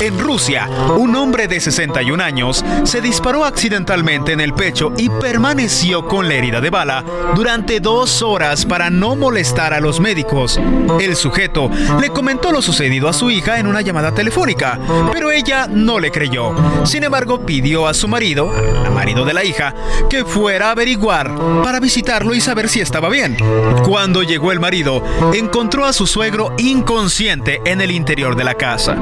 [0.00, 6.06] En Rusia, un hombre de 61 años se disparó accidentalmente en el pecho y permaneció
[6.06, 7.04] con la herida de bala
[7.34, 10.60] durante dos horas para no molestar a los médicos.
[11.00, 11.68] El sujeto
[12.00, 14.78] le comentó lo sucedido a su hija en una llamada telefónica,
[15.12, 16.54] pero ella no le creyó.
[16.84, 19.74] Sin embargo, pidió a su marido, al marido de la hija,
[20.08, 23.36] que fuera a averiguar para visitarlo y saber si estaba bien.
[23.84, 25.02] Cuando llegó el marido,
[25.34, 28.96] encontró a su suegro inconsciente en el interior de la casa.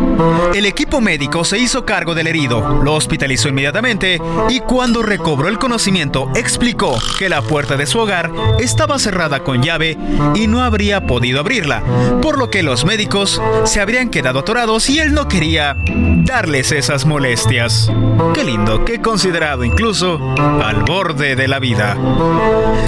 [0.55, 5.59] El equipo médico se hizo cargo del herido, lo hospitalizó inmediatamente y cuando recobró el
[5.59, 9.99] conocimiento explicó que la puerta de su hogar estaba cerrada con llave
[10.35, 11.83] y no habría podido abrirla,
[12.23, 15.77] por lo que los médicos se habrían quedado atorados y él no quería
[16.25, 17.91] darles esas molestias.
[18.33, 20.19] Qué lindo, qué considerado incluso
[20.63, 21.97] al borde de la vida.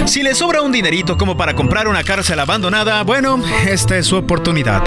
[0.05, 4.15] Si le sobra un dinerito como para comprar una cárcel abandonada, bueno, esta es su
[4.15, 4.83] oportunidad.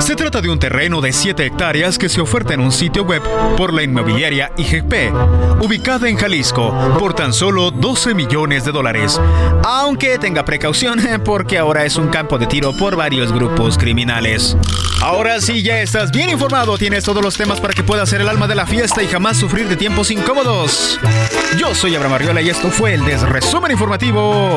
[0.00, 3.22] Se trata de un terreno de 7 hectáreas que se oferta en un sitio web
[3.56, 5.12] por la inmobiliaria IGP,
[5.60, 9.20] ubicada en Jalisco, por tan solo 12 millones de dólares.
[9.64, 14.56] Aunque tenga precaución porque ahora es un campo de tiro por varios grupos criminales.
[15.02, 18.28] Ahora sí, ya estás bien informado, tienes todos los temas para que puedas ser el
[18.28, 21.00] alma de la fiesta y jamás sufrir de tiempos incómodos.
[21.58, 24.54] Yo soy Abraham Arriola y esto fue el Desresumen Informativo.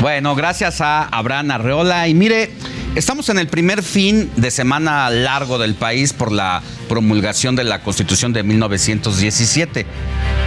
[0.00, 2.06] Bueno, gracias a Abraham Arreola.
[2.06, 2.50] Y mire,
[2.94, 7.80] Estamos en el primer fin de semana largo del país por la promulgación de la
[7.82, 9.86] Constitución de 1917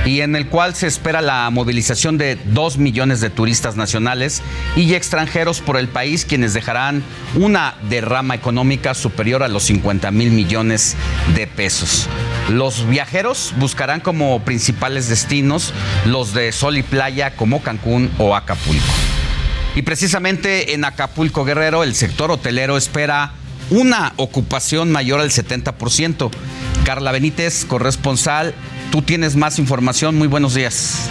[0.06, 4.42] y en el cual se espera la movilización de dos millones de turistas nacionales
[4.76, 7.04] y extranjeros por el país, quienes dejarán
[7.36, 10.96] una derrama económica superior a los 50 mil millones
[11.36, 12.08] de pesos.
[12.50, 15.74] Los viajeros buscarán como principales destinos
[16.06, 19.21] los de sol y playa como Cancún o Acapulco.
[19.76, 23.34] Y precisamente en Acapulco Guerrero el sector hotelero espera
[23.70, 26.30] una ocupación mayor al 70%.
[26.84, 28.54] Carla Benítez, corresponsal,
[28.92, 30.18] tú tienes más información.
[30.18, 31.10] Muy buenos días.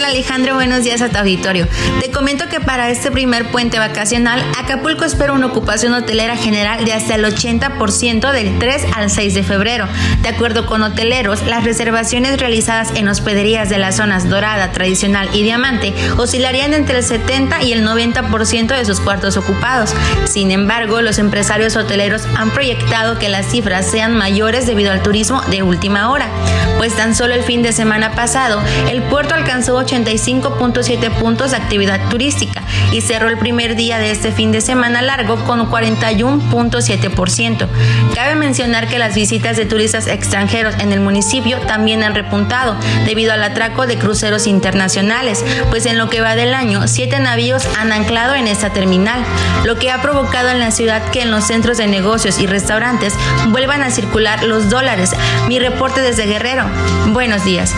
[0.00, 0.54] ¿Qué tal Alejandro?
[0.54, 1.68] Buenos días a tu auditorio.
[2.00, 6.94] Te comento que para este primer puente vacacional, Acapulco espera una ocupación hotelera general de
[6.94, 9.86] hasta el 80% del 3 al 6 de febrero.
[10.22, 15.42] De acuerdo con hoteleros, las reservaciones realizadas en hospederías de las zonas Dorada, Tradicional y
[15.42, 19.94] Diamante oscilarían entre el 70 y el 90% de sus cuartos ocupados.
[20.24, 25.42] Sin embargo, los empresarios hoteleros han proyectado que las cifras sean mayores debido al turismo
[25.50, 26.30] de última hora,
[26.80, 31.56] pues tan solo el fin de semana pasado, el puerto alcanzó alcanzó 85.7 puntos de
[31.56, 37.66] actividad turística y cerró el primer día de este fin de semana largo con 41.7%.
[38.14, 42.76] Cabe mencionar que las visitas de turistas extranjeros en el municipio también han repuntado
[43.06, 47.66] debido al atraco de cruceros internacionales, pues en lo que va del año, siete navíos
[47.76, 49.20] han anclado en esta terminal,
[49.64, 53.14] lo que ha provocado en la ciudad que en los centros de negocios y restaurantes
[53.48, 55.10] vuelvan a circular los dólares.
[55.48, 56.69] Mi reporte desde Guerrero.
[57.12, 57.74] Buenos días.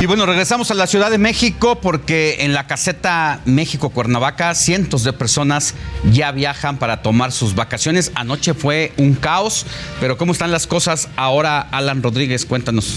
[0.00, 5.12] Y bueno, regresamos a la Ciudad de México porque en la caseta México-Cuernavaca cientos de
[5.12, 5.74] personas
[6.10, 8.10] ya viajan para tomar sus vacaciones.
[8.14, 9.66] Anoche fue un caos,
[10.00, 11.60] pero ¿cómo están las cosas ahora?
[11.60, 12.96] Alan Rodríguez, cuéntanos.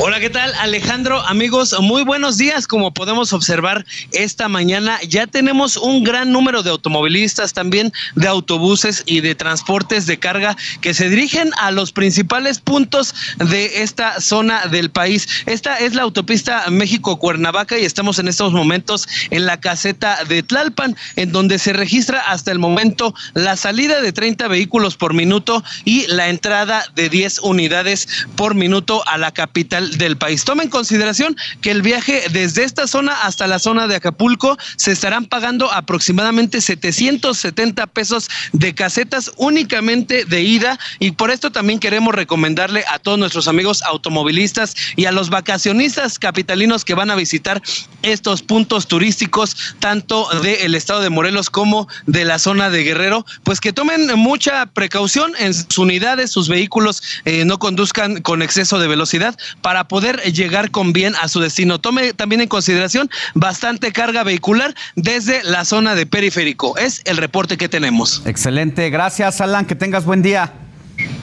[0.00, 1.20] Hola, ¿qué tal Alejandro?
[1.20, 2.66] Amigos, muy buenos días.
[2.66, 9.04] Como podemos observar esta mañana, ya tenemos un gran número de automovilistas, también de autobuses
[9.06, 14.66] y de transportes de carga que se dirigen a los principales puntos de esta zona
[14.66, 15.28] del país.
[15.46, 20.96] Esta es la autopista México-Cuernavaca y estamos en estos momentos en la caseta de Tlalpan,
[21.14, 26.08] en donde se registra hasta el momento la salida de 30 vehículos por minuto y
[26.08, 30.44] la entrada de 10 unidades por minuto a la capital del país.
[30.44, 34.92] Toma en consideración que el viaje desde esta zona hasta la zona de Acapulco se
[34.92, 42.14] estarán pagando aproximadamente 770 pesos de casetas únicamente de ida y por esto también queremos
[42.14, 47.62] recomendarle a todos nuestros amigos automovilistas y a los vacacionistas capitalinos que van a visitar
[48.02, 53.60] estos puntos turísticos tanto del estado de Morelos como de la zona de Guerrero, pues
[53.60, 58.88] que tomen mucha precaución en sus unidades, sus vehículos eh, no conduzcan con exceso de
[58.88, 61.80] velocidad para para poder llegar con bien a su destino.
[61.80, 66.78] Tome también en consideración bastante carga vehicular desde la zona de periférico.
[66.78, 68.22] Es el reporte que tenemos.
[68.24, 70.52] Excelente, gracias Alan, que tengas buen día.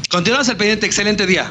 [0.10, 1.50] Continuamos al pendiente, excelente día.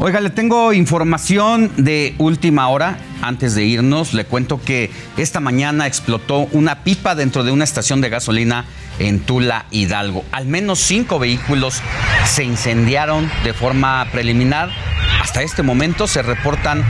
[0.00, 2.98] Oiga, le tengo información de última hora.
[3.20, 8.00] Antes de irnos, le cuento que esta mañana explotó una pipa dentro de una estación
[8.00, 8.64] de gasolina
[9.00, 10.24] en Tula, Hidalgo.
[10.30, 11.82] Al menos cinco vehículos
[12.26, 14.70] se incendiaron de forma preliminar.
[15.20, 16.84] Hasta este momento se reportan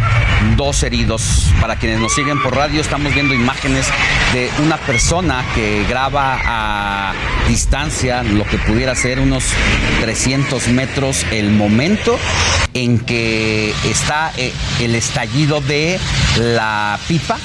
[0.59, 1.51] dos heridos.
[1.62, 3.87] Para quienes nos siguen por radio, estamos viendo imágenes
[4.35, 7.15] de una persona que graba a
[7.49, 9.45] distancia, lo que pudiera ser unos
[10.03, 12.19] 300 metros, el momento
[12.75, 15.99] en que está eh, el estallido de
[16.36, 17.39] la pipa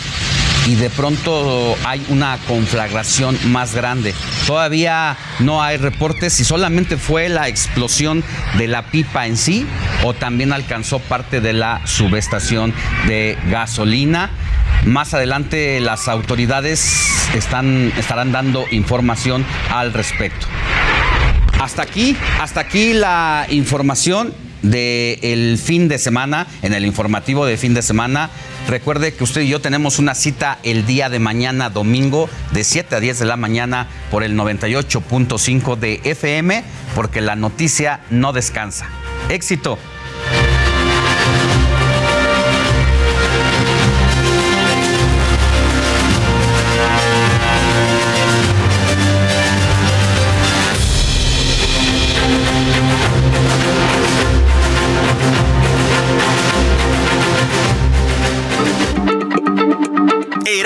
[0.68, 4.14] y de pronto hay una conflagración más grande.
[4.48, 8.24] Todavía no hay reportes si solamente fue la explosión
[8.58, 9.66] de la pipa en sí
[10.04, 12.74] o también alcanzó parte de la subestación
[13.08, 14.32] de gasolina.
[14.86, 20.48] Más adelante las autoridades están, estarán dando información al respecto.
[21.60, 24.34] Hasta aquí, hasta aquí la información
[24.64, 28.32] del fin de semana, en el informativo de fin de semana.
[28.68, 32.96] Recuerde que usted y yo tenemos una cita el día de mañana, domingo, de 7
[32.96, 36.64] a 10 de la mañana, por el 98.5 de FM,
[36.96, 38.88] porque la noticia no descansa.
[39.30, 39.78] Éxito.